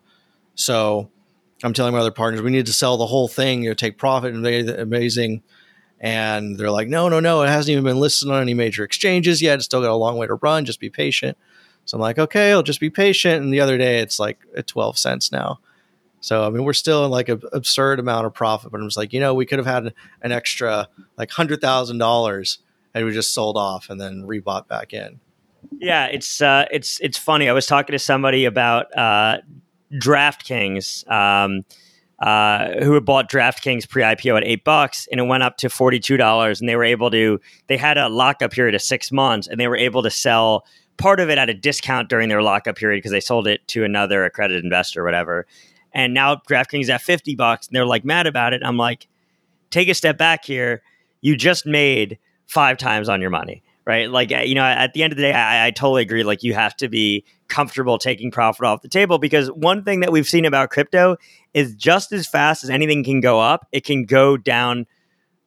So 0.55 1.11
I'm 1.63 1.75
telling 1.75 1.93
my 1.93 2.01
other 2.01 2.11
partners, 2.11 2.43
we 2.43 2.51
need 2.51 2.67
to 2.67 2.73
sell 2.73 2.97
the 2.97 3.07
whole 3.07 3.29
thing, 3.29 3.63
you 3.63 3.71
know, 3.71 3.75
take 3.75 3.99
profit 3.99 4.35
and 4.35 4.47
amazing. 4.71 5.43
And 6.01 6.59
they're 6.59 6.71
like, 6.71 6.89
no, 6.89 7.09
no, 7.09 7.21
no, 7.21 7.43
it 7.43 7.49
hasn't 7.49 7.73
even 7.73 7.85
been 7.85 8.01
listed 8.01 8.31
on 8.31 8.41
any 8.41 8.55
major 8.55 8.85
exchanges 8.85 9.43
yet. 9.43 9.57
It's 9.57 9.65
still 9.65 9.83
got 9.83 9.91
a 9.91 9.95
long 9.95 10.17
way 10.17 10.27
to 10.27 10.35
run. 10.35 10.65
Just 10.65 10.81
be 10.81 10.91
patient. 10.91 11.37
So 11.85 11.97
I'm 11.97 12.01
like, 12.01 12.19
okay, 12.19 12.53
I'll 12.53 12.63
just 12.63 12.81
be 12.81 12.91
patient. 12.91 13.43
And 13.43 13.53
the 13.53 13.61
other 13.61 13.77
day, 13.77 13.99
it's 13.99 14.19
like 14.19 14.39
at 14.57 14.67
12 14.67 14.97
cents 14.99 15.33
now. 15.33 15.59
So 16.21 16.45
I 16.45 16.51
mean, 16.51 16.65
we're 16.65 16.73
still 16.73 17.05
in 17.05 17.11
like 17.11 17.29
an 17.29 17.43
absurd 17.53 17.99
amount 17.99 18.27
of 18.27 18.35
profit. 18.35 18.71
But 18.71 18.81
I'm 18.81 18.87
just 18.87 18.97
like, 18.97 19.13
you 19.13 19.21
know, 19.21 19.35
we 19.35 19.47
could 19.47 19.59
have 19.59 19.67
had 19.67 19.93
an 20.23 20.33
extra 20.33 20.89
like 21.17 21.31
hundred 21.31 21.61
thousand 21.61 21.99
dollars 21.99 22.59
and 22.99 23.07
we 23.07 23.13
just 23.13 23.33
sold 23.33 23.57
off 23.57 23.91
and 23.91 24.01
then 24.01 24.25
rebought 24.25 24.67
back 24.67 24.93
in. 24.93 25.21
Yeah, 25.79 26.07
it's 26.07 26.43
uh, 26.43 26.67
it's 26.73 26.99
it's 27.01 27.17
funny. 27.17 27.49
I 27.49 27.53
was 27.53 27.65
talking 27.65 27.93
to 27.93 27.99
somebody 27.99 28.45
about 28.45 28.97
uh, 28.97 29.39
DraftKings, 29.93 31.09
um, 31.09 31.65
uh, 32.19 32.83
who 32.83 32.95
had 32.95 33.05
bought 33.05 33.31
DraftKings 33.31 33.89
pre-IPO 33.89 34.39
at 34.39 34.45
eight 34.45 34.65
bucks, 34.65 35.07
and 35.13 35.21
it 35.21 35.25
went 35.25 35.45
up 35.45 35.59
to 35.59 35.69
forty-two 35.69 36.17
dollars, 36.17 36.61
and 36.61 36.69
they 36.69 36.75
were 36.75 36.85
able 36.85 37.11
to. 37.13 37.41
They 37.69 37.77
had 37.77 37.99
a 37.99 38.09
lockup 38.09 38.51
period 38.51 38.75
of 38.75 38.83
six 38.83 39.13
months, 39.13 39.47
and 39.47 39.61
they 39.61 39.69
were 39.69 39.77
able 39.77 40.03
to 40.03 40.11
sell 40.11 40.67
part 40.97 41.21
of 41.21 41.31
it 41.31 41.39
at 41.39 41.49
a 41.49 41.55
discount 41.55 42.09
during 42.09 42.29
their 42.29 42.43
lockup 42.43 42.75
period 42.75 42.99
because 42.99 43.13
they 43.13 43.21
sold 43.21 43.47
it 43.47 43.67
to 43.69 43.85
another 43.85 44.25
accredited 44.25 44.65
investor 44.65 45.03
or 45.03 45.05
whatever. 45.05 45.47
And 45.93 46.13
now 46.13 46.37
DraftKings 46.49 46.83
is 46.83 46.91
at 46.91 47.03
fifty 47.03 47.37
bucks, 47.37 47.69
and 47.69 47.77
they're 47.77 47.87
like 47.87 48.05
mad 48.05 48.27
about 48.27 48.55
it. 48.55 48.63
I'm 48.65 48.77
like, 48.77 49.07
take 49.71 49.89
a 49.89 49.95
step 49.95 50.19
back 50.19 50.45
here. 50.45 50.83
You 51.21 51.37
just 51.37 51.67
made 51.67 52.19
five 52.49 52.79
times 52.79 53.09
on 53.09 53.21
your 53.21 53.31
money, 53.31 53.63
right? 53.87 54.11
Like, 54.11 54.31
you 54.31 54.55
know, 54.55 54.65
at 54.65 54.95
the 54.95 55.03
end 55.03 55.13
of 55.13 55.17
the 55.17 55.23
day, 55.23 55.33
I, 55.33 55.67
I 55.67 55.71
totally 55.71 56.03
agree. 56.03 56.25
Like, 56.25 56.43
you 56.43 56.55
have 56.55 56.75
to 56.79 56.89
be 56.89 57.25
comfortable 57.49 57.99
taking 57.99 58.31
profit 58.31 58.65
off 58.65 58.83
the 58.83 58.89
table 58.89 59.19
because 59.19 59.49
one 59.53 59.85
thing 59.85 60.01
that 60.01 60.11
we've 60.11 60.29
seen 60.29 60.45
about 60.45 60.71
crypto 60.71 61.17
is 61.55 61.75
just 61.75 62.11
as 62.13 62.27
fast 62.27 62.65
as 62.65 62.71
anything 62.71 63.05
can 63.05 63.21
go 63.21 63.39
up, 63.39 63.67
it 63.71 63.85
can 63.85 64.05
go 64.05 64.37
down. 64.37 64.87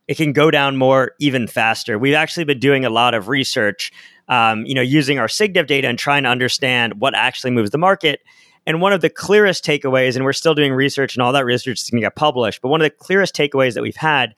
It 0.07 0.17
can 0.17 0.33
go 0.33 0.51
down 0.51 0.75
more 0.75 1.13
even 1.19 1.47
faster. 1.47 1.97
We've 1.97 2.15
actually 2.15 2.43
been 2.43 2.59
doing 2.59 2.83
a 2.83 2.89
lot 2.89 3.13
of 3.13 3.29
research, 3.29 3.93
um, 4.27 4.65
you 4.65 4.73
know, 4.73 4.81
using 4.81 5.19
our 5.19 5.27
SIGDEV 5.27 5.67
data 5.67 5.87
and 5.87 5.97
trying 5.97 6.23
to 6.23 6.29
understand 6.29 6.99
what 6.99 7.15
actually 7.15 7.51
moves 7.51 7.69
the 7.69 7.77
market. 7.77 8.19
And 8.65 8.81
one 8.81 8.91
of 8.91 9.01
the 9.01 9.09
clearest 9.09 9.63
takeaways, 9.63 10.15
and 10.15 10.25
we're 10.25 10.33
still 10.33 10.53
doing 10.53 10.73
research, 10.73 11.15
and 11.15 11.23
all 11.23 11.31
that 11.31 11.45
research 11.45 11.81
is 11.81 11.89
going 11.89 12.01
to 12.01 12.05
get 12.05 12.15
published, 12.15 12.61
but 12.61 12.69
one 12.69 12.81
of 12.81 12.85
the 12.85 12.89
clearest 12.89 13.35
takeaways 13.35 13.73
that 13.75 13.83
we've 13.83 13.95
had 13.95 14.35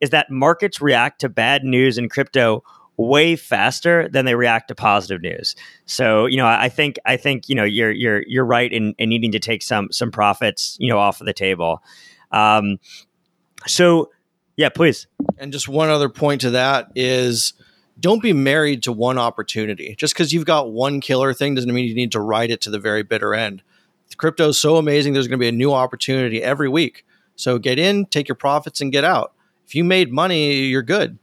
is 0.00 0.10
that 0.10 0.30
markets 0.30 0.80
react 0.80 1.20
to 1.20 1.28
bad 1.28 1.64
news 1.64 1.98
in 1.98 2.08
crypto 2.08 2.62
way 2.96 3.36
faster 3.36 4.08
than 4.08 4.24
they 4.24 4.34
react 4.34 4.68
to 4.68 4.74
positive 4.74 5.20
news. 5.20 5.54
So, 5.84 6.26
you 6.26 6.36
know, 6.38 6.46
I 6.46 6.68
think 6.68 6.98
I 7.04 7.16
think, 7.16 7.48
you 7.48 7.54
know, 7.54 7.64
you're 7.64 7.90
you're 7.90 8.22
you're 8.26 8.44
right 8.44 8.72
in, 8.72 8.94
in 8.98 9.08
needing 9.08 9.32
to 9.32 9.38
take 9.38 9.62
some 9.62 9.88
some 9.92 10.10
profits, 10.10 10.76
you 10.80 10.88
know, 10.88 10.98
off 10.98 11.20
of 11.20 11.26
the 11.26 11.32
table. 11.32 11.82
Um 12.32 12.78
so 13.66 14.10
yeah, 14.56 14.70
please. 14.70 15.06
And 15.36 15.52
just 15.52 15.68
one 15.68 15.90
other 15.90 16.08
point 16.08 16.40
to 16.42 16.50
that 16.50 16.90
is 16.94 17.52
don't 18.00 18.22
be 18.22 18.32
married 18.32 18.82
to 18.84 18.92
one 18.92 19.18
opportunity. 19.18 19.94
Just 19.96 20.14
because 20.14 20.32
you've 20.32 20.46
got 20.46 20.72
one 20.72 21.00
killer 21.00 21.34
thing 21.34 21.54
doesn't 21.54 21.72
mean 21.72 21.86
you 21.86 21.94
need 21.94 22.12
to 22.12 22.20
ride 22.20 22.50
it 22.50 22.60
to 22.62 22.70
the 22.70 22.78
very 22.78 23.02
bitter 23.02 23.34
end. 23.34 23.62
Crypto 24.16 24.48
is 24.48 24.58
so 24.58 24.76
amazing. 24.76 25.12
There's 25.12 25.28
going 25.28 25.38
to 25.38 25.42
be 25.42 25.48
a 25.48 25.52
new 25.52 25.72
opportunity 25.72 26.42
every 26.42 26.68
week. 26.68 27.04
So 27.34 27.58
get 27.58 27.78
in, 27.78 28.06
take 28.06 28.28
your 28.28 28.34
profits, 28.34 28.80
and 28.80 28.90
get 28.90 29.04
out 29.04 29.34
if 29.66 29.74
you 29.74 29.84
made 29.84 30.12
money, 30.12 30.64
you're 30.64 30.82
good. 30.82 31.18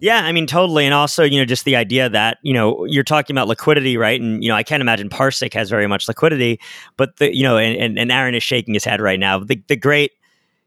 Yeah, 0.00 0.20
I 0.24 0.30
mean, 0.30 0.46
totally. 0.46 0.84
And 0.84 0.94
also, 0.94 1.24
you 1.24 1.40
know, 1.40 1.44
just 1.44 1.64
the 1.64 1.74
idea 1.74 2.08
that, 2.08 2.38
you 2.42 2.54
know, 2.54 2.84
you're 2.84 3.02
talking 3.02 3.34
about 3.34 3.48
liquidity, 3.48 3.96
right? 3.96 4.20
And, 4.20 4.42
you 4.44 4.48
know, 4.48 4.54
I 4.54 4.62
can't 4.62 4.80
imagine 4.80 5.08
PARSIQ 5.08 5.52
has 5.54 5.70
very 5.70 5.88
much 5.88 6.06
liquidity, 6.06 6.60
but 6.96 7.16
the, 7.16 7.34
you 7.34 7.42
know, 7.42 7.58
and, 7.58 7.98
and 7.98 8.12
Aaron 8.12 8.34
is 8.34 8.44
shaking 8.44 8.74
his 8.74 8.84
head 8.84 9.00
right 9.00 9.18
now. 9.18 9.40
The, 9.40 9.60
the 9.66 9.74
great, 9.74 10.12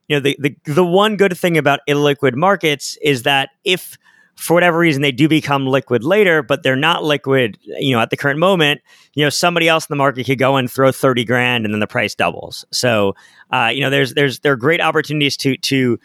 you 0.09 0.17
know, 0.17 0.19
the, 0.19 0.37
the, 0.37 0.55
the 0.65 0.85
one 0.85 1.15
good 1.15 1.37
thing 1.37 1.57
about 1.57 1.79
illiquid 1.87 2.35
markets 2.35 2.97
is 3.01 3.23
that 3.23 3.51
if 3.63 3.97
for 4.35 4.53
whatever 4.53 4.77
reason 4.77 5.01
they 5.01 5.11
do 5.13 5.29
become 5.29 5.65
liquid 5.65 6.03
later, 6.03 6.43
but 6.43 6.63
they're 6.63 6.75
not 6.75 7.03
liquid, 7.03 7.57
you 7.61 7.95
know, 7.95 8.01
at 8.01 8.09
the 8.09 8.17
current 8.17 8.39
moment, 8.39 8.81
you 9.13 9.23
know, 9.23 9.29
somebody 9.29 9.69
else 9.69 9.85
in 9.85 9.93
the 9.93 9.97
market 9.97 10.25
could 10.25 10.39
go 10.39 10.57
and 10.57 10.69
throw 10.69 10.91
30 10.91 11.23
grand 11.23 11.63
and 11.63 11.73
then 11.73 11.79
the 11.79 11.87
price 11.87 12.15
doubles. 12.15 12.65
So, 12.71 13.15
uh, 13.51 13.71
you 13.73 13.81
know, 13.81 13.89
there's, 13.89 14.13
there's, 14.13 14.39
there 14.39 14.51
are 14.51 14.57
great 14.57 14.81
opportunities 14.81 15.37
to, 15.37 15.55
to, 15.57 15.99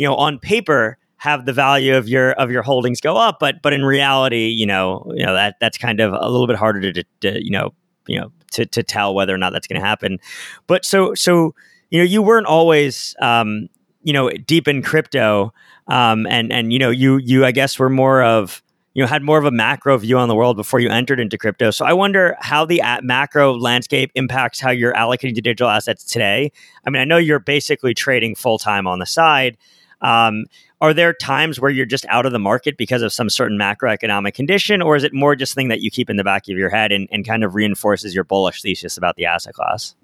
you 0.00 0.06
know, 0.06 0.14
on 0.14 0.38
paper 0.38 0.96
have 1.18 1.44
the 1.44 1.52
value 1.52 1.94
of 1.94 2.08
your 2.08 2.32
of 2.32 2.50
your 2.50 2.62
holdings 2.62 3.02
go 3.02 3.18
up, 3.18 3.36
but 3.38 3.60
but 3.60 3.74
in 3.74 3.84
reality, 3.84 4.48
you 4.48 4.64
know, 4.64 5.04
you 5.14 5.26
know 5.26 5.34
that 5.34 5.56
that's 5.60 5.76
kind 5.76 6.00
of 6.00 6.14
a 6.14 6.30
little 6.30 6.46
bit 6.46 6.56
harder 6.56 6.90
to, 6.90 7.04
to 7.20 7.44
you 7.44 7.50
know 7.50 7.74
you 8.06 8.18
know 8.18 8.32
to 8.52 8.64
to 8.64 8.82
tell 8.82 9.14
whether 9.14 9.34
or 9.34 9.36
not 9.36 9.52
that's 9.52 9.66
going 9.66 9.78
to 9.78 9.86
happen. 9.86 10.18
But 10.66 10.86
so 10.86 11.12
so 11.14 11.54
you 11.90 11.98
know 11.98 12.04
you 12.04 12.22
weren't 12.22 12.46
always 12.46 13.14
um, 13.20 13.68
you 14.02 14.14
know 14.14 14.30
deep 14.30 14.66
in 14.66 14.80
crypto, 14.82 15.52
um, 15.88 16.26
and 16.28 16.50
and 16.50 16.72
you 16.72 16.78
know 16.78 16.88
you 16.88 17.18
you 17.18 17.44
I 17.44 17.52
guess 17.52 17.78
were 17.78 17.90
more 17.90 18.22
of 18.22 18.62
you 18.94 19.02
know 19.02 19.06
had 19.06 19.22
more 19.22 19.36
of 19.36 19.44
a 19.44 19.50
macro 19.50 19.98
view 19.98 20.16
on 20.16 20.28
the 20.28 20.34
world 20.34 20.56
before 20.56 20.80
you 20.80 20.88
entered 20.88 21.20
into 21.20 21.36
crypto. 21.36 21.70
So 21.70 21.84
I 21.84 21.92
wonder 21.92 22.38
how 22.40 22.64
the 22.64 22.80
macro 23.02 23.54
landscape 23.54 24.12
impacts 24.14 24.60
how 24.60 24.70
you're 24.70 24.94
allocating 24.94 25.34
to 25.34 25.42
digital 25.42 25.68
assets 25.68 26.04
today. 26.04 26.52
I 26.86 26.90
mean, 26.90 27.02
I 27.02 27.04
know 27.04 27.18
you're 27.18 27.38
basically 27.38 27.92
trading 27.92 28.34
full 28.34 28.58
time 28.58 28.86
on 28.86 28.98
the 28.98 29.06
side. 29.06 29.58
Um, 30.02 30.46
are 30.80 30.94
there 30.94 31.12
times 31.12 31.60
where 31.60 31.70
you're 31.70 31.86
just 31.86 32.06
out 32.06 32.24
of 32.24 32.32
the 32.32 32.38
market 32.38 32.76
because 32.76 33.02
of 33.02 33.12
some 33.12 33.28
certain 33.28 33.58
macroeconomic 33.58 34.34
condition, 34.34 34.80
or 34.80 34.96
is 34.96 35.04
it 35.04 35.12
more 35.12 35.36
just 35.36 35.54
thing 35.54 35.68
that 35.68 35.80
you 35.80 35.90
keep 35.90 36.08
in 36.08 36.16
the 36.16 36.24
back 36.24 36.48
of 36.48 36.56
your 36.56 36.70
head 36.70 36.90
and, 36.90 37.08
and 37.12 37.26
kind 37.26 37.44
of 37.44 37.54
reinforces 37.54 38.14
your 38.14 38.24
bullish 38.24 38.62
thesis 38.62 38.96
about 38.96 39.16
the 39.16 39.26
asset 39.26 39.54
class? 39.54 39.94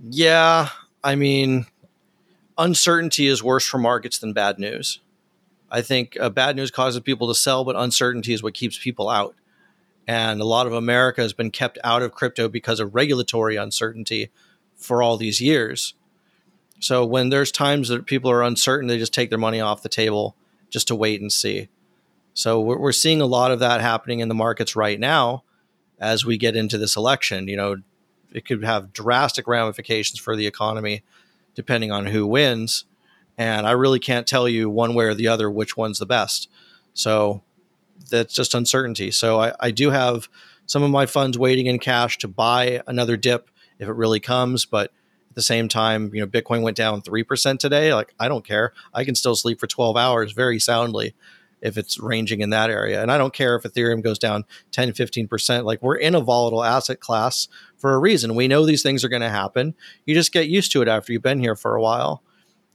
Yeah, 0.00 0.70
I 1.04 1.14
mean, 1.14 1.66
uncertainty 2.56 3.26
is 3.26 3.42
worse 3.42 3.66
for 3.66 3.78
markets 3.78 4.18
than 4.18 4.32
bad 4.32 4.58
news. 4.58 5.00
I 5.70 5.82
think 5.82 6.16
uh, 6.20 6.30
bad 6.30 6.56
news 6.56 6.70
causes 6.70 7.00
people 7.00 7.28
to 7.28 7.34
sell, 7.34 7.64
but 7.64 7.76
uncertainty 7.76 8.32
is 8.32 8.42
what 8.42 8.54
keeps 8.54 8.78
people 8.78 9.08
out. 9.08 9.34
And 10.06 10.40
a 10.40 10.44
lot 10.44 10.66
of 10.66 10.72
America 10.72 11.22
has 11.22 11.32
been 11.32 11.50
kept 11.50 11.78
out 11.84 12.02
of 12.02 12.12
crypto 12.12 12.48
because 12.48 12.80
of 12.80 12.94
regulatory 12.94 13.56
uncertainty 13.56 14.30
for 14.76 15.02
all 15.02 15.16
these 15.16 15.40
years. 15.40 15.94
So 16.82 17.04
when 17.04 17.28
there's 17.28 17.52
times 17.52 17.88
that 17.88 18.06
people 18.06 18.28
are 18.28 18.42
uncertain, 18.42 18.88
they 18.88 18.98
just 18.98 19.14
take 19.14 19.30
their 19.30 19.38
money 19.38 19.60
off 19.60 19.84
the 19.84 19.88
table 19.88 20.34
just 20.68 20.88
to 20.88 20.96
wait 20.96 21.20
and 21.20 21.32
see. 21.32 21.68
So 22.34 22.60
we're, 22.60 22.78
we're 22.78 22.92
seeing 22.92 23.20
a 23.20 23.26
lot 23.26 23.52
of 23.52 23.60
that 23.60 23.80
happening 23.80 24.18
in 24.18 24.28
the 24.28 24.34
markets 24.34 24.74
right 24.74 24.98
now 24.98 25.44
as 26.00 26.24
we 26.24 26.36
get 26.36 26.56
into 26.56 26.78
this 26.78 26.96
election. 26.96 27.46
You 27.46 27.56
know, 27.56 27.76
it 28.32 28.44
could 28.44 28.64
have 28.64 28.92
drastic 28.92 29.46
ramifications 29.46 30.18
for 30.18 30.34
the 30.34 30.48
economy 30.48 31.04
depending 31.54 31.92
on 31.92 32.06
who 32.06 32.26
wins. 32.26 32.84
And 33.38 33.64
I 33.64 33.72
really 33.72 34.00
can't 34.00 34.26
tell 34.26 34.48
you 34.48 34.68
one 34.68 34.94
way 34.94 35.04
or 35.04 35.14
the 35.14 35.28
other 35.28 35.48
which 35.48 35.76
one's 35.76 36.00
the 36.00 36.06
best. 36.06 36.48
So 36.94 37.42
that's 38.10 38.34
just 38.34 38.54
uncertainty. 38.54 39.12
So 39.12 39.40
I, 39.40 39.52
I 39.60 39.70
do 39.70 39.90
have 39.90 40.28
some 40.66 40.82
of 40.82 40.90
my 40.90 41.06
funds 41.06 41.38
waiting 41.38 41.66
in 41.66 41.78
cash 41.78 42.18
to 42.18 42.28
buy 42.28 42.82
another 42.88 43.16
dip 43.16 43.50
if 43.78 43.88
it 43.88 43.94
really 43.94 44.20
comes, 44.20 44.64
but 44.64 44.90
at 45.32 45.36
the 45.36 45.40
same 45.40 45.66
time, 45.66 46.10
you 46.12 46.20
know, 46.20 46.26
Bitcoin 46.26 46.60
went 46.60 46.76
down 46.76 47.00
3% 47.00 47.58
today. 47.58 47.94
Like, 47.94 48.12
I 48.20 48.28
don't 48.28 48.44
care. 48.44 48.74
I 48.92 49.02
can 49.02 49.14
still 49.14 49.34
sleep 49.34 49.58
for 49.58 49.66
12 49.66 49.96
hours 49.96 50.32
very 50.32 50.58
soundly 50.58 51.14
if 51.62 51.78
it's 51.78 51.98
ranging 51.98 52.42
in 52.42 52.50
that 52.50 52.68
area. 52.68 53.00
And 53.00 53.10
I 53.10 53.16
don't 53.16 53.32
care 53.32 53.56
if 53.56 53.62
Ethereum 53.62 54.02
goes 54.02 54.18
down 54.18 54.44
10, 54.72 54.92
15%. 54.92 55.64
Like, 55.64 55.80
we're 55.80 55.96
in 55.96 56.14
a 56.14 56.20
volatile 56.20 56.62
asset 56.62 57.00
class 57.00 57.48
for 57.78 57.94
a 57.94 57.98
reason. 57.98 58.34
We 58.34 58.46
know 58.46 58.66
these 58.66 58.82
things 58.82 59.04
are 59.04 59.08
going 59.08 59.22
to 59.22 59.30
happen. 59.30 59.74
You 60.04 60.14
just 60.14 60.34
get 60.34 60.48
used 60.48 60.70
to 60.72 60.82
it 60.82 60.88
after 60.88 61.14
you've 61.14 61.22
been 61.22 61.40
here 61.40 61.56
for 61.56 61.76
a 61.76 61.80
while. 61.80 62.22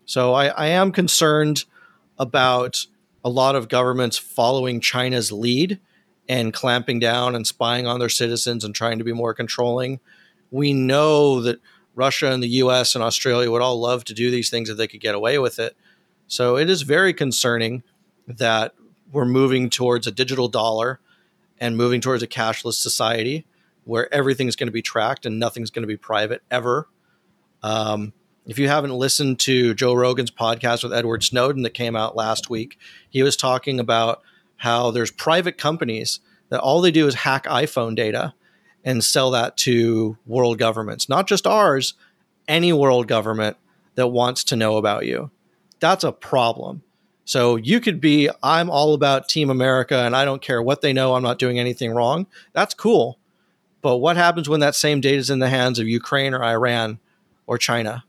So 0.05 0.33
I, 0.33 0.47
I 0.47 0.67
am 0.69 0.91
concerned 0.91 1.65
about 2.17 2.87
a 3.23 3.29
lot 3.29 3.55
of 3.55 3.69
governments 3.69 4.17
following 4.17 4.81
China's 4.81 5.31
lead 5.31 5.79
and 6.27 6.51
clamping 6.51 6.97
down 6.97 7.35
and 7.35 7.45
spying 7.45 7.85
on 7.85 7.99
their 7.99 8.09
citizens 8.09 8.63
and 8.63 8.73
trying 8.73 8.97
to 8.97 9.03
be 9.03 9.13
more 9.13 9.35
controlling. 9.35 9.99
We 10.49 10.73
know 10.73 11.41
that 11.41 11.59
Russia 11.97 12.31
and 12.31 12.41
the 12.41 12.47
US 12.47 12.95
and 12.95 13.03
Australia 13.03 13.51
would 13.51 13.61
all 13.61 13.79
love 13.79 14.05
to 14.05 14.13
do 14.13 14.29
these 14.29 14.49
things 14.49 14.69
if 14.69 14.77
they 14.77 14.87
could 14.87 15.01
get 15.01 15.15
away 15.15 15.39
with 15.39 15.59
it. 15.59 15.75
So 16.27 16.55
it 16.55 16.69
is 16.69 16.83
very 16.83 17.13
concerning 17.13 17.83
that 18.27 18.73
we're 19.11 19.25
moving 19.25 19.69
towards 19.69 20.05
a 20.05 20.11
digital 20.11 20.47
dollar 20.47 20.99
and 21.59 21.75
moving 21.75 21.99
towards 21.99 22.21
a 22.21 22.27
cashless 22.27 22.73
society 22.73 23.45
where 23.85 24.13
everything's 24.13 24.55
going 24.55 24.67
to 24.67 24.73
be 24.73 24.81
tracked 24.81 25.25
and 25.25 25.39
nothing's 25.39 25.71
going 25.71 25.83
to 25.83 25.87
be 25.87 25.97
private 25.97 26.43
ever. 26.51 26.87
Um, 27.63 28.13
if 28.45 28.59
you 28.59 28.67
haven't 28.67 28.93
listened 28.93 29.39
to 29.41 29.73
Joe 29.73 29.93
Rogan's 29.93 30.31
podcast 30.31 30.83
with 30.83 30.93
Edward 30.93 31.23
Snowden 31.23 31.63
that 31.63 31.73
came 31.73 31.95
out 31.95 32.15
last 32.15 32.49
week, 32.49 32.77
he 33.09 33.23
was 33.23 33.35
talking 33.35 33.79
about 33.79 34.21
how 34.57 34.91
there's 34.91 35.11
private 35.11 35.57
companies 35.57 36.19
that 36.49 36.59
all 36.59 36.81
they 36.81 36.91
do 36.91 37.07
is 37.07 37.15
hack 37.15 37.45
iPhone 37.45 37.95
data 37.95 38.33
and 38.87 39.03
sell 39.03 39.31
that 39.31 39.57
to 39.57 40.17
world 40.25 40.57
governments, 40.57 41.09
not 41.09 41.27
just 41.27 41.45
ours, 41.45 41.93
any 42.47 42.71
world 42.71 43.05
government 43.05 43.57
that 43.95 44.07
wants 44.07 44.45
to 44.45 44.55
know 44.55 44.77
about 44.77 45.05
you. 45.05 45.29
That's 45.81 46.05
a 46.05 46.13
problem. 46.13 46.83
So 47.25 47.57
you 47.57 47.81
could 47.81 47.99
be, 47.99 48.29
I'm 48.41 48.69
all 48.69 48.93
about 48.93 49.27
Team 49.27 49.49
America 49.49 49.97
and 49.97 50.15
I 50.15 50.23
don't 50.23 50.41
care 50.41 50.63
what 50.63 50.79
they 50.79 50.93
know, 50.93 51.15
I'm 51.15 51.21
not 51.21 51.37
doing 51.37 51.59
anything 51.59 51.91
wrong. 51.91 52.27
That's 52.53 52.73
cool. 52.73 53.19
But 53.81 53.97
what 53.97 54.15
happens 54.15 54.47
when 54.47 54.61
that 54.61 54.73
same 54.73 55.01
data 55.01 55.17
is 55.17 55.29
in 55.29 55.39
the 55.39 55.49
hands 55.49 55.79
of 55.79 55.87
Ukraine 55.89 56.33
or 56.33 56.41
Iran 56.41 56.99
or 57.45 57.57
China 57.57 58.05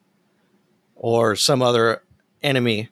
or 0.94 1.34
some 1.34 1.60
other 1.60 2.04
enemy 2.40 2.88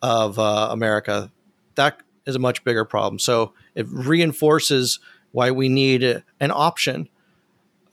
of 0.00 0.38
uh, 0.38 0.68
America? 0.70 1.32
That 1.74 1.98
is 2.24 2.36
a 2.36 2.38
much 2.38 2.62
bigger 2.62 2.84
problem. 2.84 3.18
So 3.18 3.52
it 3.74 3.88
reinforces 3.88 5.00
why 5.32 5.50
we 5.50 5.68
need 5.68 6.22
an 6.40 6.50
option 6.50 7.08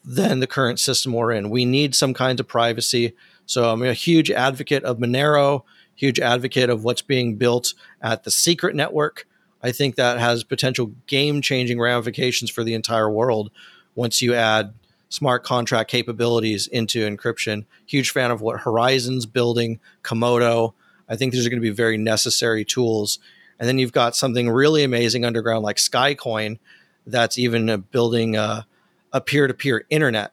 than 0.03 0.39
the 0.39 0.47
current 0.47 0.79
system 0.79 1.13
we're 1.13 1.31
in. 1.31 1.49
We 1.49 1.65
need 1.65 1.93
some 1.93 2.13
kinds 2.13 2.39
of 2.39 2.47
privacy. 2.47 3.13
So 3.45 3.69
I'm 3.69 3.83
a 3.83 3.93
huge 3.93 4.31
advocate 4.31 4.83
of 4.83 4.97
Monero, 4.97 5.63
huge 5.95 6.19
advocate 6.19 6.69
of 6.69 6.83
what's 6.83 7.01
being 7.01 7.35
built 7.35 7.73
at 8.01 8.23
the 8.23 8.31
secret 8.31 8.75
network. 8.75 9.27
I 9.61 9.71
think 9.71 9.95
that 9.95 10.19
has 10.19 10.43
potential 10.43 10.91
game 11.07 11.41
changing 11.41 11.79
ramifications 11.79 12.49
for 12.49 12.63
the 12.63 12.73
entire 12.73 13.09
world 13.09 13.51
once 13.95 14.21
you 14.21 14.33
add 14.33 14.73
smart 15.09 15.43
contract 15.43 15.89
capabilities 15.89 16.67
into 16.67 17.05
encryption. 17.07 17.65
Huge 17.85 18.11
fan 18.11 18.31
of 18.31 18.41
what 18.41 18.61
Horizen's 18.61 19.25
building, 19.25 19.79
Komodo. 20.03 20.73
I 21.09 21.15
think 21.15 21.33
these 21.33 21.45
are 21.45 21.49
going 21.49 21.61
to 21.61 21.67
be 21.67 21.69
very 21.69 21.97
necessary 21.97 22.63
tools. 22.63 23.19
And 23.59 23.67
then 23.67 23.79
you've 23.79 23.93
got 23.93 24.15
something 24.15 24.49
really 24.49 24.83
amazing 24.83 25.25
underground 25.25 25.63
like 25.63 25.77
Skycoin 25.77 26.59
that's 27.07 27.37
even 27.37 27.69
uh, 27.69 27.77
building 27.77 28.35
a, 28.35 28.65
a 29.13 29.21
peer-to-peer 29.21 29.85
internet. 29.89 30.31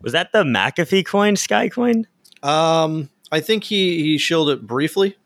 Was 0.00 0.12
that 0.12 0.32
the 0.32 0.44
McAfee 0.44 1.06
coin, 1.06 1.34
Skycoin? 1.34 2.04
Um, 2.42 3.10
I 3.30 3.40
think 3.40 3.64
he 3.64 4.02
he 4.02 4.18
shielded 4.18 4.58
it 4.58 4.66
briefly. 4.66 5.16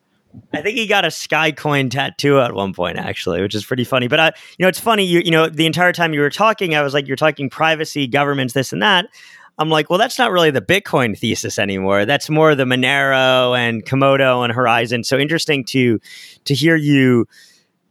I 0.52 0.60
think 0.60 0.76
he 0.76 0.86
got 0.86 1.04
a 1.04 1.08
Skycoin 1.08 1.90
tattoo 1.90 2.40
at 2.40 2.52
one 2.52 2.74
point, 2.74 2.98
actually, 2.98 3.40
which 3.40 3.54
is 3.54 3.64
pretty 3.64 3.84
funny. 3.84 4.06
But 4.06 4.20
I, 4.20 4.26
you 4.26 4.64
know, 4.64 4.68
it's 4.68 4.80
funny. 4.80 5.04
You 5.04 5.20
you 5.20 5.30
know, 5.30 5.48
the 5.48 5.66
entire 5.66 5.92
time 5.92 6.12
you 6.12 6.20
were 6.20 6.30
talking, 6.30 6.74
I 6.74 6.82
was 6.82 6.92
like, 6.92 7.06
you're 7.06 7.16
talking 7.16 7.48
privacy, 7.48 8.06
governments, 8.06 8.52
this 8.52 8.72
and 8.72 8.82
that. 8.82 9.06
I'm 9.58 9.70
like, 9.70 9.88
well, 9.88 9.98
that's 9.98 10.18
not 10.18 10.32
really 10.32 10.50
the 10.50 10.60
Bitcoin 10.60 11.18
thesis 11.18 11.58
anymore. 11.58 12.04
That's 12.04 12.28
more 12.28 12.54
the 12.54 12.64
Monero 12.64 13.56
and 13.56 13.84
Komodo 13.86 14.44
and 14.44 14.52
Horizen. 14.52 15.04
So 15.04 15.16
interesting 15.16 15.64
to 15.66 15.98
to 16.44 16.54
hear 16.54 16.76
you 16.76 17.26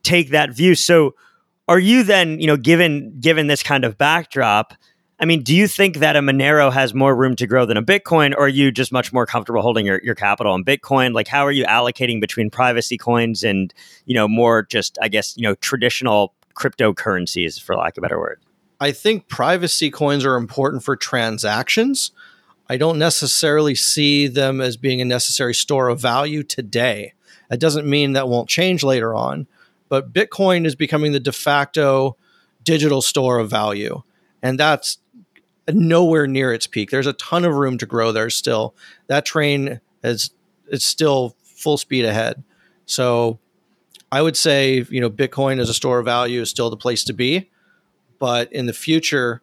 take 0.03 0.29
that 0.29 0.51
view. 0.51 0.75
So 0.75 1.15
are 1.67 1.79
you 1.79 2.03
then, 2.03 2.39
you 2.39 2.47
know, 2.47 2.57
given 2.57 3.19
given 3.19 3.47
this 3.47 3.63
kind 3.63 3.83
of 3.83 3.97
backdrop, 3.97 4.73
I 5.19 5.25
mean, 5.25 5.43
do 5.43 5.55
you 5.55 5.67
think 5.67 5.97
that 5.97 6.15
a 6.15 6.19
Monero 6.19 6.71
has 6.71 6.93
more 6.93 7.15
room 7.15 7.35
to 7.37 7.47
grow 7.47 7.65
than 7.65 7.77
a 7.77 7.83
Bitcoin, 7.83 8.33
or 8.33 8.41
are 8.41 8.47
you 8.47 8.71
just 8.71 8.91
much 8.91 9.13
more 9.13 9.25
comfortable 9.25 9.61
holding 9.61 9.85
your, 9.85 10.01
your 10.03 10.15
capital 10.15 10.53
in 10.55 10.65
Bitcoin? 10.65 11.13
Like, 11.13 11.27
how 11.27 11.45
are 11.45 11.51
you 11.51 11.63
allocating 11.65 12.19
between 12.19 12.49
privacy 12.49 12.97
coins 12.97 13.43
and, 13.43 13.73
you 14.05 14.13
know, 14.13 14.27
more 14.27 14.63
just, 14.63 14.97
I 15.01 15.07
guess, 15.07 15.35
you 15.37 15.43
know, 15.43 15.55
traditional 15.55 16.33
cryptocurrencies, 16.55 17.61
for 17.61 17.75
lack 17.75 17.97
of 17.97 17.99
a 17.99 18.01
better 18.01 18.19
word? 18.19 18.41
I 18.81 18.91
think 18.91 19.29
privacy 19.29 19.89
coins 19.89 20.25
are 20.25 20.35
important 20.35 20.83
for 20.83 20.97
transactions. 20.97 22.11
I 22.69 22.75
don't 22.75 22.99
necessarily 22.99 23.73
see 23.73 24.27
them 24.27 24.59
as 24.59 24.75
being 24.75 24.99
a 24.99 25.05
necessary 25.05 25.53
store 25.53 25.87
of 25.87 26.01
value 26.01 26.43
today. 26.43 27.13
That 27.49 27.59
doesn't 27.59 27.87
mean 27.87 28.13
that 28.13 28.27
won't 28.27 28.49
change 28.49 28.83
later 28.83 29.15
on 29.15 29.47
but 29.89 30.13
Bitcoin 30.13 30.65
is 30.65 30.75
becoming 30.75 31.11
the 31.11 31.19
de 31.19 31.31
facto 31.31 32.17
digital 32.63 33.01
store 33.01 33.39
of 33.39 33.49
value. 33.49 34.01
And 34.41 34.59
that's 34.59 34.97
nowhere 35.69 36.27
near 36.27 36.53
its 36.53 36.67
peak. 36.67 36.91
There's 36.91 37.07
a 37.07 37.13
ton 37.13 37.45
of 37.45 37.55
room 37.55 37.77
to 37.77 37.85
grow 37.85 38.11
there 38.11 38.29
still. 38.29 38.75
That 39.07 39.25
train 39.25 39.79
is 40.03 40.31
it's 40.67 40.85
still 40.85 41.35
full 41.43 41.77
speed 41.77 42.05
ahead. 42.05 42.43
So 42.85 43.39
I 44.11 44.21
would 44.21 44.37
say, 44.37 44.85
you 44.89 45.01
know, 45.01 45.09
Bitcoin 45.09 45.59
as 45.59 45.69
a 45.69 45.73
store 45.73 45.99
of 45.99 46.05
value 46.05 46.41
is 46.41 46.49
still 46.49 46.69
the 46.69 46.77
place 46.77 47.03
to 47.05 47.13
be. 47.13 47.49
But 48.19 48.51
in 48.53 48.65
the 48.65 48.73
future, 48.73 49.41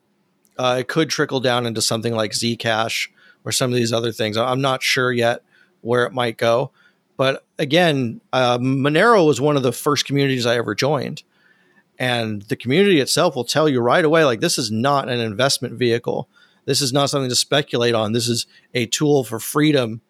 uh, 0.59 0.77
it 0.81 0.89
could 0.89 1.11
trickle 1.11 1.41
down 1.41 1.67
into 1.67 1.83
something 1.83 2.15
like 2.15 2.33
Zcash 2.33 3.09
or 3.45 3.53
some 3.53 3.71
of 3.71 3.77
these 3.77 3.93
other 3.93 4.13
things. 4.13 4.37
I'm 4.37 4.61
not 4.61 4.83
sure 4.83 5.13
yet 5.13 5.43
where 5.81 6.05
it 6.07 6.13
might 6.13 6.37
go. 6.37 6.71
But 7.17 7.45
again, 7.59 8.21
uh, 8.33 8.59
Monero 8.59 9.27
was 9.27 9.41
one 9.41 9.57
of 9.57 9.63
the 9.63 9.73
first 9.73 10.07
communities 10.07 10.47
I 10.47 10.57
ever 10.57 10.75
joined. 10.75 11.23
And 11.99 12.43
the 12.43 12.57
community 12.57 13.01
itself 13.01 13.37
will 13.37 13.45
tell 13.45 13.69
you 13.69 13.81
right 13.81 14.05
away 14.05 14.25
like, 14.25 14.41
this 14.41 14.59
is 14.59 14.71
not 14.71 15.09
an 15.09 15.21
investment 15.21 15.75
vehicle. 15.75 16.29
This 16.65 16.81
is 16.81 16.93
not 16.93 17.11
something 17.11 17.29
to 17.29 17.37
speculate 17.37 17.95
on. 17.95 18.13
This 18.13 18.29
is 18.29 18.47
a 18.75 18.87
tool 18.87 19.25
for 19.25 19.39
freedom 19.39 20.01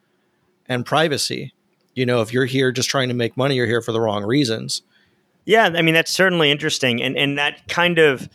and 0.68 0.86
privacy. 0.86 1.52
You 1.94 2.06
know, 2.06 2.20
if 2.22 2.32
you're 2.32 2.46
here 2.46 2.72
just 2.72 2.88
trying 2.88 3.08
to 3.08 3.14
make 3.14 3.36
money, 3.36 3.56
you're 3.56 3.66
here 3.66 3.82
for 3.82 3.92
the 3.92 4.00
wrong 4.00 4.24
reasons. 4.24 4.82
Yeah, 5.44 5.70
I 5.74 5.82
mean 5.82 5.94
that's 5.94 6.12
certainly 6.12 6.50
interesting, 6.50 7.02
and 7.02 7.16
and 7.16 7.36
that 7.36 7.66
kind 7.66 7.98
of 7.98 8.28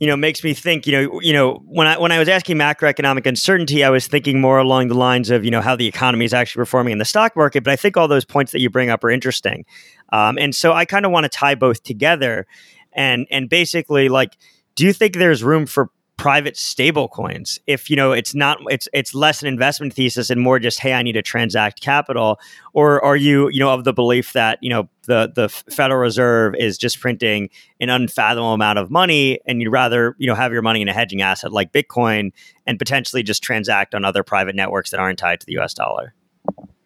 you 0.00 0.06
know 0.06 0.16
makes 0.16 0.44
me 0.44 0.54
think 0.54 0.86
you 0.86 0.92
know 0.92 1.20
you 1.20 1.32
know 1.32 1.62
when 1.66 1.86
I 1.86 1.98
when 1.98 2.12
I 2.12 2.18
was 2.18 2.28
asking 2.28 2.56
macroeconomic 2.56 3.26
uncertainty 3.26 3.84
I 3.84 3.90
was 3.90 4.06
thinking 4.06 4.40
more 4.40 4.58
along 4.58 4.88
the 4.88 4.94
lines 4.94 5.30
of 5.30 5.44
you 5.44 5.50
know 5.50 5.60
how 5.60 5.76
the 5.76 5.86
economy 5.86 6.24
is 6.24 6.34
actually 6.34 6.60
performing 6.60 6.92
in 6.92 6.98
the 6.98 7.04
stock 7.04 7.36
market. 7.36 7.64
But 7.64 7.72
I 7.72 7.76
think 7.76 7.96
all 7.96 8.08
those 8.08 8.24
points 8.24 8.52
that 8.52 8.60
you 8.60 8.70
bring 8.70 8.90
up 8.90 9.04
are 9.04 9.10
interesting. 9.10 9.64
Um, 10.12 10.38
and 10.38 10.54
so 10.54 10.72
I 10.72 10.84
kind 10.84 11.06
of 11.06 11.12
want 11.12 11.24
to 11.24 11.30
tie 11.30 11.54
both 11.54 11.82
together. 11.82 12.46
And 12.92 13.26
and 13.30 13.48
basically 13.48 14.08
like 14.08 14.36
do 14.74 14.84
you 14.84 14.92
think 14.92 15.14
there's 15.14 15.42
room 15.42 15.66
for 15.66 15.90
private 16.16 16.56
stable 16.56 17.08
coins. 17.08 17.58
If 17.66 17.90
you 17.90 17.96
know 17.96 18.12
it's 18.12 18.34
not 18.34 18.58
it's 18.68 18.88
it's 18.94 19.14
less 19.14 19.42
an 19.42 19.48
investment 19.48 19.92
thesis 19.92 20.30
and 20.30 20.40
more 20.40 20.58
just 20.58 20.80
hey 20.80 20.94
i 20.94 21.02
need 21.02 21.12
to 21.12 21.22
transact 21.22 21.80
capital. 21.82 22.40
Or 22.72 23.04
are 23.04 23.16
you 23.16 23.48
you 23.50 23.60
know 23.60 23.70
of 23.70 23.84
the 23.84 23.92
belief 23.92 24.32
that 24.32 24.58
you 24.62 24.70
know 24.70 24.88
the 25.02 25.30
the 25.34 25.48
federal 25.48 26.00
reserve 26.00 26.54
is 26.54 26.78
just 26.78 27.00
printing 27.00 27.50
an 27.80 27.90
unfathomable 27.90 28.54
amount 28.54 28.78
of 28.78 28.90
money 28.90 29.40
and 29.46 29.60
you'd 29.60 29.70
rather 29.70 30.16
you 30.18 30.26
know 30.26 30.34
have 30.34 30.52
your 30.52 30.62
money 30.62 30.80
in 30.80 30.88
a 30.88 30.92
hedging 30.92 31.20
asset 31.20 31.52
like 31.52 31.72
bitcoin 31.72 32.32
and 32.66 32.78
potentially 32.78 33.22
just 33.22 33.42
transact 33.42 33.94
on 33.94 34.04
other 34.04 34.22
private 34.22 34.54
networks 34.54 34.90
that 34.90 35.00
aren't 35.00 35.18
tied 35.18 35.40
to 35.40 35.46
the 35.46 35.58
us 35.58 35.74
dollar? 35.74 36.14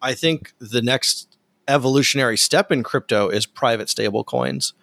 I 0.03 0.15
think 0.15 0.55
the 0.59 0.83
next 0.83 1.39
evolutionary 1.69 2.37
step 2.37 2.73
in 2.73 2.83
crypto 2.83 3.29
is 3.29 3.47
private 3.47 3.89
stable 3.89 4.25
coins. 4.25 4.75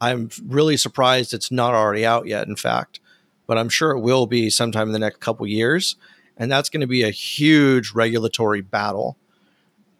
I'm 0.00 0.28
really 0.44 0.76
surprised 0.76 1.34
it's 1.34 1.50
not 1.50 1.74
already 1.74 2.06
out 2.06 2.26
yet 2.26 2.46
in 2.46 2.54
fact 2.54 3.00
but 3.46 3.58
I'm 3.58 3.68
sure 3.68 3.92
it 3.92 4.00
will 4.00 4.26
be 4.26 4.50
sometime 4.50 4.88
in 4.88 4.92
the 4.92 4.98
next 4.98 5.20
couple 5.20 5.46
years. 5.46 5.96
And 6.36 6.50
that's 6.50 6.68
going 6.68 6.82
to 6.82 6.86
be 6.86 7.02
a 7.02 7.10
huge 7.10 7.92
regulatory 7.92 8.60
battle. 8.60 9.16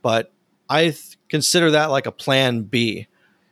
But 0.02 0.32
I 0.68 0.84
th- 0.84 1.18
consider 1.28 1.70
that 1.70 1.86
like 1.86 2.06
a 2.06 2.12
plan 2.12 2.62
B. 2.62 3.06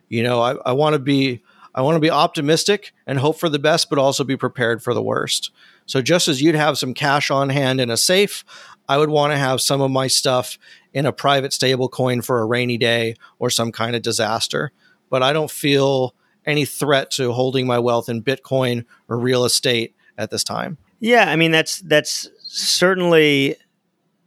You 0.09 0.23
know, 0.23 0.41
I, 0.41 0.55
I 0.65 0.71
want 0.73 0.93
to 0.93 0.99
be 0.99 1.41
I 1.73 1.81
want 1.81 1.97
to 1.97 2.01
be 2.01 2.09
optimistic 2.09 2.93
and 3.05 3.19
hope 3.19 3.37
for 3.37 3.49
the 3.49 3.59
best, 3.59 3.89
but 3.89 3.99
also 3.99 4.23
be 4.23 4.37
prepared 4.37 4.81
for 4.81 4.93
the 4.93 5.01
worst. 5.01 5.51
So 5.85 6.01
just 6.01 6.29
as 6.29 6.41
you'd 6.41 6.55
have 6.55 6.77
some 6.77 6.93
cash 6.93 7.29
on 7.29 7.49
hand 7.49 7.81
in 7.81 7.89
a 7.89 7.97
safe, 7.97 8.45
I 8.87 8.97
would 8.97 9.09
want 9.09 9.33
to 9.33 9.37
have 9.37 9.59
some 9.59 9.81
of 9.81 9.91
my 9.91 10.07
stuff 10.07 10.57
in 10.93 11.05
a 11.05 11.11
private 11.11 11.51
stable 11.51 11.89
coin 11.89 12.21
for 12.21 12.39
a 12.39 12.45
rainy 12.45 12.77
day 12.77 13.15
or 13.39 13.49
some 13.49 13.73
kind 13.73 13.93
of 13.95 14.01
disaster. 14.01 14.71
But 15.09 15.21
I 15.21 15.33
don't 15.33 15.51
feel 15.51 16.15
any 16.45 16.65
threat 16.65 17.11
to 17.11 17.31
holding 17.31 17.67
my 17.67 17.79
wealth 17.79 18.09
in 18.09 18.21
Bitcoin 18.21 18.85
or 19.07 19.17
real 19.17 19.45
estate 19.45 19.95
at 20.17 20.31
this 20.31 20.43
time. 20.43 20.77
Yeah, 20.99 21.29
I 21.29 21.35
mean 21.35 21.51
that's 21.51 21.79
that's 21.81 22.29
certainly 22.39 23.55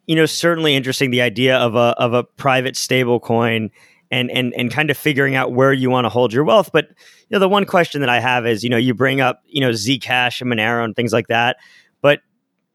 you 0.06 0.16
know 0.16 0.26
certainly 0.26 0.74
interesting 0.74 1.10
the 1.10 1.22
idea 1.22 1.56
of 1.56 1.74
a 1.74 1.94
of 1.98 2.14
a 2.14 2.24
private 2.24 2.76
stable 2.76 3.20
coin 3.20 3.70
and 4.10 4.30
and 4.30 4.54
and 4.54 4.72
kind 4.72 4.90
of 4.90 4.96
figuring 4.96 5.34
out 5.34 5.52
where 5.52 5.72
you 5.72 5.90
want 5.90 6.04
to 6.04 6.08
hold 6.08 6.32
your 6.32 6.44
wealth 6.44 6.70
but 6.72 6.88
you 6.88 6.94
know 7.34 7.38
the 7.38 7.48
one 7.48 7.64
question 7.64 8.00
that 8.00 8.10
I 8.10 8.18
have 8.18 8.46
is 8.46 8.64
you 8.64 8.70
know 8.70 8.76
you 8.76 8.94
bring 8.94 9.20
up 9.20 9.42
you 9.46 9.60
know 9.60 9.70
Zcash 9.70 10.40
and 10.40 10.50
Monero 10.50 10.84
and 10.84 10.96
things 10.96 11.12
like 11.12 11.28
that 11.28 11.58
but 12.00 12.20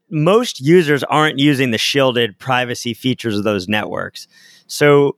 most 0.10 0.60
users 0.60 1.04
aren't 1.04 1.40
using 1.40 1.72
the 1.72 1.78
shielded 1.78 2.38
privacy 2.38 2.94
features 2.94 3.38
of 3.38 3.44
those 3.44 3.68
networks 3.68 4.28
so 4.68 5.18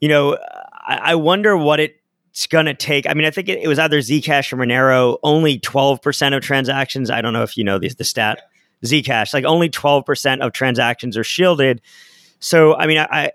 you 0.00 0.08
know 0.08 0.36
I, 0.72 1.00
I 1.02 1.14
wonder 1.14 1.56
what 1.56 1.78
it's 2.34 2.48
going 2.48 2.66
to 2.66 2.74
take. 2.74 3.08
I 3.08 3.14
mean, 3.14 3.26
I 3.26 3.30
think 3.30 3.48
it, 3.48 3.60
it, 3.62 3.68
was 3.68 3.78
either 3.78 3.98
Zcash 4.00 4.52
or 4.52 4.56
Monero. 4.56 5.18
Only 5.22 5.60
twelve 5.60 6.02
percent 6.02 6.34
of 6.34 6.42
transactions. 6.42 7.08
I 7.08 7.22
don't 7.22 7.32
know 7.32 7.44
if 7.44 7.56
you 7.56 7.62
know 7.62 7.78
the, 7.78 7.88
the 7.90 8.02
stat. 8.02 8.50
Zcash, 8.84 9.32
like 9.32 9.44
only 9.44 9.68
twelve 9.68 10.04
percent 10.04 10.42
of 10.42 10.52
transactions 10.52 11.16
are 11.16 11.22
shielded. 11.22 11.80
So, 12.40 12.74
I 12.74 12.88
mean, 12.88 12.98
I 12.98 13.30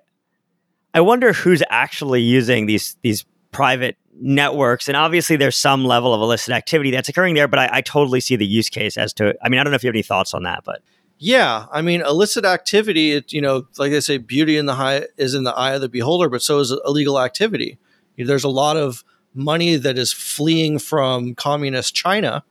I 0.93 1.00
wonder 1.00 1.32
who's 1.32 1.64
actually 1.70 2.24
using 2.24 2.66
these 2.66 2.97
these 3.02 3.24
private 3.52 3.95
networks. 4.20 4.89
And 4.89 4.97
obviously, 4.97 5.38
there's 5.38 5.56
some 5.56 5.86
level 5.86 6.14
of 6.14 6.20
illicit 6.20 6.54
activity 6.54 6.91
that's 6.91 7.08
occurring 7.08 7.36
there. 7.36 7.47
But 7.47 7.60
I, 7.60 7.70
I 7.78 7.82
totally 7.82 8.20
see 8.20 8.36
the 8.36 8.45
use 8.45 8.68
case 8.68 8.97
as 8.97 9.14
to. 9.14 9.34
I 9.41 9.47
mean, 9.47 9.62
I 9.62 9.64
don't 9.64 9.72
know 9.72 9.78
if 9.78 9.84
you 9.84 9.88
have 9.88 9.95
any 9.95 10.04
thoughts 10.04 10.34
on 10.34 10.43
that, 10.43 10.66
but 10.66 10.82
yeah, 11.18 11.68
I 11.72 11.82
mean, 11.82 12.02
illicit 12.02 12.43
activity. 12.43 13.14
It, 13.14 13.32
you 13.32 13.39
know, 13.39 13.66
like 13.78 13.91
they 13.91 14.02
say, 14.02 14.18
beauty 14.18 14.58
in 14.58 14.66
the 14.66 14.76
high 14.76 15.06
is 15.16 15.36
in 15.36 15.45
the 15.45 15.56
eye 15.56 15.74
of 15.74 15.80
the 15.80 15.88
beholder, 15.88 16.28
but 16.28 16.41
so 16.41 16.60
is 16.60 16.76
illegal 16.86 17.18
activity. 17.18 17.78
There's 18.26 18.43
a 18.43 18.49
lot 18.49 18.78
of 18.78 19.03
money 19.34 19.76
that 19.76 19.97
is 19.97 20.11
fleeing 20.11 20.80
from 20.80 21.36
communist 21.36 21.95
China 21.95 22.43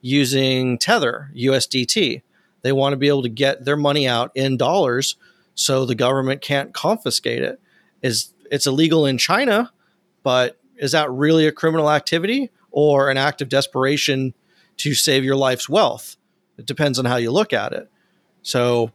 using 0.00 0.78
Tether 0.78 1.30
USDT. 1.34 2.22
They 2.62 2.72
want 2.72 2.92
to 2.92 2.96
be 2.96 3.08
able 3.08 3.22
to 3.22 3.28
get 3.28 3.64
their 3.64 3.76
money 3.76 4.06
out 4.06 4.30
in 4.34 4.56
dollars, 4.56 5.16
so 5.54 5.84
the 5.84 5.94
government 5.94 6.42
can't 6.42 6.74
confiscate 6.74 7.42
it. 7.42 7.60
Is 8.02 8.32
it's 8.50 8.66
illegal 8.66 9.06
in 9.06 9.18
China, 9.18 9.72
but 10.22 10.58
is 10.76 10.92
that 10.92 11.10
really 11.10 11.46
a 11.46 11.52
criminal 11.52 11.90
activity 11.90 12.50
or 12.70 13.10
an 13.10 13.16
act 13.16 13.40
of 13.40 13.48
desperation 13.48 14.34
to 14.78 14.94
save 14.94 15.24
your 15.24 15.36
life's 15.36 15.68
wealth? 15.68 16.16
It 16.58 16.66
depends 16.66 16.98
on 16.98 17.04
how 17.04 17.16
you 17.16 17.30
look 17.30 17.52
at 17.52 17.72
it. 17.72 17.90
So 18.42 18.92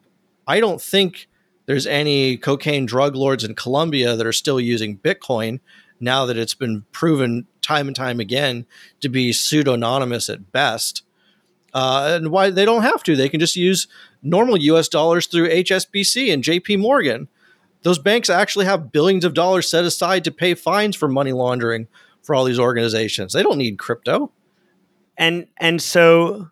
I 0.48 0.60
don't 0.60 0.82
think 0.82 1.28
there's 1.66 1.88
any 1.88 2.38
cocaine 2.38 2.86
drug 2.86 3.16
lords 3.16 3.44
in 3.44 3.56
Colombia 3.56 4.16
that 4.16 4.26
are 4.26 4.34
still 4.34 4.60
using 4.60 4.98
Bitcoin 4.98 5.60
now 6.02 6.26
that 6.26 6.38
it's 6.38 6.54
been 6.54 6.86
proven 6.92 7.48
time 7.62 7.88
and 7.88 7.96
time 7.96 8.20
again 8.20 8.66
to 9.00 9.10
be 9.10 9.32
pseudonymous 9.32 10.30
at 10.30 10.52
best. 10.52 11.04
Uh, 11.74 12.18
and 12.18 12.32
why 12.32 12.50
they 12.50 12.66
don't 12.66 12.84
have 12.84 13.02
to. 13.04 13.16
They 13.16 13.30
can 13.30 13.40
just 13.40 13.56
use 13.56 13.88
normal 14.22 14.58
US 14.58 14.90
dollars 14.90 15.28
through 15.28 15.50
HSBC 15.50 16.34
and 16.34 16.44
JP 16.44 16.80
Morgan. 16.80 17.30
Those 17.84 17.98
banks 17.98 18.30
actually 18.30 18.66
have 18.66 18.92
billions 18.92 19.26
of 19.26 19.34
dollars 19.34 19.70
set 19.70 19.86
aside 19.86 20.24
to 20.26 20.32
pay 20.32 20.54
fines 20.54 20.96
for 20.96 21.08
money 21.08 21.32
laundering 21.32 21.88
for 22.22 22.36
all 22.36 22.44
these 22.44 22.60
organizations. 22.60 23.34
They 23.34 23.42
don't 23.42 23.58
need 23.58 23.80
crypto. 23.80 24.32
And 25.18 25.48
and 25.58 25.82
so 25.82 26.51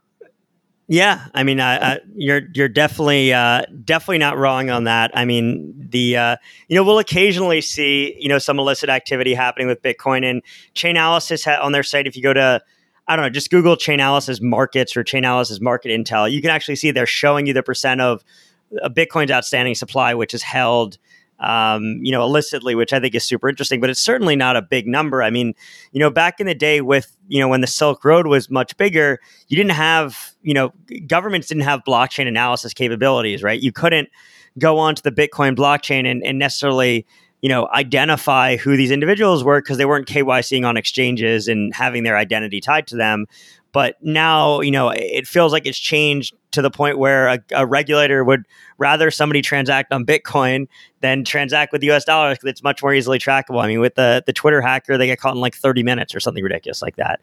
yeah, 0.91 1.27
I 1.35 1.43
mean, 1.43 1.59
uh, 1.59 1.77
uh, 1.79 1.95
you're 2.15 2.41
you're 2.55 2.67
definitely 2.67 3.31
uh, 3.31 3.61
definitely 3.85 4.17
not 4.17 4.39
wrong 4.39 4.71
on 4.71 4.85
that. 4.85 5.11
I 5.13 5.23
mean, 5.23 5.71
the 5.77 6.17
uh, 6.17 6.37
you 6.67 6.75
know 6.75 6.83
we'll 6.83 6.97
occasionally 6.97 7.61
see 7.61 8.17
you 8.19 8.27
know 8.27 8.39
some 8.39 8.57
illicit 8.57 8.89
activity 8.89 9.35
happening 9.35 9.67
with 9.67 9.83
Bitcoin 9.83 10.27
and 10.27 10.41
Chainalysis 10.73 11.45
ha- 11.45 11.63
on 11.63 11.73
their 11.73 11.83
site. 11.83 12.07
If 12.07 12.17
you 12.17 12.23
go 12.23 12.33
to 12.33 12.59
I 13.07 13.15
don't 13.15 13.23
know, 13.23 13.29
just 13.29 13.51
Google 13.51 13.75
Chainalysis 13.77 14.41
markets 14.41 14.97
or 14.97 15.03
Chainalysis 15.03 15.61
market 15.61 15.89
intel, 15.89 16.29
you 16.31 16.41
can 16.41 16.49
actually 16.49 16.75
see 16.75 16.89
they're 16.89 17.05
showing 17.05 17.45
you 17.45 17.53
the 17.53 17.61
percent 17.61 18.01
of 18.01 18.23
Bitcoin's 18.73 19.29
outstanding 19.29 19.75
supply 19.75 20.15
which 20.15 20.33
is 20.33 20.41
held 20.41 20.97
um, 21.39 21.99
you 22.01 22.11
know, 22.11 22.23
illicitly, 22.23 22.75
which 22.75 22.91
I 22.93 22.99
think 22.99 23.15
is 23.15 23.23
super 23.23 23.47
interesting, 23.47 23.79
but 23.79 23.89
it's 23.89 23.99
certainly 23.99 24.35
not 24.35 24.55
a 24.55 24.61
big 24.61 24.87
number. 24.87 25.23
I 25.23 25.29
mean, 25.29 25.53
you 25.91 25.99
know, 25.99 26.09
back 26.09 26.39
in 26.39 26.47
the 26.47 26.55
day 26.55 26.81
with, 26.81 27.15
you 27.27 27.39
know, 27.39 27.47
when 27.47 27.61
the 27.61 27.67
Silk 27.67 28.03
Road 28.03 28.27
was 28.27 28.49
much 28.49 28.75
bigger, 28.77 29.19
you 29.47 29.55
didn't 29.55 29.71
have, 29.71 30.33
you 30.41 30.53
know, 30.53 30.73
governments 31.07 31.47
didn't 31.47 31.63
have 31.63 31.81
blockchain 31.87 32.27
analysis 32.27 32.73
capabilities, 32.73 33.41
right? 33.41 33.61
You 33.61 33.71
couldn't 33.71 34.09
go 34.57 34.77
onto 34.79 35.01
the 35.01 35.11
Bitcoin 35.11 35.55
blockchain 35.55 36.09
and, 36.09 36.23
and 36.23 36.37
necessarily, 36.37 37.05
you 37.41 37.47
know, 37.47 37.69
identify 37.73 38.57
who 38.57 38.75
these 38.75 38.91
individuals 38.91 39.43
were 39.43 39.61
because 39.61 39.77
they 39.77 39.85
weren't 39.85 40.07
KYCing 40.07 40.65
on 40.65 40.75
exchanges 40.75 41.47
and 41.47 41.73
having 41.73 42.03
their 42.03 42.17
identity 42.17 42.59
tied 42.59 42.87
to 42.87 42.97
them. 42.97 43.27
But 43.71 43.97
now, 44.01 44.61
you 44.61 44.71
know, 44.71 44.89
it 44.89 45.27
feels 45.27 45.51
like 45.51 45.65
it's 45.65 45.77
changed 45.77 46.33
to 46.51 46.61
the 46.61 46.71
point 46.71 46.97
where 46.97 47.27
a, 47.27 47.39
a 47.51 47.65
regulator 47.65 48.23
would 48.23 48.45
rather 48.77 49.11
somebody 49.11 49.41
transact 49.41 49.93
on 49.93 50.05
Bitcoin 50.05 50.67
than 51.01 51.23
transact 51.23 51.71
with 51.71 51.83
US 51.83 52.05
dollars 52.05 52.37
because 52.37 52.49
it's 52.49 52.63
much 52.63 52.81
more 52.81 52.93
easily 52.93 53.19
trackable. 53.19 53.61
I 53.63 53.67
mean, 53.67 53.79
with 53.79 53.95
the, 53.95 54.23
the 54.25 54.33
Twitter 54.33 54.61
hacker, 54.61 54.97
they 54.97 55.05
get 55.05 55.19
caught 55.19 55.35
in 55.35 55.41
like 55.41 55.55
30 55.55 55.83
minutes 55.83 56.15
or 56.15 56.19
something 56.19 56.43
ridiculous 56.43 56.81
like 56.81 56.95
that. 56.95 57.19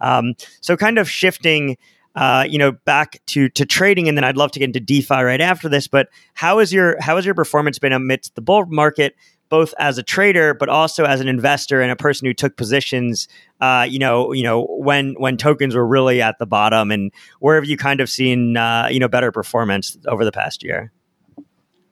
Um, 0.00 0.34
so, 0.60 0.76
kind 0.76 0.98
of 0.98 1.08
shifting. 1.08 1.76
Uh, 2.16 2.44
you 2.48 2.58
know, 2.58 2.72
back 2.72 3.24
to 3.24 3.48
to 3.50 3.64
trading, 3.64 4.08
and 4.08 4.18
then 4.18 4.24
I'd 4.24 4.36
love 4.36 4.50
to 4.50 4.58
get 4.58 4.64
into 4.64 4.80
DeFi 4.80 5.14
right 5.14 5.40
after 5.40 5.68
this. 5.68 5.86
But 5.86 6.08
how 6.34 6.58
is 6.58 6.72
your 6.72 7.00
how 7.00 7.14
has 7.14 7.24
your 7.24 7.36
performance 7.36 7.78
been 7.78 7.92
amidst 7.92 8.34
the 8.34 8.40
bull 8.40 8.66
market? 8.66 9.14
Both 9.50 9.74
as 9.78 9.98
a 9.98 10.02
trader 10.02 10.54
but 10.54 10.70
also 10.70 11.04
as 11.04 11.20
an 11.20 11.28
investor 11.28 11.82
and 11.82 11.92
a 11.92 11.96
person 11.96 12.26
who 12.26 12.32
took 12.32 12.56
positions 12.56 13.28
uh, 13.60 13.86
you 13.88 13.98
know 13.98 14.32
you 14.32 14.42
know 14.42 14.64
when 14.70 15.14
when 15.18 15.36
tokens 15.36 15.74
were 15.74 15.86
really 15.86 16.22
at 16.22 16.38
the 16.38 16.46
bottom 16.46 16.90
and 16.90 17.12
where 17.40 17.56
have 17.56 17.66
you 17.66 17.76
kind 17.76 18.00
of 18.00 18.08
seen 18.08 18.56
uh, 18.56 18.88
you 18.90 18.98
know 18.98 19.08
better 19.08 19.30
performance 19.30 19.98
over 20.08 20.24
the 20.24 20.32
past 20.32 20.62
year? 20.62 20.92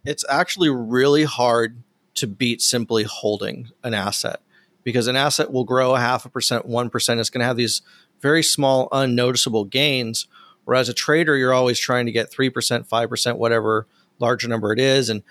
It's 0.07 0.25
actually 0.31 0.71
really 0.71 1.25
hard 1.25 1.83
to 2.15 2.27
beat 2.27 2.63
simply 2.63 3.03
holding 3.03 3.69
an 3.85 3.93
asset 3.93 4.41
because 4.83 5.07
an 5.07 5.17
asset 5.17 5.53
will 5.53 5.65
grow 5.65 5.95
a 5.95 6.01
half 6.01 6.25
a 6.25 6.31
percent 6.31 6.65
one 6.65 6.89
percent. 6.89 7.21
It's 7.21 7.31
going 7.31 7.41
to 7.41 7.47
have 7.47 7.57
these 7.57 7.83
very 8.21 8.43
small 8.43 8.89
unnoticeable 8.93 9.65
gains 9.65 10.27
whereas 10.65 10.91
a 10.91 10.95
trader 10.95 11.35
you're 11.35 11.55
always 11.55 11.79
trying 11.79 12.05
to 12.05 12.13
get 12.13 12.31
3% 12.31 12.53
5% 12.87 13.39
whatever 13.39 13.87
larger 14.19 14.49
number 14.49 14.73
it 14.73 14.79
is. 14.79 15.09
And 15.09 15.23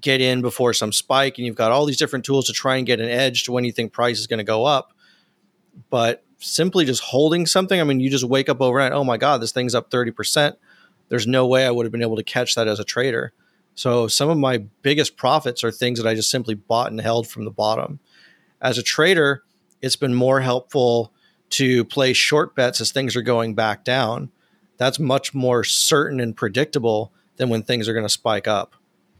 get 0.00 0.20
in 0.20 0.42
before 0.42 0.72
some 0.72 0.92
spike 0.92 1.38
and 1.38 1.46
you've 1.46 1.56
got 1.56 1.72
all 1.72 1.86
these 1.86 1.96
different 1.96 2.24
tools 2.24 2.46
to 2.46 2.52
try 2.52 2.76
and 2.76 2.86
get 2.86 3.00
an 3.00 3.08
edge 3.08 3.44
to 3.44 3.52
when 3.52 3.64
you 3.64 3.72
think 3.72 3.92
price 3.92 4.18
is 4.18 4.26
going 4.26 4.38
to 4.38 4.44
go 4.44 4.64
up. 4.64 4.92
But 5.90 6.24
simply 6.38 6.84
just 6.84 7.02
holding 7.02 7.46
something 7.46 7.80
i 7.80 7.84
mean 7.84 8.00
you 8.00 8.10
just 8.10 8.24
wake 8.24 8.48
up 8.48 8.60
overnight 8.60 8.92
oh 8.92 9.04
my 9.04 9.16
god 9.16 9.40
this 9.40 9.52
thing's 9.52 9.74
up 9.74 9.90
30% 9.90 10.54
there's 11.08 11.26
no 11.26 11.46
way 11.46 11.66
i 11.66 11.70
would 11.70 11.86
have 11.86 11.92
been 11.92 12.02
able 12.02 12.16
to 12.16 12.22
catch 12.22 12.54
that 12.54 12.68
as 12.68 12.80
a 12.80 12.84
trader. 12.84 13.32
So 13.74 14.08
some 14.08 14.30
of 14.30 14.38
my 14.38 14.58
biggest 14.80 15.16
profits 15.16 15.62
are 15.62 15.70
things 15.70 15.98
that 15.98 16.08
i 16.08 16.14
just 16.14 16.30
simply 16.30 16.54
bought 16.54 16.90
and 16.90 17.00
held 17.00 17.28
from 17.28 17.44
the 17.44 17.50
bottom. 17.50 18.00
As 18.60 18.78
a 18.78 18.82
trader 18.82 19.42
it's 19.82 19.96
been 19.96 20.14
more 20.14 20.40
helpful 20.40 21.12
to 21.50 21.84
play 21.84 22.12
short 22.12 22.54
bets 22.54 22.80
as 22.80 22.90
things 22.90 23.14
are 23.14 23.22
going 23.22 23.54
back 23.54 23.84
down. 23.84 24.30
That's 24.78 24.98
much 24.98 25.32
more 25.32 25.64
certain 25.64 26.18
and 26.18 26.36
predictable 26.36 27.12
than 27.36 27.50
when 27.50 27.62
things 27.62 27.88
are 27.88 27.92
going 27.92 28.04
to 28.04 28.10
spike 28.10 28.48
up 28.48 28.74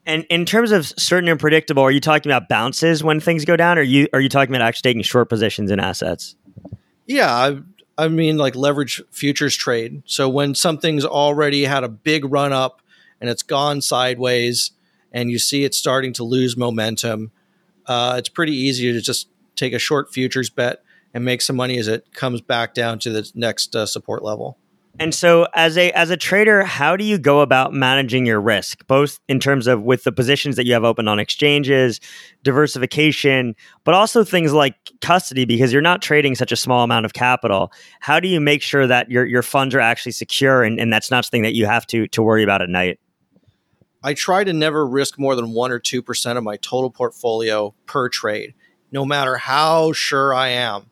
and 0.07 0.25
in 0.31 0.47
terms 0.47 0.71
of 0.73 0.87
certain 0.87 1.29
and 1.29 1.39
predictable, 1.39 1.83
are 1.83 1.91
you 1.91 2.01
talking 2.01 2.31
about 2.31 2.49
bounces 2.49 3.03
when 3.03 3.21
things 3.21 3.45
go 3.45 3.57
down, 3.57 3.77
or 3.77 3.81
are 3.81 3.85
you 3.85 4.09
are 4.13 4.21
you 4.21 4.29
talking 4.29 4.55
about 4.55 4.67
actually 4.67 4.91
taking 4.91 5.03
short 5.03 5.29
positions 5.29 5.71
in 5.71 5.81
assets? 5.81 6.37
Yeah, 7.07 7.33
I, 7.33 7.59
I 7.99 8.09
mean 8.09 8.37
like 8.37 8.55
leverage 8.55 9.03
futures 9.11 9.57
trade. 9.57 10.03
So 10.07 10.29
when 10.29 10.55
something's 10.55 11.05
already 11.05 11.65
had 11.65 11.85
a 11.85 11.89
big 11.89 12.25
run 12.25 12.53
up 12.53 12.83
and 13.21 13.29
it's 13.29 13.43
gone 13.43 13.81
sideways, 13.81 14.71
and 15.13 15.31
you 15.31 15.39
see 15.39 15.65
it 15.65 15.75
starting 15.75 16.13
to 16.15 16.25
lose 16.25 16.57
momentum, 16.57 17.33
uh, 17.87 18.17
it's 18.19 18.29
pretty 18.29 18.55
easy 18.55 18.93
to 18.93 19.01
just 19.01 19.29
take 19.57 19.73
a 19.73 19.79
short 19.79 20.13
futures 20.13 20.51
bet 20.51 20.83
and 21.15 21.25
make 21.25 21.41
some 21.41 21.57
money 21.57 21.79
as 21.79 21.89
it 21.89 22.13
comes 22.13 22.41
back 22.41 22.75
down 22.75 22.99
to 22.99 23.11
the 23.11 23.31
next 23.35 23.75
uh, 23.75 23.87
support 23.87 24.23
level. 24.23 24.59
And 24.99 25.14
so 25.14 25.47
as 25.53 25.76
a 25.76 25.90
as 25.92 26.09
a 26.09 26.16
trader, 26.16 26.64
how 26.64 26.97
do 26.97 27.05
you 27.05 27.18
go 27.18 27.40
about 27.40 27.74
managing 27.74 28.24
your 28.24 28.40
risk, 28.40 28.86
both 28.86 29.20
in 29.28 29.38
terms 29.38 29.66
of 29.66 29.82
with 29.82 30.05
the 30.05 30.12
positions 30.12 30.57
that 30.57 30.64
you 30.64 30.72
have 30.72 30.84
open 30.84 31.07
on 31.07 31.18
exchanges, 31.18 32.01
diversification, 32.42 33.55
but 33.84 33.94
also 33.94 34.24
things 34.24 34.55
like 34.55 34.74
custody 35.03 35.44
because 35.44 35.70
you're 35.70 35.82
not 35.82 36.01
trading 36.01 36.34
such 36.34 36.51
a 36.51 36.57
small 36.57 36.82
amount 36.82 37.05
of 37.05 37.12
capital. 37.12 37.72
How 38.01 38.20
do 38.20 38.28
you 38.28 38.40
make 38.40 38.62
sure 38.62 38.86
that 38.86 39.11
your 39.11 39.26
your 39.26 39.42
funds 39.42 39.74
are 39.74 39.80
actually 39.80 40.12
secure 40.12 40.62
and, 40.62 40.80
and 40.80 40.90
that's 40.90 41.11
not 41.11 41.26
something 41.26 41.42
that 41.42 41.55
you 41.55 41.66
have 41.66 41.86
to 41.88 42.09
to 42.09 42.22
worry 42.22 42.42
about 42.42 42.62
at 42.62 42.70
night? 42.70 42.99
I 44.03 44.14
try 44.14 44.44
to 44.44 44.53
never 44.53 44.86
risk 44.86 45.18
more 45.18 45.36
than 45.36 45.53
one 45.53 45.72
or 45.72 45.78
two 45.78 46.01
percent 46.01 46.38
of 46.38 46.44
my 46.44 46.57
total 46.57 46.90
portfolio 46.90 47.74
per 47.84 48.09
trade, 48.09 48.55
no 48.90 49.05
matter 49.05 49.36
how 49.36 49.92
sure 49.92 50.32
I 50.32 50.49
am. 50.49 50.88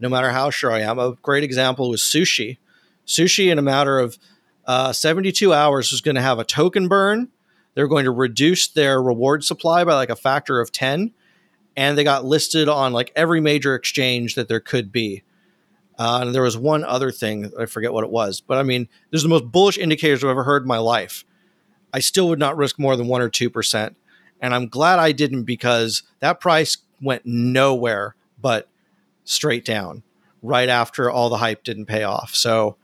No 0.00 0.08
matter 0.08 0.30
how 0.30 0.50
sure 0.50 0.72
I 0.72 0.80
am. 0.80 0.98
A 0.98 1.14
great 1.22 1.44
example 1.44 1.88
was 1.88 2.02
sushi 2.02 2.58
Sushi, 3.06 3.50
in 3.50 3.58
a 3.58 3.62
matter 3.62 3.98
of 3.98 4.18
uh, 4.66 4.92
72 4.92 5.52
hours, 5.52 5.92
is 5.92 6.00
going 6.00 6.14
to 6.14 6.22
have 6.22 6.38
a 6.38 6.44
token 6.44 6.88
burn. 6.88 7.28
They're 7.74 7.88
going 7.88 8.04
to 8.04 8.10
reduce 8.10 8.68
their 8.68 9.02
reward 9.02 9.44
supply 9.44 9.84
by 9.84 9.94
like 9.94 10.10
a 10.10 10.16
factor 10.16 10.60
of 10.60 10.72
10. 10.72 11.12
And 11.76 11.96
they 11.96 12.04
got 12.04 12.24
listed 12.24 12.68
on 12.68 12.92
like 12.92 13.12
every 13.16 13.40
major 13.40 13.74
exchange 13.74 14.34
that 14.34 14.48
there 14.48 14.60
could 14.60 14.92
be. 14.92 15.22
Uh, 15.98 16.20
and 16.22 16.34
there 16.34 16.42
was 16.42 16.56
one 16.56 16.84
other 16.84 17.10
thing, 17.10 17.50
I 17.58 17.66
forget 17.66 17.92
what 17.92 18.04
it 18.04 18.10
was, 18.10 18.40
but 18.40 18.58
I 18.58 18.62
mean, 18.62 18.88
there's 19.10 19.22
the 19.22 19.28
most 19.28 19.52
bullish 19.52 19.78
indicators 19.78 20.24
I've 20.24 20.30
ever 20.30 20.42
heard 20.42 20.62
in 20.62 20.68
my 20.68 20.78
life. 20.78 21.24
I 21.92 22.00
still 22.00 22.28
would 22.28 22.38
not 22.38 22.56
risk 22.56 22.78
more 22.78 22.96
than 22.96 23.08
one 23.08 23.20
or 23.20 23.28
2%. 23.28 23.94
And 24.40 24.54
I'm 24.54 24.68
glad 24.68 24.98
I 24.98 25.12
didn't 25.12 25.44
because 25.44 26.02
that 26.20 26.40
price 26.40 26.78
went 27.00 27.24
nowhere 27.24 28.16
but 28.40 28.68
straight 29.24 29.64
down 29.64 30.02
right 30.42 30.68
after 30.68 31.10
all 31.10 31.28
the 31.28 31.36
hype 31.36 31.62
didn't 31.62 31.86
pay 31.86 32.02
off. 32.02 32.34
So, 32.34 32.76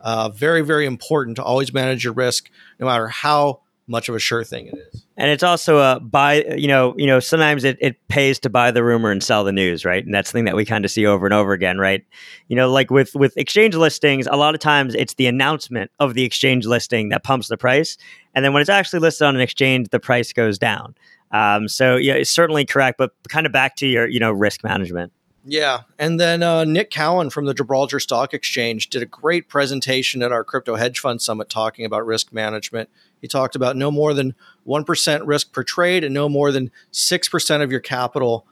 uh, 0.00 0.28
very, 0.30 0.62
very 0.62 0.86
important 0.86 1.36
to 1.36 1.44
always 1.44 1.72
manage 1.72 2.04
your 2.04 2.12
risk, 2.12 2.50
no 2.78 2.86
matter 2.86 3.08
how 3.08 3.60
much 3.86 4.08
of 4.08 4.14
a 4.14 4.20
sure 4.20 4.44
thing 4.44 4.68
it 4.68 4.78
is. 4.92 5.04
And 5.16 5.30
it's 5.30 5.42
also 5.42 5.78
a 5.78 5.98
buy, 5.98 6.44
you 6.56 6.68
know, 6.68 6.94
you 6.96 7.06
know, 7.06 7.18
sometimes 7.18 7.64
it, 7.64 7.76
it 7.80 7.96
pays 8.08 8.38
to 8.38 8.48
buy 8.48 8.70
the 8.70 8.84
rumor 8.84 9.10
and 9.10 9.22
sell 9.22 9.42
the 9.42 9.52
news, 9.52 9.84
right? 9.84 10.04
And 10.04 10.14
that's 10.14 10.30
the 10.30 10.38
thing 10.38 10.44
that 10.44 10.54
we 10.54 10.64
kind 10.64 10.84
of 10.84 10.90
see 10.92 11.04
over 11.04 11.26
and 11.26 11.34
over 11.34 11.52
again, 11.52 11.78
right? 11.78 12.04
You 12.46 12.56
know, 12.56 12.70
like 12.70 12.90
with 12.90 13.14
with 13.16 13.36
exchange 13.36 13.74
listings, 13.74 14.28
a 14.28 14.36
lot 14.36 14.54
of 14.54 14.60
times 14.60 14.94
it's 14.94 15.14
the 15.14 15.26
announcement 15.26 15.90
of 15.98 16.14
the 16.14 16.22
exchange 16.22 16.66
listing 16.66 17.08
that 17.08 17.24
pumps 17.24 17.48
the 17.48 17.56
price. 17.56 17.96
And 18.34 18.44
then 18.44 18.52
when 18.52 18.60
it's 18.60 18.70
actually 18.70 19.00
listed 19.00 19.26
on 19.26 19.34
an 19.34 19.42
exchange, 19.42 19.88
the 19.90 20.00
price 20.00 20.32
goes 20.32 20.56
down. 20.56 20.94
Um, 21.32 21.68
so 21.68 21.96
yeah, 21.96 22.14
it's 22.14 22.30
certainly 22.30 22.64
correct, 22.64 22.96
but 22.96 23.10
kind 23.28 23.44
of 23.44 23.52
back 23.52 23.76
to 23.76 23.86
your, 23.86 24.08
you 24.08 24.20
know, 24.20 24.30
risk 24.30 24.62
management. 24.62 25.12
Yeah. 25.44 25.82
And 25.98 26.20
then 26.20 26.42
uh, 26.42 26.64
Nick 26.64 26.90
Cowan 26.90 27.30
from 27.30 27.46
the 27.46 27.54
Gibraltar 27.54 27.98
Stock 27.98 28.34
Exchange 28.34 28.90
did 28.90 29.02
a 29.02 29.06
great 29.06 29.48
presentation 29.48 30.22
at 30.22 30.32
our 30.32 30.44
Crypto 30.44 30.76
Hedge 30.76 30.98
Fund 30.98 31.22
Summit 31.22 31.48
talking 31.48 31.84
about 31.86 32.04
risk 32.04 32.32
management. 32.32 32.90
He 33.20 33.28
talked 33.28 33.56
about 33.56 33.76
no 33.76 33.90
more 33.90 34.12
than 34.12 34.34
1% 34.66 35.26
risk 35.26 35.52
per 35.52 35.62
trade 35.62 36.04
and 36.04 36.12
no 36.12 36.28
more 36.28 36.52
than 36.52 36.70
6% 36.92 37.62
of 37.62 37.70
your 37.70 37.80
capital 37.80 38.46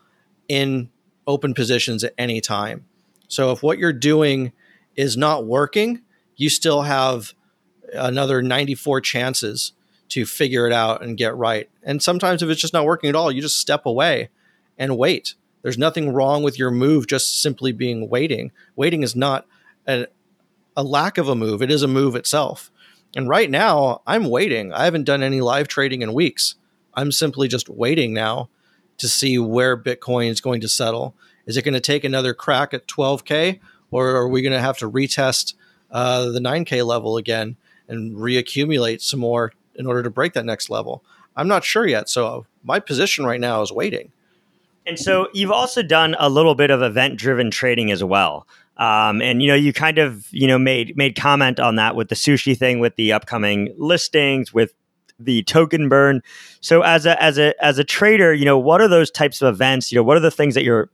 in 0.48 0.88
open 1.26 1.52
positions 1.52 2.02
at 2.04 2.14
any 2.16 2.40
time. 2.40 2.86
So 3.28 3.52
if 3.52 3.62
what 3.62 3.78
you're 3.78 3.92
doing 3.92 4.52
is 4.96 5.16
not 5.16 5.44
working, 5.46 6.02
you 6.36 6.48
still 6.48 6.82
have 6.82 7.34
another 7.92 8.42
94 8.42 9.02
chances 9.02 9.72
to 10.08 10.24
figure 10.24 10.66
it 10.66 10.72
out 10.72 11.02
and 11.02 11.18
get 11.18 11.36
right. 11.36 11.68
And 11.82 12.02
sometimes 12.02 12.42
if 12.42 12.48
it's 12.48 12.60
just 12.60 12.72
not 12.72 12.86
working 12.86 13.10
at 13.10 13.14
all, 13.14 13.30
you 13.30 13.42
just 13.42 13.58
step 13.58 13.84
away 13.84 14.30
and 14.78 14.96
wait. 14.96 15.34
There's 15.62 15.78
nothing 15.78 16.12
wrong 16.12 16.42
with 16.42 16.58
your 16.58 16.70
move 16.70 17.06
just 17.06 17.40
simply 17.40 17.72
being 17.72 18.08
waiting. 18.08 18.52
Waiting 18.76 19.02
is 19.02 19.16
not 19.16 19.46
a, 19.86 20.06
a 20.76 20.82
lack 20.82 21.18
of 21.18 21.28
a 21.28 21.34
move, 21.34 21.62
it 21.62 21.70
is 21.70 21.82
a 21.82 21.88
move 21.88 22.14
itself. 22.14 22.70
And 23.16 23.28
right 23.28 23.50
now, 23.50 24.02
I'm 24.06 24.28
waiting. 24.28 24.72
I 24.72 24.84
haven't 24.84 25.04
done 25.04 25.22
any 25.22 25.40
live 25.40 25.66
trading 25.66 26.02
in 26.02 26.12
weeks. 26.12 26.56
I'm 26.94 27.10
simply 27.10 27.48
just 27.48 27.68
waiting 27.68 28.12
now 28.12 28.50
to 28.98 29.08
see 29.08 29.38
where 29.38 29.76
Bitcoin 29.76 30.28
is 30.28 30.40
going 30.40 30.60
to 30.60 30.68
settle. 30.68 31.14
Is 31.46 31.56
it 31.56 31.64
going 31.64 31.74
to 31.74 31.80
take 31.80 32.04
another 32.04 32.34
crack 32.34 32.74
at 32.74 32.86
12K, 32.86 33.60
or 33.90 34.10
are 34.10 34.28
we 34.28 34.42
going 34.42 34.52
to 34.52 34.60
have 34.60 34.76
to 34.78 34.90
retest 34.90 35.54
uh, 35.90 36.28
the 36.28 36.40
9K 36.40 36.84
level 36.84 37.16
again 37.16 37.56
and 37.88 38.16
reaccumulate 38.16 39.00
some 39.00 39.20
more 39.20 39.52
in 39.74 39.86
order 39.86 40.02
to 40.02 40.10
break 40.10 40.34
that 40.34 40.44
next 40.44 40.68
level? 40.68 41.02
I'm 41.34 41.48
not 41.48 41.64
sure 41.64 41.86
yet. 41.86 42.08
So 42.08 42.46
my 42.62 42.80
position 42.80 43.24
right 43.24 43.40
now 43.40 43.62
is 43.62 43.72
waiting. 43.72 44.12
And 44.88 44.98
so 44.98 45.28
you've 45.34 45.50
also 45.50 45.82
done 45.82 46.16
a 46.18 46.30
little 46.30 46.54
bit 46.54 46.70
of 46.70 46.82
event 46.82 47.18
driven 47.18 47.50
trading 47.50 47.90
as 47.90 48.02
well. 48.02 48.48
Um, 48.78 49.20
and 49.20 49.42
you 49.42 49.48
know, 49.48 49.54
you 49.54 49.72
kind 49.72 49.98
of 49.98 50.26
you 50.32 50.46
know 50.46 50.58
made 50.58 50.96
made 50.96 51.14
comment 51.14 51.60
on 51.60 51.76
that 51.76 51.94
with 51.94 52.08
the 52.08 52.14
sushi 52.14 52.56
thing, 52.56 52.80
with 52.80 52.96
the 52.96 53.12
upcoming 53.12 53.74
listings, 53.76 54.54
with 54.54 54.72
the 55.18 55.42
token 55.42 55.88
burn. 55.88 56.22
So 56.60 56.82
as 56.82 57.04
a 57.04 57.20
as 57.22 57.38
a 57.38 57.54
as 57.62 57.78
a 57.78 57.84
trader, 57.84 58.32
you 58.32 58.44
know, 58.44 58.58
what 58.58 58.80
are 58.80 58.88
those 58.88 59.10
types 59.10 59.42
of 59.42 59.52
events? 59.52 59.92
You 59.92 59.96
know, 59.96 60.02
what 60.02 60.16
are 60.16 60.20
the 60.20 60.30
things 60.30 60.54
that 60.54 60.64
you're 60.64 60.90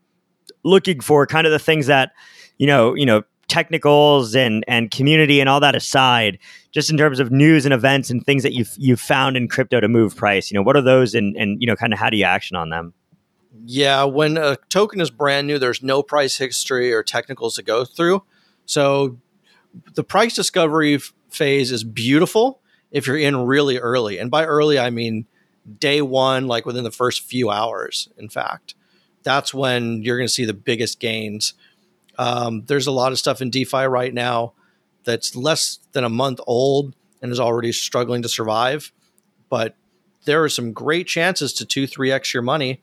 looking 0.64 1.00
for? 1.00 1.26
Kind 1.26 1.46
of 1.46 1.52
the 1.52 1.58
things 1.58 1.86
that 1.86 2.12
you 2.58 2.66
know, 2.66 2.94
you 2.94 3.06
know, 3.06 3.22
technicals 3.48 4.34
and 4.34 4.64
and 4.66 4.90
community 4.90 5.38
and 5.40 5.48
all 5.48 5.60
that 5.60 5.76
aside, 5.76 6.38
just 6.72 6.90
in 6.90 6.96
terms 6.96 7.20
of 7.20 7.30
news 7.30 7.64
and 7.66 7.74
events 7.74 8.10
and 8.10 8.24
things 8.24 8.42
that 8.42 8.54
you've 8.54 8.72
you've 8.76 9.00
found 9.00 9.36
in 9.36 9.46
crypto 9.46 9.78
to 9.78 9.88
move 9.88 10.16
price. 10.16 10.50
You 10.50 10.56
know, 10.56 10.62
what 10.62 10.74
are 10.74 10.82
those 10.82 11.14
and 11.14 11.36
and 11.36 11.60
you 11.60 11.66
know, 11.66 11.76
kind 11.76 11.92
of 11.92 11.98
how 11.98 12.08
do 12.08 12.16
you 12.16 12.24
action 12.24 12.56
on 12.56 12.70
them? 12.70 12.94
Yeah, 13.62 14.04
when 14.04 14.36
a 14.36 14.56
token 14.68 15.00
is 15.00 15.10
brand 15.10 15.46
new, 15.46 15.58
there's 15.58 15.82
no 15.82 16.02
price 16.02 16.38
history 16.38 16.92
or 16.92 17.02
technicals 17.02 17.54
to 17.56 17.62
go 17.62 17.84
through. 17.84 18.22
So 18.66 19.18
the 19.94 20.04
price 20.04 20.34
discovery 20.34 20.94
f- 20.94 21.12
phase 21.30 21.70
is 21.70 21.84
beautiful 21.84 22.60
if 22.90 23.06
you're 23.06 23.18
in 23.18 23.36
really 23.44 23.78
early. 23.78 24.18
And 24.18 24.30
by 24.30 24.44
early, 24.44 24.78
I 24.78 24.90
mean 24.90 25.26
day 25.78 26.02
one, 26.02 26.46
like 26.46 26.66
within 26.66 26.84
the 26.84 26.90
first 26.90 27.22
few 27.22 27.50
hours, 27.50 28.08
in 28.18 28.28
fact. 28.28 28.74
That's 29.22 29.54
when 29.54 30.02
you're 30.02 30.18
going 30.18 30.28
to 30.28 30.32
see 30.32 30.44
the 30.44 30.52
biggest 30.52 31.00
gains. 31.00 31.54
Um, 32.18 32.64
there's 32.66 32.86
a 32.86 32.92
lot 32.92 33.12
of 33.12 33.18
stuff 33.18 33.40
in 33.40 33.50
DeFi 33.50 33.84
right 33.84 34.12
now 34.12 34.52
that's 35.04 35.34
less 35.36 35.78
than 35.92 36.04
a 36.04 36.08
month 36.08 36.40
old 36.46 36.94
and 37.22 37.32
is 37.32 37.40
already 37.40 37.72
struggling 37.72 38.22
to 38.22 38.28
survive. 38.28 38.92
But 39.48 39.76
there 40.24 40.42
are 40.42 40.48
some 40.48 40.72
great 40.72 41.06
chances 41.06 41.52
to 41.54 41.64
2 41.64 41.86
3x 41.86 42.34
your 42.34 42.42
money 42.42 42.82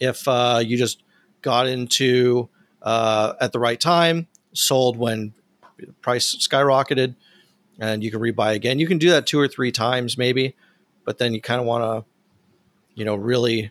if 0.00 0.26
uh, 0.28 0.60
you 0.64 0.76
just 0.76 1.02
got 1.42 1.66
into 1.66 2.48
uh, 2.82 3.34
at 3.40 3.52
the 3.52 3.58
right 3.58 3.80
time, 3.80 4.26
sold 4.52 4.96
when 4.96 5.34
price 6.00 6.36
skyrocketed, 6.36 7.14
and 7.78 8.02
you 8.02 8.10
can 8.10 8.20
rebuy 8.20 8.54
again. 8.54 8.78
You 8.78 8.86
can 8.86 8.98
do 8.98 9.10
that 9.10 9.26
two 9.26 9.38
or 9.38 9.48
three 9.48 9.72
times 9.72 10.16
maybe, 10.16 10.54
but 11.04 11.18
then 11.18 11.34
you 11.34 11.40
kind 11.40 11.60
of 11.60 11.66
want 11.66 11.84
to, 11.84 12.10
you 12.94 13.04
know, 13.04 13.16
really. 13.16 13.70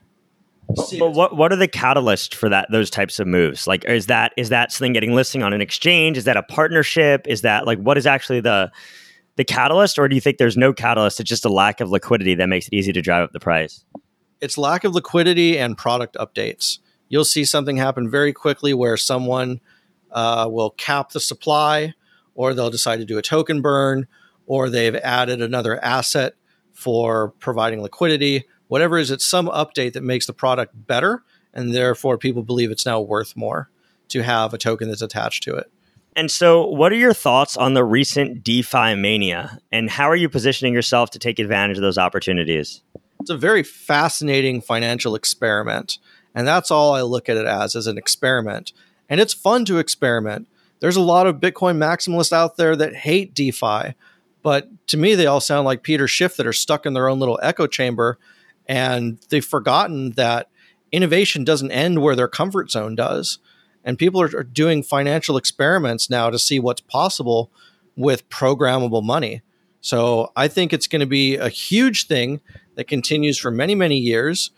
But 1.00 1.12
what 1.12 1.36
what 1.36 1.52
are 1.52 1.58
the 1.58 1.68
catalysts 1.68 2.34
for 2.34 2.50
that 2.50 2.68
those 2.72 2.90
types 2.90 3.20
of 3.20 3.28
moves? 3.28 3.68
Like 3.68 3.86
is 3.86 4.08
that 4.08 4.34
is 4.36 4.50
that 4.50 4.72
something 4.72 4.94
getting 4.94 5.14
listing 5.14 5.44
on 5.44 5.54
an 5.54 5.62
exchange? 5.62 6.18
Is 6.18 6.24
that 6.26 6.38
a 6.38 6.44
partnership? 6.44 7.28
Is 7.28 7.42
that 7.42 7.68
like 7.68 7.80
what 7.80 7.98
is 7.98 8.08
actually 8.08 8.42
the 8.42 8.72
the 9.36 9.44
catalyst, 9.44 10.00
or 10.00 10.08
do 10.08 10.16
you 10.16 10.22
think 10.22 10.38
there's 10.38 10.58
no 10.58 10.74
catalyst? 10.74 11.20
It's 11.20 11.30
just 11.30 11.46
a 11.46 11.50
lack 11.50 11.82
of 11.82 11.90
liquidity 11.90 12.36
that 12.36 12.48
makes 12.48 12.68
it 12.68 12.74
easy 12.74 12.92
to 12.94 13.02
drive 13.02 13.24
up 13.24 13.32
the 13.32 13.40
price 13.40 13.84
it's 14.42 14.58
lack 14.58 14.84
of 14.84 14.94
liquidity 14.94 15.58
and 15.58 15.78
product 15.78 16.16
updates. 16.20 16.80
You'll 17.10 17.26
see 17.26 17.46
something 17.46 17.78
happen 17.78 18.10
very 18.10 18.34
quickly 18.34 18.74
where 18.74 18.98
someone 18.98 19.62
uh, 20.12 20.48
will 20.50 20.72
cap 20.72 21.12
the 21.12 21.20
supply, 21.20 21.94
or 22.34 22.54
they'll 22.54 22.70
decide 22.70 22.98
to 22.98 23.06
do 23.06 23.18
a 23.18 23.22
token 23.22 23.62
burn, 23.62 24.08
or 24.48 24.70
they've 24.70 24.96
added 24.96 25.42
another 25.42 25.84
asset 25.84 26.34
for 26.74 27.30
providing 27.40 27.82
liquidity. 27.82 28.46
Whatever 28.68 28.98
is, 28.98 29.12
it's 29.12 29.26
some 29.26 29.48
update 29.48 29.94
that 29.94 30.04
makes 30.04 30.26
the 30.26 30.34
product 30.34 30.74
better, 30.88 31.24
and 31.54 31.74
therefore 31.74 32.18
people 32.18 32.44
believe 32.44 32.72
it's 32.72 32.86
now 32.86 33.00
worth 33.00 33.36
more 33.36 33.70
to 34.10 34.24
have 34.24 34.54
a 34.54 34.58
token 34.58 34.88
that's 34.90 35.02
attached 35.02 35.44
to 35.44 35.56
it. 35.56 35.72
And 36.16 36.32
so, 36.32 36.66
what 36.66 36.94
are 36.94 36.98
your 36.98 37.14
thoughts 37.14 37.58
on 37.58 37.74
the 37.74 37.84
recent 37.84 38.42
DeFi 38.44 38.96
mania, 38.96 39.60
and 39.72 39.90
how 39.90 40.10
are 40.10 40.16
you 40.16 40.30
positioning 40.30 40.74
yourself 40.74 41.10
to 41.12 41.20
take 41.20 41.40
advantage 41.40 41.78
of 41.78 41.82
those 41.82 41.98
opportunities? 41.98 42.82
It's 43.26 43.32
a 43.32 43.38
very 43.38 43.64
fascinating 43.64 44.62
financial 44.62 45.16
experiment. 45.16 45.98
And 46.36 46.48
that's 46.48 46.70
all 46.70 46.94
I 46.94 47.02
look 47.02 47.28
at 47.28 47.38
it 47.38 47.48
as, 47.48 47.76
as 47.76 47.88
an 47.88 47.98
experiment. 47.98 48.72
And 49.10 49.20
it's 49.20 49.34
fun 49.34 49.66
to 49.66 49.80
experiment. 49.80 50.48
There's 50.80 50.96
a 50.96 51.02
lot 51.02 51.26
of 51.26 51.38
Bitcoin 51.38 51.78
maximalists 51.78 52.32
out 52.32 52.56
there 52.56 52.76
that 52.76 52.96
hate 52.96 53.34
DeFi, 53.34 53.96
but 54.44 54.70
to 54.90 54.98
me, 54.98 55.16
they 55.16 55.26
all 55.26 55.42
sound 55.42 55.66
like 55.66 55.82
Peter 55.82 56.08
Schiff 56.08 56.38
that 56.38 56.46
are 56.46 56.54
stuck 56.54 56.86
in 56.86 56.94
their 56.94 57.10
own 57.10 57.18
little 57.18 57.40
echo 57.42 57.66
chamber. 57.66 58.20
And 58.68 59.18
they've 59.30 59.44
forgotten 59.44 60.12
that 60.12 60.52
innovation 60.92 61.44
doesn't 61.44 61.72
end 61.72 62.04
where 62.04 62.16
their 62.16 62.28
comfort 62.28 62.70
zone 62.70 62.94
does. 62.94 63.40
And 63.84 63.98
people 63.98 64.22
are, 64.22 64.30
are 64.38 64.44
doing 64.44 64.84
financial 64.84 65.36
experiments 65.36 66.12
now 66.12 66.30
to 66.30 66.38
see 66.38 66.60
what's 66.60 66.82
possible 66.82 67.50
with 67.96 68.30
programmable 68.30 69.04
money. 69.04 69.42
So 69.82 70.32
I 70.36 70.48
think 70.48 70.74
it's 70.74 70.88
going 70.88 71.00
to 71.00 71.08
be 71.08 71.38
a 71.38 71.50
huge 71.50 72.06
thing 72.06 72.40
that 72.76 72.88
continues 72.88 73.38
for 73.38 73.52
many, 73.52 73.76
many 73.76 73.98
years. 73.98 74.52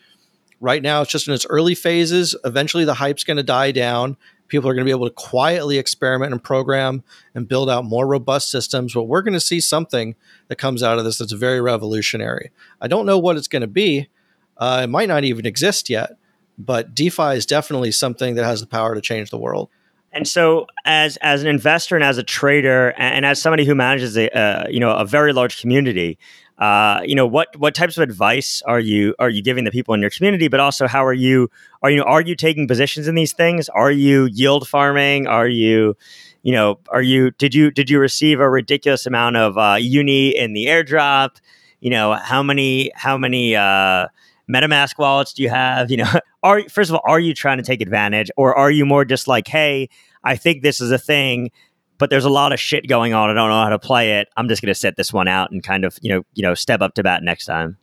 Right 0.59 0.81
now, 0.81 1.01
it's 1.01 1.11
just 1.11 1.27
in 1.27 1.33
its 1.33 1.45
early 1.49 1.75
phases. 1.75 2.35
Eventually, 2.43 2.85
the 2.85 2.95
hype's 2.95 3.23
going 3.23 3.37
to 3.37 3.43
die 3.43 3.71
down. 3.71 4.17
People 4.47 4.69
are 4.69 4.73
going 4.73 4.85
to 4.85 4.89
be 4.89 4.95
able 4.95 5.07
to 5.07 5.13
quietly 5.13 5.77
experiment 5.77 6.31
and 6.31 6.41
program 6.41 7.03
and 7.35 7.47
build 7.47 7.69
out 7.69 7.85
more 7.85 8.07
robust 8.07 8.49
systems. 8.49 8.93
But 8.93 9.03
we're 9.03 9.21
going 9.21 9.33
to 9.33 9.39
see 9.39 9.59
something 9.59 10.15
that 10.47 10.55
comes 10.55 10.81
out 10.81 10.97
of 10.97 11.03
this 11.03 11.17
that's 11.17 11.33
very 11.33 11.61
revolutionary. 11.61 12.51
I 12.81 12.87
don't 12.87 13.05
know 13.05 13.19
what 13.19 13.37
it's 13.37 13.47
going 13.47 13.61
to 13.61 13.67
be. 13.67 14.09
Uh, 14.57 14.81
it 14.85 14.87
might 14.87 15.09
not 15.09 15.23
even 15.23 15.45
exist 15.45 15.89
yet, 15.89 16.17
but 16.57 16.95
DeFi 16.95 17.35
is 17.35 17.45
definitely 17.45 17.91
something 17.91 18.35
that 18.35 18.45
has 18.45 18.61
the 18.61 18.67
power 18.67 18.95
to 18.95 19.01
change 19.01 19.29
the 19.29 19.37
world. 19.37 19.69
And 20.11 20.27
so, 20.27 20.65
as 20.85 21.17
as 21.17 21.43
an 21.43 21.47
investor 21.47 21.95
and 21.95 22.03
as 22.03 22.17
a 22.17 22.23
trader, 22.23 22.93
and, 22.97 23.25
as 23.25 23.41
somebody 23.41 23.65
who 23.65 23.75
manages 23.75 24.17
a 24.17 24.35
uh, 24.35 24.67
you 24.69 24.79
know 24.79 24.91
a 24.91 25.05
very 25.05 25.33
large 25.33 25.59
community, 25.61 26.17
uh, 26.59 27.01
you 27.05 27.13
know 27.13 27.27
what 27.27 27.55
what 27.57 27.75
types 27.75 27.97
of 27.97 28.03
advice 28.03 28.63
are 28.65 28.79
you 28.79 29.13
are 29.19 29.29
you 29.29 29.43
giving 29.43 29.63
the 29.63 29.71
people 29.71 29.93
in 29.93 30.01
your 30.01 30.09
community 30.09 30.47
but 30.47 30.59
also 30.59 30.87
how 30.87 31.05
are 31.05 31.13
you 31.13 31.49
are 31.83 31.91
you 31.91 32.03
are 32.03 32.21
you 32.21 32.35
taking 32.35 32.67
positions 32.67 33.07
in 33.07 33.15
these 33.15 33.33
things? 33.33 33.69
Are 33.69 33.91
you 33.91 34.25
yield 34.25 34.67
farming? 34.67 35.27
Are 35.27 35.47
you 35.47 35.95
you 36.41 36.51
know 36.51 36.79
are 36.89 37.01
you 37.01 37.31
did 37.31 37.53
you 37.53 37.69
did 37.69 37.89
you 37.89 37.99
receive 37.99 38.39
a 38.39 38.49
ridiculous 38.49 39.05
amount 39.05 39.37
of 39.37 39.57
uh, 39.57 39.77
uni 39.79 40.35
in 40.35 40.53
the 40.53 40.65
airdrop? 40.65 41.37
You 41.79 41.91
know 41.91 42.13
how 42.13 42.41
many 42.41 42.91
how 42.95 43.17
many 43.17 43.55
uh, 43.55 44.07
metamask 44.49 44.97
wallets 44.97 45.33
do 45.33 45.43
you 45.43 45.49
have? 45.49 45.91
You 45.91 45.97
know 45.97 46.11
are 46.43 46.67
first 46.69 46.89
of 46.89 46.95
all 46.95 47.01
are 47.05 47.19
you 47.19 47.35
trying 47.35 47.57
to 47.57 47.63
take 47.63 47.81
advantage 47.81 48.31
or 48.35 48.55
are 48.55 48.71
you 48.71 48.85
more 48.85 49.05
just 49.05 49.27
like 49.27 49.47
hey 49.47 49.89
I 50.27 50.35
think 50.35 50.61
this 50.61 50.81
is 50.81 50.91
a 50.91 50.97
thing, 50.97 51.51
but 51.97 52.09
there's 52.09 52.25
a 52.25 52.29
lot 52.29 52.53
of 52.53 52.59
shit 52.59 52.87
going 52.87 53.13
on. 53.13 53.29
I 53.29 53.33
don't 53.33 53.49
know 53.49 53.63
how 53.63 53.69
to 53.69 53.79
play 53.79 54.19
it. 54.19 54.29
I'm 54.37 54.47
just 54.47 54.61
going 54.61 54.73
to 54.73 54.79
set 54.79 54.97
this 54.97 55.11
one 55.11 55.27
out 55.27 55.51
and 55.51 55.63
kind 55.63 55.85
of, 55.85 55.97
you 56.01 56.09
know, 56.09 56.23
you 56.33 56.43
know, 56.43 56.53
step 56.53 56.81
up 56.81 56.93
to 56.95 57.03
bat 57.03 57.23
next 57.23 57.45
time. 57.45 57.77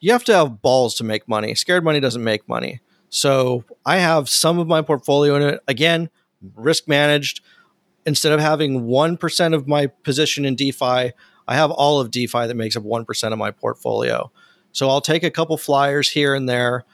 You 0.00 0.12
have 0.12 0.24
to 0.24 0.34
have 0.34 0.62
balls 0.62 0.94
to 0.96 1.04
make 1.04 1.28
money. 1.28 1.54
Scared 1.54 1.84
money 1.84 2.00
doesn't 2.00 2.22
make 2.22 2.48
money. 2.48 2.80
So 3.08 3.64
I 3.84 3.98
have 3.98 4.28
some 4.28 4.58
of 4.58 4.66
my 4.66 4.82
portfolio 4.82 5.36
in 5.36 5.42
it. 5.42 5.60
Again, 5.68 6.10
risk 6.54 6.88
managed. 6.88 7.40
Instead 8.04 8.32
of 8.32 8.40
having 8.40 8.82
1% 8.82 9.54
of 9.54 9.66
my 9.66 9.86
position 9.86 10.44
in 10.44 10.54
DeFi, 10.54 11.12
I 11.48 11.54
have 11.54 11.70
all 11.70 12.00
of 12.00 12.10
DeFi 12.10 12.46
that 12.46 12.54
makes 12.54 12.76
up 12.76 12.84
1% 12.84 13.32
of 13.32 13.38
my 13.38 13.50
portfolio. 13.50 14.30
So 14.72 14.88
I'll 14.90 15.00
take 15.00 15.24
a 15.24 15.30
couple 15.30 15.56
flyers 15.56 16.10
here 16.10 16.34
and 16.34 16.48
there, 16.48 16.84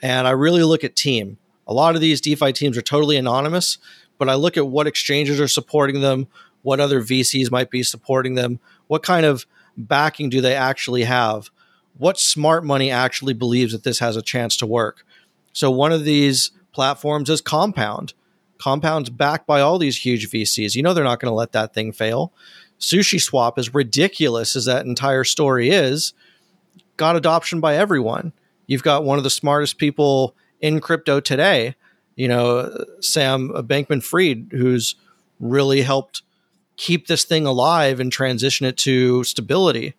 and 0.00 0.26
I 0.26 0.30
really 0.30 0.62
look 0.62 0.82
at 0.82 0.96
team. 0.96 1.38
A 1.66 1.74
lot 1.74 1.94
of 1.94 2.00
these 2.00 2.20
DeFi 2.20 2.52
teams 2.52 2.78
are 2.78 2.82
totally 2.82 3.16
anonymous, 3.16 3.78
but 4.18 4.28
I 4.28 4.34
look 4.34 4.56
at 4.56 4.68
what 4.68 4.86
exchanges 4.86 5.40
are 5.40 5.48
supporting 5.48 6.00
them, 6.00 6.26
what 6.62 6.80
other 6.80 7.00
VCs 7.00 7.50
might 7.50 7.70
be 7.70 7.82
supporting 7.82 8.34
them, 8.34 8.60
what 8.88 9.02
kind 9.02 9.24
of 9.24 9.46
backing 9.76 10.28
do 10.28 10.40
they 10.40 10.54
actually 10.54 11.04
have, 11.04 11.50
what 11.96 12.18
smart 12.18 12.64
money 12.64 12.90
actually 12.90 13.34
believes 13.34 13.72
that 13.72 13.84
this 13.84 14.00
has 14.00 14.16
a 14.16 14.22
chance 14.22 14.56
to 14.56 14.66
work. 14.66 15.04
So 15.52 15.70
one 15.70 15.92
of 15.92 16.04
these 16.04 16.50
platforms 16.72 17.30
is 17.30 17.40
Compound. 17.40 18.14
Compound's 18.58 19.10
backed 19.10 19.46
by 19.46 19.60
all 19.60 19.78
these 19.78 20.04
huge 20.04 20.30
VCs. 20.30 20.74
You 20.74 20.82
know 20.82 20.94
they're 20.94 21.04
not 21.04 21.20
going 21.20 21.30
to 21.30 21.36
let 21.36 21.52
that 21.52 21.74
thing 21.74 21.92
fail. 21.92 22.32
Sushi 22.78 23.20
Swap, 23.20 23.58
as 23.58 23.74
ridiculous 23.74 24.54
as 24.56 24.64
that 24.66 24.86
entire 24.86 25.24
story 25.24 25.70
is, 25.70 26.12
got 26.96 27.16
adoption 27.16 27.60
by 27.60 27.76
everyone. 27.76 28.32
You've 28.66 28.82
got 28.82 29.04
one 29.04 29.18
of 29.18 29.24
the 29.24 29.30
smartest 29.30 29.78
people 29.78 30.34
in 30.60 30.80
crypto 30.80 31.20
today, 31.20 31.76
you 32.18 32.26
know, 32.26 32.84
Sam 33.00 33.50
Bankman 33.50 34.02
Fried, 34.02 34.48
who's 34.50 34.96
really 35.38 35.82
helped 35.82 36.22
keep 36.76 37.06
this 37.06 37.24
thing 37.24 37.46
alive 37.46 38.00
and 38.00 38.10
transition 38.10 38.66
it 38.66 38.76
to 38.78 39.22
stability. 39.22 39.94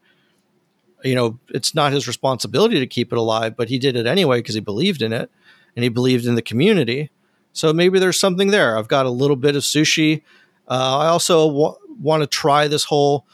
You 1.02 1.16
know, 1.16 1.40
it's 1.48 1.74
not 1.74 1.94
his 1.94 2.10
responsibility 2.10 2.78
to 2.78 2.86
keep 2.86 3.14
it 3.14 3.18
alive, 3.18 3.56
but 3.56 3.70
he 3.70 3.80
did 3.80 3.96
it 3.96 4.06
anyway 4.06 4.40
because 4.40 4.54
he 4.54 4.60
believed 4.60 5.02
in 5.02 5.14
it 5.14 5.32
and 5.78 5.84
he 5.84 5.88
believed 5.88 6.26
in 6.26 6.36
the 6.36 6.42
community. 6.42 7.10
So 7.54 7.72
maybe 7.72 8.00
there's 8.00 8.20
something 8.20 8.50
there. 8.50 8.78
I've 8.78 8.90
got 8.90 9.06
a 9.06 9.10
little 9.10 9.38
bit 9.38 9.56
of 9.56 9.64
sushi. 9.64 10.22
Uh, 10.68 10.98
I 10.98 11.08
also 11.08 11.48
w- 11.48 11.76
want 12.02 12.22
to 12.22 12.28
try 12.28 12.68
this 12.68 12.84
whole 12.84 13.26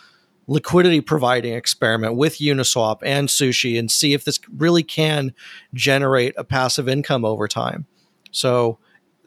liquidity 0.45 1.01
providing 1.01 1.55
experiment 1.55 2.17
with 2.17 2.37
Uniswap 2.37 2.99
and 3.03 3.29
Sushi 3.29 3.79
and 3.79 3.89
see 3.89 4.13
if 4.13 4.25
this 4.25 4.39
really 4.55 4.83
can 4.83 5.33
generate 5.73 6.35
a 6.37 6.43
passive 6.43 6.87
income 6.87 7.25
over 7.25 7.47
time. 7.47 7.87
So 8.35 8.77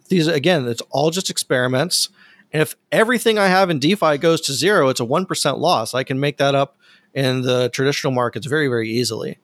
these 0.08 0.26
again, 0.26 0.68
it's 0.68 0.82
all 0.90 1.10
just 1.10 1.30
experiments. 1.30 2.08
And 2.52 2.62
if 2.62 2.76
everything 2.92 3.38
I 3.38 3.48
have 3.48 3.70
in 3.70 3.78
DeFi 3.78 4.18
goes 4.18 4.40
to 4.42 4.52
zero, 4.52 4.88
it's 4.88 5.00
a 5.00 5.04
1% 5.04 5.58
loss. 5.58 5.92
I 5.92 6.02
can 6.02 6.18
make 6.18 6.38
that 6.38 6.54
up 6.54 6.78
in 7.12 7.42
the 7.42 7.68
traditional 7.68 8.12
markets 8.12 8.46
very, 8.46 8.68
very 8.68 8.88
easily. 8.88 9.38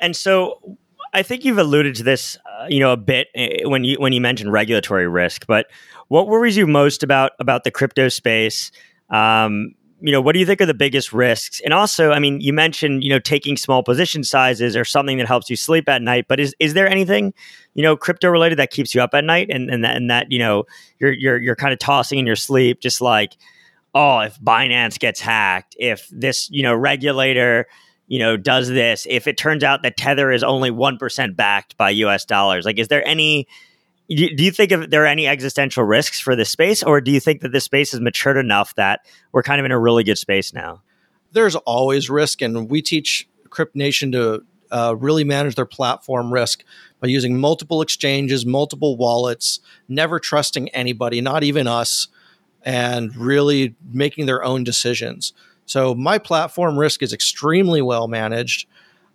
And 0.00 0.16
so 0.16 0.76
I 1.12 1.22
think 1.22 1.44
you've 1.44 1.58
alluded 1.58 1.94
to 1.96 2.02
this, 2.02 2.36
uh, 2.44 2.66
you 2.68 2.80
know, 2.80 2.92
a 2.92 2.96
bit 2.96 3.28
eh, 3.34 3.64
when 3.64 3.84
you 3.84 3.96
when 3.98 4.12
you 4.12 4.20
mentioned 4.20 4.52
regulatory 4.52 5.08
risk. 5.08 5.46
But 5.46 5.66
what 6.08 6.28
worries 6.28 6.56
you 6.56 6.66
most 6.66 7.02
about 7.02 7.32
about 7.38 7.64
the 7.64 7.70
crypto 7.70 8.08
space? 8.08 8.70
Um, 9.10 9.74
you 10.00 10.12
know, 10.12 10.20
what 10.20 10.32
do 10.32 10.38
you 10.38 10.46
think 10.46 10.60
are 10.60 10.66
the 10.66 10.74
biggest 10.74 11.12
risks? 11.12 11.60
And 11.64 11.72
also, 11.72 12.12
I 12.12 12.18
mean, 12.18 12.40
you 12.40 12.52
mentioned, 12.52 13.02
you 13.02 13.10
know, 13.10 13.18
taking 13.18 13.56
small 13.56 13.82
position 13.82 14.24
sizes 14.24 14.76
or 14.76 14.84
something 14.84 15.16
that 15.18 15.26
helps 15.26 15.48
you 15.48 15.56
sleep 15.56 15.88
at 15.88 16.02
night. 16.02 16.26
But 16.28 16.38
is 16.38 16.54
is 16.60 16.74
there 16.74 16.86
anything, 16.86 17.32
you 17.74 17.82
know, 17.82 17.96
crypto 17.96 18.28
related 18.28 18.58
that 18.58 18.70
keeps 18.70 18.94
you 18.94 19.00
up 19.00 19.14
at 19.14 19.24
night 19.24 19.48
and 19.50 19.70
and 19.70 19.84
that, 19.84 19.96
and 19.96 20.10
that 20.10 20.30
you 20.30 20.38
know 20.38 20.64
you're 20.98 21.12
you're 21.12 21.38
you're 21.38 21.56
kind 21.56 21.72
of 21.72 21.78
tossing 21.78 22.18
in 22.18 22.26
your 22.26 22.36
sleep, 22.36 22.80
just 22.80 23.00
like, 23.00 23.36
oh, 23.94 24.20
if 24.20 24.38
Binance 24.40 24.98
gets 24.98 25.20
hacked, 25.20 25.76
if 25.78 26.08
this 26.12 26.50
you 26.50 26.62
know 26.62 26.74
regulator 26.74 27.66
you 28.06 28.18
know 28.18 28.36
does 28.36 28.68
this, 28.68 29.06
if 29.08 29.26
it 29.26 29.38
turns 29.38 29.64
out 29.64 29.82
that 29.82 29.96
Tether 29.96 30.30
is 30.30 30.42
only 30.42 30.70
one 30.70 30.98
percent 30.98 31.36
backed 31.36 31.76
by 31.78 31.90
U.S. 31.90 32.26
dollars, 32.26 32.66
like, 32.66 32.78
is 32.78 32.88
there 32.88 33.06
any 33.06 33.48
do 34.08 34.44
you 34.44 34.50
think 34.50 34.72
if 34.72 34.90
there 34.90 35.02
are 35.02 35.06
any 35.06 35.26
existential 35.26 35.84
risks 35.84 36.20
for 36.20 36.36
this 36.36 36.50
space, 36.50 36.82
or 36.82 37.00
do 37.00 37.10
you 37.10 37.20
think 37.20 37.40
that 37.40 37.52
this 37.52 37.64
space 37.64 37.92
has 37.92 38.00
matured 38.00 38.36
enough 38.36 38.74
that 38.76 39.00
we're 39.32 39.42
kind 39.42 39.60
of 39.60 39.64
in 39.64 39.72
a 39.72 39.78
really 39.78 40.04
good 40.04 40.18
space 40.18 40.52
now? 40.52 40.82
There's 41.32 41.56
always 41.56 42.08
risk, 42.08 42.40
and 42.40 42.70
we 42.70 42.82
teach 42.82 43.28
Crypt 43.50 43.74
Nation 43.74 44.12
to 44.12 44.44
uh, 44.70 44.94
really 44.98 45.24
manage 45.24 45.54
their 45.54 45.66
platform 45.66 46.32
risk 46.32 46.64
by 47.00 47.08
using 47.08 47.38
multiple 47.38 47.82
exchanges, 47.82 48.46
multiple 48.46 48.96
wallets, 48.96 49.60
never 49.88 50.18
trusting 50.18 50.68
anybody, 50.70 51.20
not 51.20 51.42
even 51.42 51.66
us, 51.66 52.08
and 52.62 53.14
really 53.16 53.74
making 53.92 54.26
their 54.26 54.44
own 54.44 54.64
decisions. 54.64 55.32
So 55.66 55.94
my 55.94 56.18
platform 56.18 56.78
risk 56.78 57.02
is 57.02 57.12
extremely 57.12 57.82
well 57.82 58.08
managed. 58.08 58.66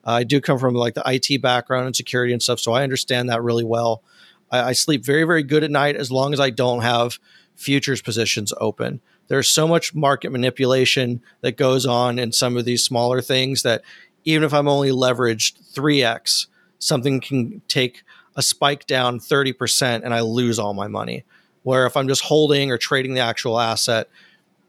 I 0.03 0.23
do 0.23 0.41
come 0.41 0.57
from 0.57 0.73
like 0.73 0.95
the 0.95 1.03
IT 1.05 1.41
background 1.41 1.85
and 1.85 1.95
security 1.95 2.33
and 2.33 2.41
stuff, 2.41 2.59
so 2.59 2.73
I 2.73 2.83
understand 2.83 3.29
that 3.29 3.41
really 3.41 3.63
well. 3.63 4.03
I, 4.51 4.61
I 4.61 4.71
sleep 4.73 5.03
very, 5.03 5.23
very 5.23 5.43
good 5.43 5.63
at 5.63 5.71
night 5.71 5.95
as 5.95 6.11
long 6.11 6.33
as 6.33 6.39
I 6.39 6.49
don't 6.49 6.81
have 6.81 7.19
futures 7.55 8.01
positions 8.01 8.53
open. 8.59 9.01
There's 9.27 9.49
so 9.49 9.67
much 9.67 9.95
market 9.95 10.31
manipulation 10.31 11.21
that 11.41 11.57
goes 11.57 11.85
on 11.85 12.19
in 12.19 12.31
some 12.31 12.57
of 12.57 12.65
these 12.65 12.83
smaller 12.83 13.21
things 13.21 13.63
that 13.63 13.81
even 14.25 14.43
if 14.43 14.53
I'm 14.53 14.67
only 14.67 14.89
leveraged 14.89 15.73
3x, 15.73 16.47
something 16.79 17.21
can 17.21 17.61
take 17.67 18.03
a 18.35 18.41
spike 18.41 18.85
down 18.87 19.19
30% 19.19 20.01
and 20.03 20.13
I 20.13 20.21
lose 20.21 20.59
all 20.59 20.73
my 20.73 20.87
money. 20.87 21.23
Where 21.63 21.85
if 21.85 21.95
I'm 21.95 22.07
just 22.07 22.23
holding 22.23 22.71
or 22.71 22.77
trading 22.77 23.13
the 23.13 23.21
actual 23.21 23.59
asset, 23.59 24.09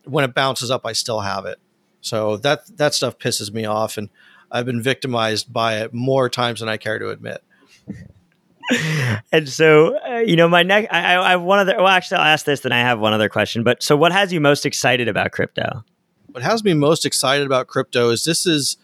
when 0.04 0.24
it 0.24 0.34
bounces 0.34 0.70
up, 0.70 0.84
I 0.84 0.92
still 0.92 1.20
have 1.20 1.46
it. 1.46 1.58
So 2.00 2.36
that 2.38 2.76
that 2.76 2.94
stuff 2.94 3.18
pisses 3.18 3.52
me 3.52 3.64
off, 3.64 3.96
and 3.96 4.10
I've 4.50 4.66
been 4.66 4.82
victimized 4.82 5.52
by 5.52 5.80
it 5.80 5.94
more 5.94 6.28
times 6.28 6.60
than 6.60 6.68
I 6.68 6.76
care 6.76 6.98
to 6.98 7.10
admit. 7.10 7.42
and 9.32 9.48
so, 9.48 9.98
uh, 9.98 10.18
you 10.18 10.36
know, 10.36 10.48
my 10.48 10.62
next, 10.62 10.92
I, 10.92 11.16
I, 11.18 11.30
have 11.30 11.42
one 11.42 11.58
other, 11.58 11.76
well, 11.76 11.88
actually, 11.88 12.18
I'll 12.18 12.26
ask 12.26 12.46
this, 12.46 12.60
then 12.60 12.72
I 12.72 12.80
have 12.80 12.98
one 12.98 13.12
other 13.12 13.28
question. 13.28 13.62
But 13.62 13.82
so, 13.82 13.96
what 13.96 14.12
has 14.12 14.32
you 14.32 14.40
most 14.40 14.66
excited 14.66 15.08
about 15.08 15.32
crypto? 15.32 15.84
What 16.30 16.42
has 16.42 16.64
me 16.64 16.74
most 16.74 17.04
excited 17.04 17.46
about 17.46 17.66
crypto 17.66 18.10
is 18.10 18.24
this 18.24 18.46
is 18.46 18.76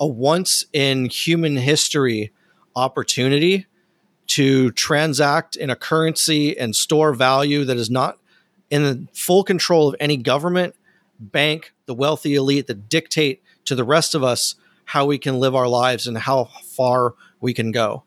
a 0.00 0.06
once 0.06 0.64
in 0.72 1.06
human 1.06 1.56
history 1.56 2.32
opportunity 2.74 3.66
to 4.28 4.70
transact 4.72 5.56
in 5.56 5.70
a 5.70 5.76
currency 5.76 6.58
and 6.58 6.74
store 6.74 7.14
value 7.14 7.64
that 7.64 7.76
is 7.76 7.88
not 7.88 8.18
in 8.70 8.82
the 8.82 9.06
full 9.12 9.44
control 9.44 9.88
of 9.88 9.96
any 10.00 10.16
government, 10.16 10.74
bank, 11.18 11.72
the 11.86 11.94
wealthy 11.94 12.34
elite 12.34 12.66
that 12.66 12.88
dictate 12.88 13.42
to 13.64 13.74
the 13.74 13.84
rest 13.84 14.14
of 14.14 14.24
us 14.24 14.56
how 14.86 15.06
we 15.06 15.18
can 15.18 15.38
live 15.38 15.54
our 15.54 15.68
lives 15.68 16.06
and 16.06 16.18
how 16.18 16.44
far 16.44 17.14
we 17.40 17.54
can 17.54 17.70
go. 17.70 18.02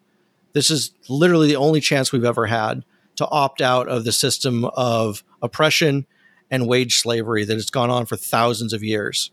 This 0.53 0.69
is 0.69 0.91
literally 1.07 1.47
the 1.47 1.55
only 1.55 1.81
chance 1.81 2.11
we've 2.11 2.25
ever 2.25 2.45
had 2.45 2.83
to 3.17 3.27
opt 3.27 3.61
out 3.61 3.87
of 3.87 4.05
the 4.05 4.11
system 4.11 4.65
of 4.65 5.23
oppression 5.41 6.05
and 6.49 6.67
wage 6.67 6.97
slavery 6.97 7.43
that 7.45 7.53
has 7.53 7.69
gone 7.69 7.89
on 7.89 8.05
for 8.05 8.15
thousands 8.15 8.73
of 8.73 8.83
years. 8.83 9.31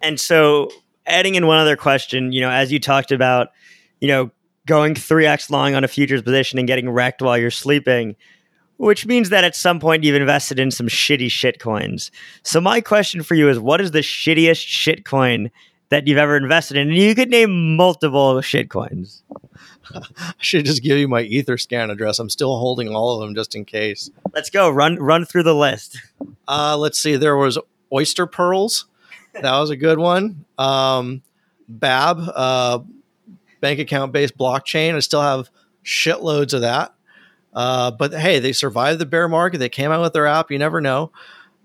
And 0.00 0.18
so, 0.20 0.70
adding 1.06 1.34
in 1.34 1.46
one 1.46 1.58
other 1.58 1.76
question, 1.76 2.32
you 2.32 2.40
know, 2.40 2.50
as 2.50 2.72
you 2.72 2.78
talked 2.78 3.12
about, 3.12 3.48
you 4.00 4.08
know, 4.08 4.30
going 4.66 4.94
3x 4.94 5.50
long 5.50 5.74
on 5.74 5.84
a 5.84 5.88
futures 5.88 6.22
position 6.22 6.58
and 6.58 6.68
getting 6.68 6.88
wrecked 6.88 7.20
while 7.20 7.36
you're 7.36 7.50
sleeping, 7.50 8.16
which 8.76 9.06
means 9.06 9.28
that 9.30 9.44
at 9.44 9.54
some 9.54 9.80
point 9.80 10.04
you've 10.04 10.14
invested 10.14 10.58
in 10.58 10.70
some 10.70 10.88
shitty 10.88 11.30
shit 11.30 11.58
coins. 11.58 12.10
So, 12.42 12.60
my 12.60 12.80
question 12.80 13.22
for 13.22 13.34
you 13.34 13.48
is 13.48 13.58
what 13.58 13.80
is 13.80 13.90
the 13.90 14.00
shittiest 14.00 14.64
shit 14.64 15.04
coin 15.04 15.50
that 15.94 16.08
you've 16.08 16.18
ever 16.18 16.36
invested 16.36 16.76
in? 16.76 16.88
And 16.88 16.96
you 16.96 17.14
could 17.14 17.30
name 17.30 17.76
multiple 17.76 18.40
shit 18.40 18.68
coins. 18.68 19.22
I 19.94 20.02
should 20.38 20.64
just 20.64 20.82
give 20.82 20.98
you 20.98 21.06
my 21.06 21.22
Etherscan 21.22 21.90
address. 21.90 22.18
I'm 22.18 22.30
still 22.30 22.58
holding 22.58 22.88
all 22.88 23.12
of 23.12 23.20
them 23.20 23.34
just 23.34 23.54
in 23.54 23.64
case. 23.64 24.10
Let's 24.32 24.50
go. 24.50 24.68
Run 24.70 24.96
run 24.96 25.24
through 25.24 25.44
the 25.44 25.54
list. 25.54 26.00
Uh, 26.48 26.76
let's 26.76 26.98
see. 26.98 27.16
There 27.16 27.36
was 27.36 27.58
Oyster 27.92 28.26
Pearls. 28.26 28.86
That 29.34 29.58
was 29.58 29.70
a 29.70 29.76
good 29.76 29.98
one. 29.98 30.44
Um, 30.58 31.22
BABB, 31.70 32.32
uh, 32.34 32.78
bank 33.60 33.78
account 33.78 34.12
based 34.12 34.36
blockchain. 34.36 34.94
I 34.94 35.00
still 35.00 35.22
have 35.22 35.48
shitloads 35.84 36.54
of 36.54 36.62
that. 36.62 36.94
Uh, 37.52 37.92
but 37.92 38.12
hey, 38.12 38.40
they 38.40 38.52
survived 38.52 38.98
the 38.98 39.06
bear 39.06 39.28
market. 39.28 39.58
They 39.58 39.68
came 39.68 39.92
out 39.92 40.02
with 40.02 40.12
their 40.12 40.26
app. 40.26 40.50
You 40.50 40.58
never 40.58 40.80
know. 40.80 41.12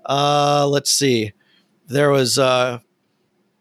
Uh, 0.05 0.67
let's 0.67 0.91
see. 0.91 1.34
There 1.88 2.11
was, 2.11 2.38
uh, 2.38 2.80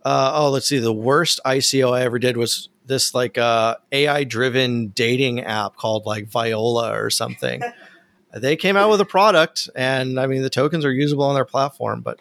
uh, 0.08 0.32
oh, 0.34 0.50
let's 0.50 0.66
see. 0.66 0.78
The 0.78 0.90
worst 0.90 1.38
ICO 1.44 1.92
I 1.92 2.00
ever 2.00 2.18
did 2.18 2.38
was 2.38 2.70
this 2.86 3.14
like 3.14 3.36
uh, 3.36 3.76
AI 3.92 4.24
driven 4.24 4.88
dating 4.88 5.40
app 5.40 5.76
called 5.76 6.06
like 6.06 6.28
Viola 6.28 6.98
or 6.98 7.10
something. 7.10 7.60
they 8.32 8.56
came 8.56 8.74
out 8.74 8.88
with 8.88 9.02
a 9.02 9.04
product, 9.04 9.68
and 9.76 10.18
I 10.18 10.26
mean 10.26 10.40
the 10.40 10.48
tokens 10.48 10.86
are 10.86 10.90
usable 10.90 11.24
on 11.24 11.34
their 11.34 11.44
platform. 11.44 12.00
But 12.00 12.20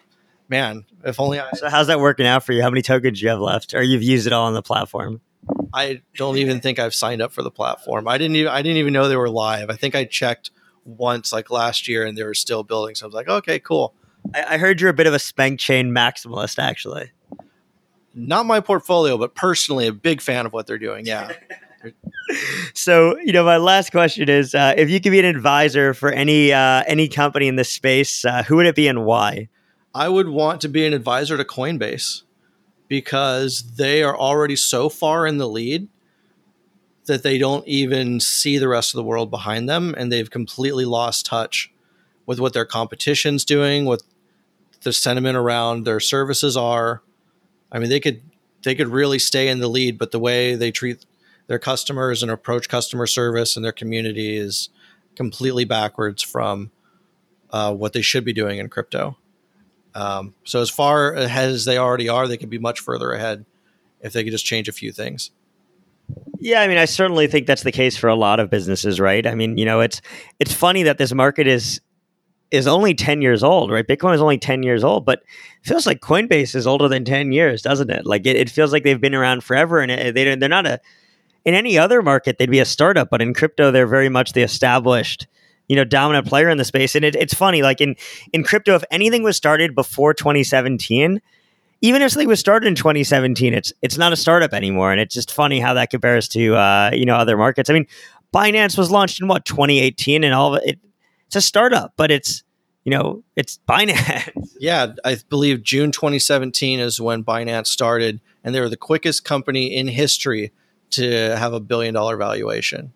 man, 0.50 0.84
if 1.02 1.18
only 1.18 1.40
I. 1.40 1.50
So 1.52 1.70
how's 1.70 1.86
that 1.86 1.98
working 1.98 2.26
out 2.26 2.44
for 2.44 2.52
you? 2.52 2.62
How 2.62 2.68
many 2.68 2.82
tokens 2.82 3.20
do 3.20 3.24
you 3.24 3.30
have 3.30 3.40
left, 3.40 3.72
or 3.72 3.80
you've 3.80 4.02
used 4.02 4.26
it 4.26 4.34
all 4.34 4.46
on 4.46 4.52
the 4.52 4.60
platform? 4.60 5.22
I 5.72 6.02
don't 6.14 6.36
even 6.36 6.60
think 6.60 6.78
I've 6.78 6.94
signed 6.94 7.22
up 7.22 7.32
for 7.32 7.42
the 7.42 7.50
platform. 7.50 8.06
I 8.06 8.18
didn't 8.18 8.36
even 8.36 8.52
I 8.52 8.60
didn't 8.60 8.76
even 8.76 8.92
know 8.92 9.08
they 9.08 9.16
were 9.16 9.30
live. 9.30 9.70
I 9.70 9.76
think 9.76 9.94
I 9.94 10.04
checked 10.04 10.50
once 10.84 11.32
like 11.32 11.50
last 11.50 11.88
year, 11.88 12.04
and 12.04 12.18
they 12.18 12.22
were 12.22 12.34
still 12.34 12.64
building. 12.64 12.94
So 12.96 13.06
I 13.06 13.08
was 13.08 13.14
like, 13.14 13.28
okay, 13.28 13.58
cool. 13.58 13.94
I, 14.34 14.56
I 14.56 14.58
heard 14.58 14.78
you're 14.78 14.90
a 14.90 14.94
bit 14.94 15.06
of 15.06 15.14
a 15.14 15.18
spank 15.18 15.58
chain 15.58 15.88
maximalist, 15.88 16.58
actually. 16.58 17.12
Not 18.18 18.46
my 18.46 18.60
portfolio, 18.60 19.16
but 19.16 19.34
personally, 19.34 19.86
a 19.86 19.92
big 19.92 20.20
fan 20.20 20.44
of 20.44 20.52
what 20.52 20.66
they're 20.66 20.78
doing. 20.78 21.06
Yeah. 21.06 21.32
so 22.74 23.18
you 23.20 23.32
know 23.32 23.44
my 23.44 23.56
last 23.56 23.90
question 23.90 24.28
is 24.28 24.54
uh, 24.54 24.74
if 24.76 24.90
you 24.90 25.00
could 25.00 25.12
be 25.12 25.18
an 25.18 25.24
advisor 25.24 25.94
for 25.94 26.10
any 26.10 26.52
uh, 26.52 26.82
any 26.86 27.08
company 27.08 27.46
in 27.46 27.56
this 27.56 27.70
space 27.70 28.24
uh, 28.24 28.42
who 28.42 28.56
would 28.56 28.66
it 28.66 28.74
be 28.74 28.88
and 28.88 29.04
why 29.04 29.48
i 29.94 30.08
would 30.08 30.28
want 30.28 30.60
to 30.60 30.68
be 30.68 30.84
an 30.84 30.92
advisor 30.92 31.36
to 31.36 31.44
coinbase 31.44 32.22
because 32.88 33.76
they 33.76 34.02
are 34.02 34.16
already 34.16 34.56
so 34.56 34.88
far 34.88 35.26
in 35.26 35.38
the 35.38 35.48
lead 35.48 35.88
that 37.06 37.22
they 37.22 37.38
don't 37.38 37.66
even 37.68 38.18
see 38.18 38.58
the 38.58 38.68
rest 38.68 38.92
of 38.92 38.96
the 38.96 39.04
world 39.04 39.30
behind 39.30 39.68
them 39.68 39.94
and 39.96 40.10
they've 40.10 40.30
completely 40.30 40.84
lost 40.84 41.24
touch 41.24 41.72
with 42.26 42.40
what 42.40 42.52
their 42.52 42.66
competition's 42.66 43.44
doing 43.44 43.84
what 43.84 44.02
the 44.82 44.92
sentiment 44.92 45.36
around 45.36 45.84
their 45.84 46.00
services 46.00 46.56
are 46.56 47.02
i 47.72 47.78
mean 47.78 47.88
they 47.88 48.00
could 48.00 48.22
they 48.62 48.74
could 48.74 48.88
really 48.88 49.18
stay 49.18 49.48
in 49.48 49.60
the 49.60 49.68
lead 49.68 49.98
but 49.98 50.10
the 50.10 50.18
way 50.18 50.54
they 50.54 50.70
treat 50.70 51.04
their 51.48 51.58
customers 51.58 52.22
and 52.22 52.30
approach 52.30 52.68
customer 52.68 53.06
service 53.06 53.56
and 53.56 53.64
their 53.64 53.72
community 53.72 54.36
is 54.36 54.68
completely 55.16 55.64
backwards 55.64 56.22
from 56.22 56.70
uh, 57.50 57.74
what 57.74 57.92
they 57.92 58.02
should 58.02 58.24
be 58.24 58.32
doing 58.32 58.58
in 58.58 58.68
crypto. 58.68 59.16
Um, 59.94 60.34
so 60.44 60.60
as 60.60 60.70
far 60.70 61.14
ahead 61.14 61.48
as 61.48 61.64
they 61.64 61.78
already 61.78 62.08
are, 62.08 62.28
they 62.28 62.36
could 62.36 62.50
be 62.50 62.58
much 62.58 62.78
further 62.78 63.12
ahead 63.12 63.44
if 64.00 64.12
they 64.12 64.22
could 64.22 64.30
just 64.30 64.46
change 64.46 64.68
a 64.68 64.72
few 64.72 64.92
things. 64.92 65.32
Yeah, 66.38 66.60
I 66.60 66.68
mean, 66.68 66.78
I 66.78 66.84
certainly 66.84 67.26
think 67.26 67.46
that's 67.46 67.64
the 67.64 67.72
case 67.72 67.96
for 67.96 68.08
a 68.08 68.14
lot 68.14 68.38
of 68.38 68.48
businesses, 68.48 69.00
right? 69.00 69.26
I 69.26 69.34
mean, 69.34 69.58
you 69.58 69.64
know, 69.64 69.80
it's 69.80 70.00
it's 70.38 70.52
funny 70.52 70.84
that 70.84 70.98
this 70.98 71.12
market 71.12 71.46
is 71.46 71.80
is 72.50 72.66
only 72.66 72.94
10 72.94 73.20
years 73.22 73.42
old, 73.42 73.70
right? 73.70 73.86
Bitcoin 73.86 74.14
is 74.14 74.22
only 74.22 74.38
10 74.38 74.62
years 74.62 74.82
old, 74.82 75.04
but 75.04 75.20
it 75.62 75.68
feels 75.68 75.86
like 75.86 76.00
Coinbase 76.00 76.54
is 76.54 76.66
older 76.66 76.88
than 76.88 77.04
10 77.04 77.32
years, 77.32 77.62
doesn't 77.62 77.90
it? 77.90 78.06
Like 78.06 78.26
it, 78.26 78.36
it 78.36 78.48
feels 78.48 78.72
like 78.72 78.84
they've 78.84 79.00
been 79.00 79.14
around 79.14 79.44
forever 79.44 79.80
and 79.80 80.16
they, 80.16 80.34
they're 80.34 80.48
not 80.48 80.66
a, 80.66 80.80
in 81.48 81.54
any 81.54 81.78
other 81.78 82.02
market 82.02 82.36
they'd 82.36 82.50
be 82.50 82.58
a 82.58 82.64
startup 82.64 83.08
but 83.08 83.22
in 83.22 83.32
crypto 83.32 83.70
they're 83.70 83.86
very 83.86 84.10
much 84.10 84.34
the 84.34 84.42
established 84.42 85.26
you 85.68 85.76
know 85.76 85.84
dominant 85.84 86.26
player 86.26 86.50
in 86.50 86.58
the 86.58 86.64
space 86.64 86.94
and 86.94 87.06
it, 87.06 87.16
it's 87.16 87.32
funny 87.32 87.62
like 87.62 87.80
in 87.80 87.96
in 88.34 88.44
crypto 88.44 88.74
if 88.74 88.84
anything 88.90 89.22
was 89.22 89.36
started 89.36 89.74
before 89.74 90.12
2017 90.12 91.22
even 91.80 92.02
if 92.02 92.10
something 92.10 92.28
was 92.28 92.38
started 92.38 92.66
in 92.66 92.74
2017 92.74 93.54
it's 93.54 93.72
it's 93.80 93.96
not 93.96 94.12
a 94.12 94.16
startup 94.16 94.52
anymore 94.52 94.92
and 94.92 95.00
it's 95.00 95.14
just 95.14 95.32
funny 95.32 95.58
how 95.58 95.72
that 95.72 95.88
compares 95.88 96.28
to 96.28 96.54
uh, 96.54 96.90
you 96.92 97.06
know 97.06 97.16
other 97.16 97.38
markets 97.38 97.70
i 97.70 97.72
mean 97.72 97.86
binance 98.34 98.76
was 98.76 98.90
launched 98.90 99.20
in 99.20 99.26
what 99.26 99.46
2018 99.46 100.24
and 100.24 100.34
all 100.34 100.54
of 100.54 100.62
it 100.64 100.78
it's 101.28 101.36
a 101.36 101.40
startup 101.40 101.94
but 101.96 102.10
it's 102.10 102.42
you 102.84 102.90
know 102.90 103.22
it's 103.36 103.60
binance 103.68 104.30
yeah 104.58 104.88
i 105.04 105.16
believe 105.28 105.62
june 105.62 105.92
2017 105.92 106.80
is 106.80 107.00
when 107.00 107.22
binance 107.22 107.68
started 107.68 108.20
and 108.42 108.54
they 108.54 108.60
were 108.60 108.68
the 108.68 108.76
quickest 108.76 109.24
company 109.24 109.76
in 109.76 109.88
history 109.88 110.52
to 110.90 111.36
have 111.36 111.52
a 111.52 111.60
billion 111.60 111.94
dollar 111.94 112.16
valuation. 112.16 112.92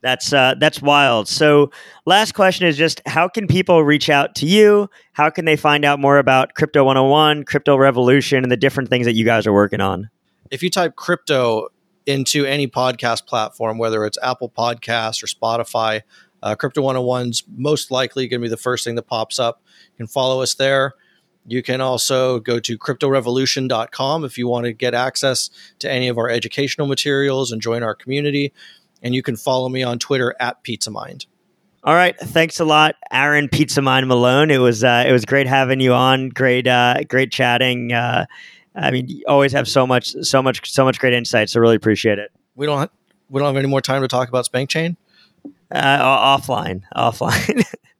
That's 0.00 0.32
uh, 0.32 0.54
that's 0.58 0.82
wild. 0.82 1.28
So, 1.28 1.70
last 2.06 2.32
question 2.32 2.66
is 2.66 2.76
just 2.76 3.00
how 3.06 3.28
can 3.28 3.46
people 3.46 3.84
reach 3.84 4.10
out 4.10 4.34
to 4.36 4.46
you? 4.46 4.90
How 5.12 5.30
can 5.30 5.44
they 5.44 5.54
find 5.54 5.84
out 5.84 6.00
more 6.00 6.18
about 6.18 6.54
Crypto 6.54 6.82
101, 6.82 7.44
Crypto 7.44 7.76
Revolution, 7.76 8.42
and 8.42 8.50
the 8.50 8.56
different 8.56 8.90
things 8.90 9.06
that 9.06 9.14
you 9.14 9.24
guys 9.24 9.46
are 9.46 9.52
working 9.52 9.80
on? 9.80 10.10
If 10.50 10.62
you 10.62 10.70
type 10.70 10.96
crypto 10.96 11.68
into 12.04 12.44
any 12.44 12.66
podcast 12.66 13.26
platform, 13.26 13.78
whether 13.78 14.04
it's 14.04 14.18
Apple 14.22 14.50
Podcasts 14.50 15.22
or 15.22 15.26
Spotify, 15.26 16.02
uh, 16.42 16.54
Crypto 16.54 16.82
101's 16.82 17.44
most 17.56 17.90
likely 17.90 18.28
going 18.28 18.40
to 18.40 18.44
be 18.44 18.50
the 18.50 18.56
first 18.56 18.84
thing 18.84 18.94
that 18.96 19.06
pops 19.06 19.38
up. 19.38 19.62
You 19.92 19.96
can 19.98 20.06
follow 20.06 20.42
us 20.42 20.54
there. 20.54 20.94
You 21.46 21.62
can 21.62 21.80
also 21.80 22.38
go 22.38 22.60
to 22.60 22.78
cryptorevolution.com 22.78 24.24
if 24.24 24.38
you 24.38 24.46
want 24.46 24.66
to 24.66 24.72
get 24.72 24.94
access 24.94 25.50
to 25.80 25.90
any 25.90 26.08
of 26.08 26.18
our 26.18 26.28
educational 26.28 26.86
materials 26.86 27.50
and 27.50 27.60
join 27.60 27.82
our 27.82 27.94
community. 27.94 28.52
And 29.02 29.14
you 29.14 29.22
can 29.22 29.36
follow 29.36 29.68
me 29.68 29.82
on 29.82 29.98
Twitter 29.98 30.36
at 30.38 30.62
PizzaMind. 30.62 31.26
All 31.84 31.94
right, 31.94 32.16
thanks 32.16 32.60
a 32.60 32.64
lot, 32.64 32.94
Aaron 33.10 33.48
Pizza 33.48 33.82
Mind 33.82 34.06
Malone. 34.06 34.52
It 34.52 34.58
was 34.58 34.84
uh, 34.84 35.04
it 35.04 35.10
was 35.10 35.24
great 35.24 35.48
having 35.48 35.80
you 35.80 35.92
on. 35.92 36.28
Great, 36.28 36.68
uh, 36.68 37.02
great 37.08 37.32
chatting. 37.32 37.92
Uh, 37.92 38.26
I 38.76 38.92
mean, 38.92 39.08
you 39.08 39.24
always 39.26 39.50
have 39.50 39.66
so 39.66 39.84
much, 39.84 40.14
so 40.22 40.40
much, 40.40 40.70
so 40.70 40.84
much 40.84 41.00
great 41.00 41.12
insight. 41.12 41.50
So 41.50 41.60
really 41.60 41.74
appreciate 41.74 42.20
it. 42.20 42.30
We 42.54 42.66
don't 42.66 42.88
we 43.28 43.40
don't 43.40 43.48
have 43.48 43.56
any 43.56 43.66
more 43.66 43.80
time 43.80 44.02
to 44.02 44.08
talk 44.08 44.28
about 44.28 44.44
Spank 44.44 44.70
Chain. 44.70 44.96
Uh, 45.72 46.36
offline, 46.38 46.82
offline. 46.94 47.64